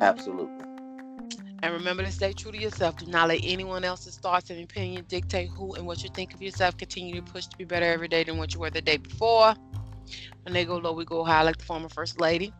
Absolutely. 0.00 0.64
And 1.62 1.72
remember 1.72 2.02
to 2.02 2.10
stay 2.10 2.32
true 2.32 2.50
to 2.50 2.58
yourself. 2.58 2.96
Do 2.96 3.06
not 3.06 3.28
let 3.28 3.40
anyone 3.44 3.84
else's 3.84 4.16
thoughts 4.18 4.50
and 4.50 4.62
opinion 4.62 5.04
dictate 5.08 5.48
who 5.50 5.74
and 5.74 5.86
what 5.86 6.02
you 6.02 6.10
think 6.12 6.34
of 6.34 6.42
yourself. 6.42 6.76
Continue 6.76 7.20
to 7.20 7.22
push 7.22 7.46
to 7.46 7.56
be 7.56 7.64
better 7.64 7.86
every 7.86 8.08
day 8.08 8.24
than 8.24 8.36
what 8.36 8.52
you 8.52 8.60
were 8.60 8.70
the 8.70 8.82
day 8.82 8.96
before. 8.96 9.54
When 10.42 10.52
they 10.52 10.64
go 10.64 10.76
low, 10.76 10.92
we 10.92 11.04
go 11.04 11.22
high, 11.24 11.42
like 11.42 11.58
the 11.58 11.64
former 11.64 11.88
First 11.88 12.20
Lady, 12.20 12.52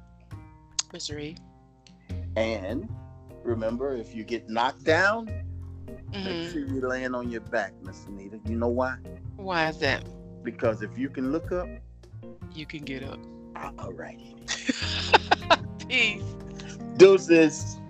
Miss 0.93 1.11
Reed. 1.11 1.41
And 2.37 2.89
remember, 3.43 3.95
if 3.97 4.14
you 4.14 4.22
get 4.22 4.49
knocked 4.49 4.85
down, 4.85 5.26
Mhm. 6.12 6.24
make 6.24 6.53
sure 6.53 6.64
you're 6.64 6.89
laying 6.89 7.14
on 7.14 7.28
your 7.28 7.41
back, 7.41 7.72
Miss 7.83 8.07
Anita. 8.07 8.39
You 8.47 8.57
know 8.57 8.68
why? 8.68 8.97
Why 9.37 9.68
is 9.68 9.78
that? 9.78 10.05
Because 10.45 10.83
if 10.83 10.97
you 10.97 11.09
can 11.09 11.33
look 11.33 11.51
up, 11.51 11.68
You 12.55 12.66
can 12.66 12.85
get 12.85 13.03
up. 13.03 13.18
all 13.78 13.93
righty. 13.93 14.37
Peace. 15.89 16.22
Deuces. 16.99 17.82